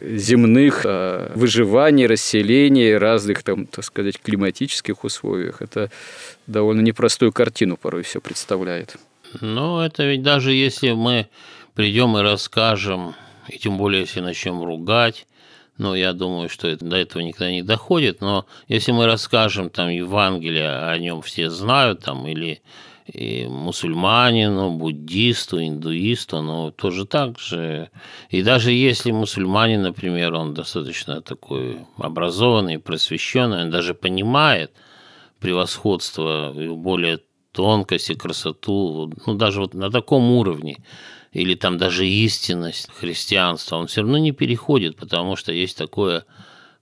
земных 0.00 0.82
а 0.84 1.32
выживании, 1.34 2.06
расселении, 2.06 2.92
разных, 2.92 3.42
там, 3.42 3.66
так 3.66 3.84
сказать, 3.84 4.20
климатических 4.20 5.04
условиях. 5.04 5.62
Это 5.62 5.90
довольно 6.46 6.80
непростую 6.80 7.32
картину 7.32 7.76
порой 7.76 8.02
все 8.02 8.20
представляет. 8.20 8.96
Ну, 9.40 9.80
это 9.80 10.04
ведь 10.04 10.22
даже 10.22 10.52
если 10.52 10.92
мы 10.92 11.28
придем 11.74 12.16
и 12.16 12.22
расскажем, 12.22 13.14
и 13.48 13.58
тем 13.58 13.76
более, 13.76 14.02
если 14.02 14.20
начнем 14.20 14.62
ругать, 14.62 15.26
но 15.76 15.96
я 15.96 16.12
думаю, 16.12 16.48
что 16.48 16.68
это, 16.68 16.84
до 16.84 16.96
этого 16.96 17.20
никогда 17.22 17.50
не 17.50 17.62
доходит, 17.62 18.20
но 18.20 18.46
если 18.68 18.92
мы 18.92 19.06
расскажем 19.06 19.70
там 19.70 19.88
Евангелие, 19.88 20.70
о 20.70 20.96
нем 20.98 21.20
все 21.22 21.50
знают, 21.50 22.04
там, 22.04 22.26
или 22.28 22.62
и 23.06 23.46
мусульманину, 23.46 24.70
буддисту, 24.70 25.62
индуисту, 25.62 26.40
но 26.40 26.70
тоже 26.70 27.04
так 27.04 27.38
же. 27.38 27.90
И 28.30 28.42
даже 28.42 28.72
если 28.72 29.10
мусульманин, 29.10 29.82
например, 29.82 30.34
он 30.34 30.54
достаточно 30.54 31.20
такой 31.20 31.78
образованный, 31.98 32.78
просвещенный, 32.78 33.62
он 33.62 33.70
даже 33.70 33.94
понимает 33.94 34.72
превосходство, 35.38 36.52
более 36.54 37.20
тонкость 37.52 38.10
и 38.10 38.14
красоту, 38.14 39.12
ну, 39.26 39.34
даже 39.34 39.60
вот 39.60 39.74
на 39.74 39.90
таком 39.90 40.30
уровне, 40.32 40.78
или 41.32 41.54
там 41.54 41.78
даже 41.78 42.06
истинность 42.06 42.90
христианства, 42.90 43.76
он 43.76 43.86
все 43.86 44.00
равно 44.00 44.18
не 44.18 44.32
переходит, 44.32 44.96
потому 44.96 45.36
что 45.36 45.52
есть 45.52 45.76
такое 45.76 46.24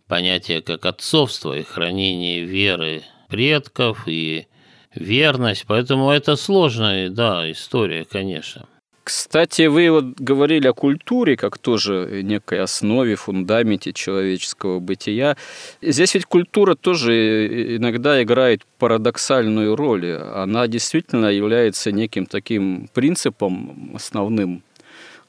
понятие, 0.06 0.62
как 0.62 0.86
отцовство 0.86 1.58
и 1.58 1.62
хранение 1.62 2.44
веры 2.44 3.02
предков, 3.28 4.04
и 4.06 4.46
верность. 4.94 5.64
Поэтому 5.66 6.10
это 6.10 6.36
сложная, 6.36 7.10
да, 7.10 7.50
история, 7.50 8.04
конечно. 8.04 8.66
Кстати, 9.04 9.62
вы 9.62 9.90
вот 9.90 10.04
говорили 10.20 10.68
о 10.68 10.74
культуре 10.74 11.36
как 11.36 11.58
тоже 11.58 12.20
некой 12.22 12.60
основе, 12.60 13.16
фундаменте 13.16 13.92
человеческого 13.92 14.78
бытия. 14.78 15.36
Здесь 15.80 16.14
ведь 16.14 16.26
культура 16.26 16.76
тоже 16.76 17.76
иногда 17.76 18.22
играет 18.22 18.62
парадоксальную 18.78 19.74
роль. 19.74 20.12
Она 20.12 20.68
действительно 20.68 21.26
является 21.26 21.90
неким 21.90 22.26
таким 22.26 22.88
принципом 22.94 23.90
основным, 23.96 24.62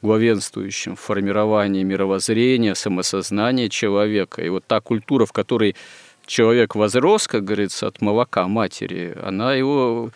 главенствующим 0.03 0.95
в 0.95 0.99
формировании 0.99 1.82
мировоззрения, 1.82 2.76
самосознания 2.76 3.70
человека. 3.70 4.43
И 4.43 4.49
вот 4.49 4.66
та 4.68 4.82
культура, 4.82 5.26
в 5.26 5.32
которой 5.32 5.76
человек 6.26 6.76
возрос, 6.76 7.28
как 7.28 7.43
говорится, 7.43 7.88
от 7.88 8.01
молока 8.01 8.47
матери, 8.47 9.15
она 9.21 9.53
его 9.53 10.11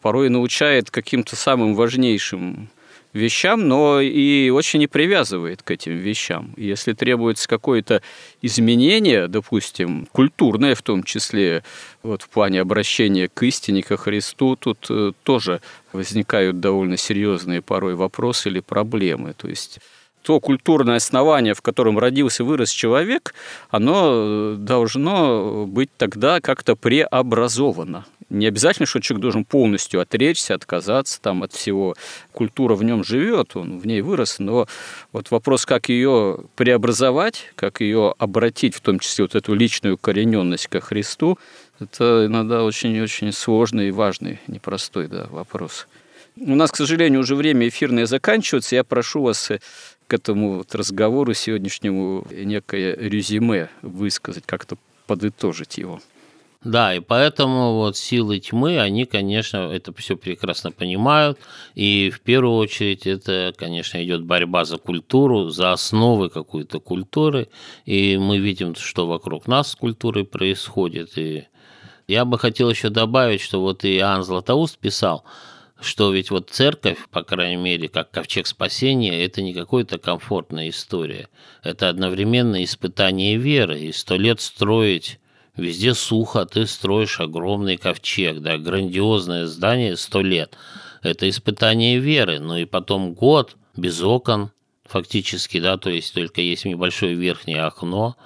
порой 0.00 0.28
научает 0.28 0.90
каким-то 0.90 1.36
самым 1.36 1.74
важнейшим 1.74 2.68
вещам, 3.12 3.66
но 3.66 4.00
и 4.00 4.50
очень 4.50 4.80
не 4.80 4.86
привязывает 4.86 5.62
к 5.62 5.70
этим 5.70 5.96
вещам. 5.96 6.54
Если 6.56 6.92
требуется 6.92 7.48
какое-то 7.48 8.02
изменение, 8.42 9.28
допустим, 9.28 10.06
культурное 10.12 10.74
в 10.74 10.82
том 10.82 11.02
числе, 11.02 11.64
вот 12.02 12.22
в 12.22 12.28
плане 12.28 12.60
обращения 12.60 13.28
к 13.28 13.42
истине, 13.42 13.82
ко 13.82 13.96
Христу, 13.96 14.56
тут 14.56 14.86
э, 14.90 15.12
тоже 15.22 15.60
возникают 15.92 16.60
довольно 16.60 16.96
серьезные 16.96 17.62
порой 17.62 17.94
вопросы 17.94 18.50
или 18.50 18.60
проблемы. 18.60 19.34
То 19.34 19.48
есть 19.48 19.80
то 20.22 20.40
культурное 20.40 20.96
основание, 20.96 21.54
в 21.54 21.62
котором 21.62 21.98
родился, 21.98 22.44
вырос 22.44 22.70
человек, 22.70 23.34
оно 23.70 24.10
э, 24.12 24.56
должно 24.58 25.66
быть 25.66 25.90
тогда 25.96 26.40
как-то 26.40 26.76
преобразовано. 26.76 28.04
Не 28.30 28.46
обязательно, 28.46 28.84
что 28.84 29.00
человек 29.00 29.22
должен 29.22 29.44
полностью 29.44 30.00
отречься, 30.00 30.54
отказаться 30.54 31.20
там 31.20 31.42
от 31.42 31.52
всего. 31.54 31.94
Культура 32.32 32.74
в 32.74 32.84
нем 32.84 33.02
живет, 33.02 33.56
он 33.56 33.78
в 33.78 33.86
ней 33.86 34.02
вырос, 34.02 34.38
но 34.38 34.66
вот 35.12 35.30
вопрос, 35.30 35.64
как 35.64 35.88
ее 35.88 36.40
преобразовать, 36.54 37.50
как 37.54 37.80
ее 37.80 38.14
обратить, 38.18 38.74
в 38.74 38.80
том 38.82 38.98
числе 38.98 39.24
вот 39.24 39.34
эту 39.34 39.54
личную 39.54 39.96
корененность 39.96 40.68
ко 40.68 40.80
Христу, 40.80 41.38
это 41.80 42.26
иногда 42.26 42.64
очень-очень 42.64 43.32
сложный 43.32 43.88
и 43.88 43.92
важный, 43.92 44.40
непростой 44.46 45.08
да, 45.08 45.26
вопрос. 45.30 45.86
У 46.40 46.54
нас, 46.54 46.70
к 46.70 46.76
сожалению, 46.76 47.20
уже 47.20 47.34
время 47.34 47.66
эфирное 47.68 48.06
заканчивается. 48.06 48.76
Я 48.76 48.84
прошу 48.84 49.22
вас 49.22 49.50
к 50.08 50.14
этому 50.14 50.56
вот 50.56 50.74
разговору 50.74 51.34
сегодняшнему 51.34 52.26
некое 52.32 52.96
резюме 52.96 53.68
высказать, 53.82 54.44
как-то 54.46 54.76
подытожить 55.06 55.78
его. 55.78 56.00
Да, 56.64 56.92
и 56.92 56.98
поэтому 56.98 57.74
вот 57.74 57.96
силы 57.96 58.40
тьмы, 58.40 58.80
они, 58.80 59.04
конечно, 59.04 59.70
это 59.72 59.92
все 59.92 60.16
прекрасно 60.16 60.72
понимают. 60.72 61.38
И 61.76 62.10
в 62.10 62.20
первую 62.20 62.56
очередь 62.56 63.06
это, 63.06 63.54
конечно, 63.56 64.02
идет 64.02 64.24
борьба 64.24 64.64
за 64.64 64.78
культуру, 64.78 65.50
за 65.50 65.72
основы 65.72 66.30
какой-то 66.30 66.80
культуры. 66.80 67.48
И 67.86 68.18
мы 68.18 68.38
видим, 68.38 68.74
что 68.74 69.06
вокруг 69.06 69.46
нас 69.46 69.70
с 69.70 69.76
культурой 69.76 70.24
происходит. 70.24 71.16
И 71.16 71.46
Я 72.08 72.24
бы 72.24 72.38
хотел 72.38 72.70
еще 72.70 72.88
добавить, 72.88 73.40
что 73.40 73.60
вот 73.60 73.84
и 73.84 73.96
Иоанн 73.96 74.24
Златоуст 74.24 74.78
писал, 74.78 75.24
что 75.80 76.12
ведь 76.12 76.30
вот 76.30 76.50
церковь, 76.50 76.98
по 77.10 77.22
крайней 77.22 77.56
мере, 77.56 77.88
как 77.88 78.10
ковчег 78.10 78.46
спасения, 78.46 79.24
это 79.24 79.42
не 79.42 79.54
какая-то 79.54 79.98
комфортная 79.98 80.70
история. 80.70 81.28
Это 81.62 81.88
одновременно 81.88 82.64
испытание 82.64 83.36
веры. 83.36 83.80
И 83.80 83.92
сто 83.92 84.16
лет 84.16 84.40
строить 84.40 85.20
везде 85.56 85.94
сухо, 85.94 86.46
ты 86.46 86.66
строишь 86.66 87.20
огромный 87.20 87.76
ковчег, 87.76 88.40
да, 88.40 88.58
грандиозное 88.58 89.46
здание 89.46 89.96
сто 89.96 90.20
лет. 90.20 90.56
Это 91.02 91.28
испытание 91.28 91.98
веры. 91.98 92.40
Ну 92.40 92.56
и 92.56 92.64
потом 92.64 93.14
год 93.14 93.56
без 93.76 94.02
окон, 94.02 94.50
фактически, 94.84 95.60
да, 95.60 95.76
то 95.76 95.90
есть 95.90 96.12
только 96.12 96.40
есть 96.40 96.64
небольшое 96.64 97.14
верхнее 97.14 97.62
окно. 97.62 98.16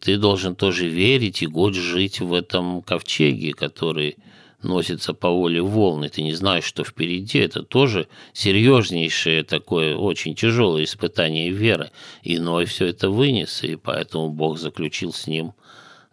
Ты 0.00 0.16
должен 0.16 0.56
тоже 0.56 0.88
верить 0.88 1.42
и 1.42 1.46
год 1.46 1.74
жить 1.74 2.20
в 2.20 2.32
этом 2.32 2.82
ковчеге, 2.82 3.52
который 3.52 4.16
носится 4.64 5.14
по 5.14 5.28
воле 5.30 5.60
волны, 5.60 6.08
ты 6.08 6.22
не 6.22 6.32
знаешь, 6.32 6.64
что 6.64 6.84
впереди, 6.84 7.38
это 7.38 7.62
тоже 7.62 8.08
серьезнейшее 8.32 9.44
такое, 9.44 9.96
очень 9.96 10.34
тяжелое 10.34 10.84
испытание 10.84 11.50
веры. 11.50 11.90
И 12.22 12.38
Ной 12.38 12.66
все 12.66 12.86
это 12.86 13.10
вынес, 13.10 13.62
и 13.62 13.76
поэтому 13.76 14.30
Бог 14.30 14.58
заключил 14.58 15.12
с 15.12 15.26
ним 15.26 15.52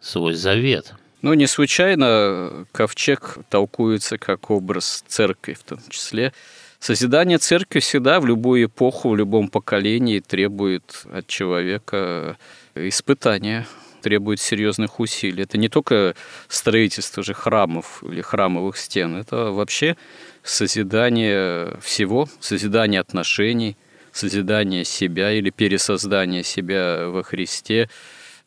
свой 0.00 0.34
завет. 0.34 0.94
Ну, 1.22 1.34
не 1.34 1.46
случайно 1.46 2.66
ковчег 2.72 3.38
толкуется 3.50 4.16
как 4.16 4.50
образ 4.50 5.04
церкви 5.06 5.52
в 5.52 5.62
том 5.62 5.78
числе. 5.90 6.32
Созидание 6.78 7.36
церкви 7.36 7.80
всегда 7.80 8.20
в 8.20 8.26
любую 8.26 8.64
эпоху, 8.64 9.10
в 9.10 9.16
любом 9.16 9.48
поколении 9.48 10.20
требует 10.20 11.04
от 11.12 11.26
человека 11.26 12.38
испытания, 12.74 13.66
требует 14.00 14.40
серьезных 14.40 15.00
усилий. 15.00 15.42
Это 15.44 15.58
не 15.58 15.68
только 15.68 16.14
строительство 16.48 17.22
же 17.22 17.34
храмов 17.34 18.02
или 18.02 18.20
храмовых 18.20 18.76
стен, 18.76 19.16
это 19.16 19.50
вообще 19.52 19.96
созидание 20.42 21.78
всего, 21.80 22.28
созидание 22.40 23.00
отношений, 23.00 23.76
созидание 24.12 24.84
себя 24.84 25.32
или 25.32 25.50
пересоздание 25.50 26.42
себя 26.42 27.08
во 27.08 27.22
Христе, 27.22 27.88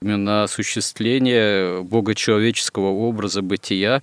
именно 0.02 0.44
осуществление 0.44 1.82
богочеловеческого 1.84 2.88
образа 2.88 3.42
бытия, 3.42 4.02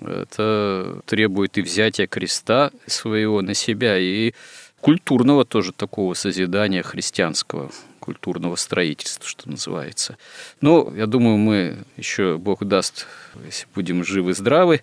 это 0.00 1.00
требует 1.06 1.58
и 1.58 1.62
взятия 1.62 2.06
креста 2.06 2.70
своего 2.86 3.42
на 3.42 3.54
себя, 3.54 3.98
и 3.98 4.32
культурного 4.80 5.44
тоже 5.44 5.72
такого 5.72 6.14
созидания 6.14 6.82
христианского 6.82 7.70
культурного 8.02 8.56
строительства, 8.56 9.26
что 9.26 9.48
называется. 9.48 10.18
Но 10.60 10.92
я 10.96 11.06
думаю, 11.06 11.36
мы 11.36 11.78
еще, 11.96 12.36
Бог 12.36 12.64
даст, 12.64 13.06
если 13.46 13.66
будем 13.74 14.04
живы-здравы, 14.04 14.82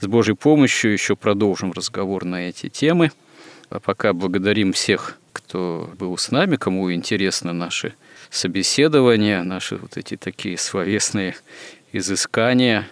с 0.00 0.06
Божьей 0.06 0.34
помощью 0.34 0.92
еще 0.92 1.16
продолжим 1.16 1.72
разговор 1.72 2.24
на 2.24 2.48
эти 2.48 2.70
темы. 2.70 3.12
А 3.68 3.78
пока 3.78 4.14
благодарим 4.14 4.72
всех, 4.72 5.18
кто 5.32 5.90
был 5.98 6.16
с 6.16 6.30
нами, 6.30 6.56
кому 6.56 6.90
интересно 6.92 7.52
наши 7.52 7.94
собеседования, 8.30 9.42
наши 9.42 9.76
вот 9.76 9.98
эти 9.98 10.16
такие 10.16 10.56
словесные 10.56 11.36
изыскания 11.92 12.88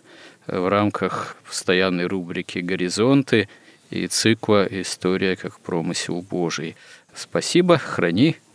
в 0.47 0.69
рамках 0.69 1.37
постоянной 1.49 2.05
рубрики 2.07 2.59
«Горизонты» 2.59 3.49
и 3.89 4.07
цикла 4.09 4.67
«История 4.67 5.37
как 5.37 5.59
промысел 5.61 6.21
Божий». 6.21 6.77
Спасибо, 7.15 7.79
храни 7.79 8.37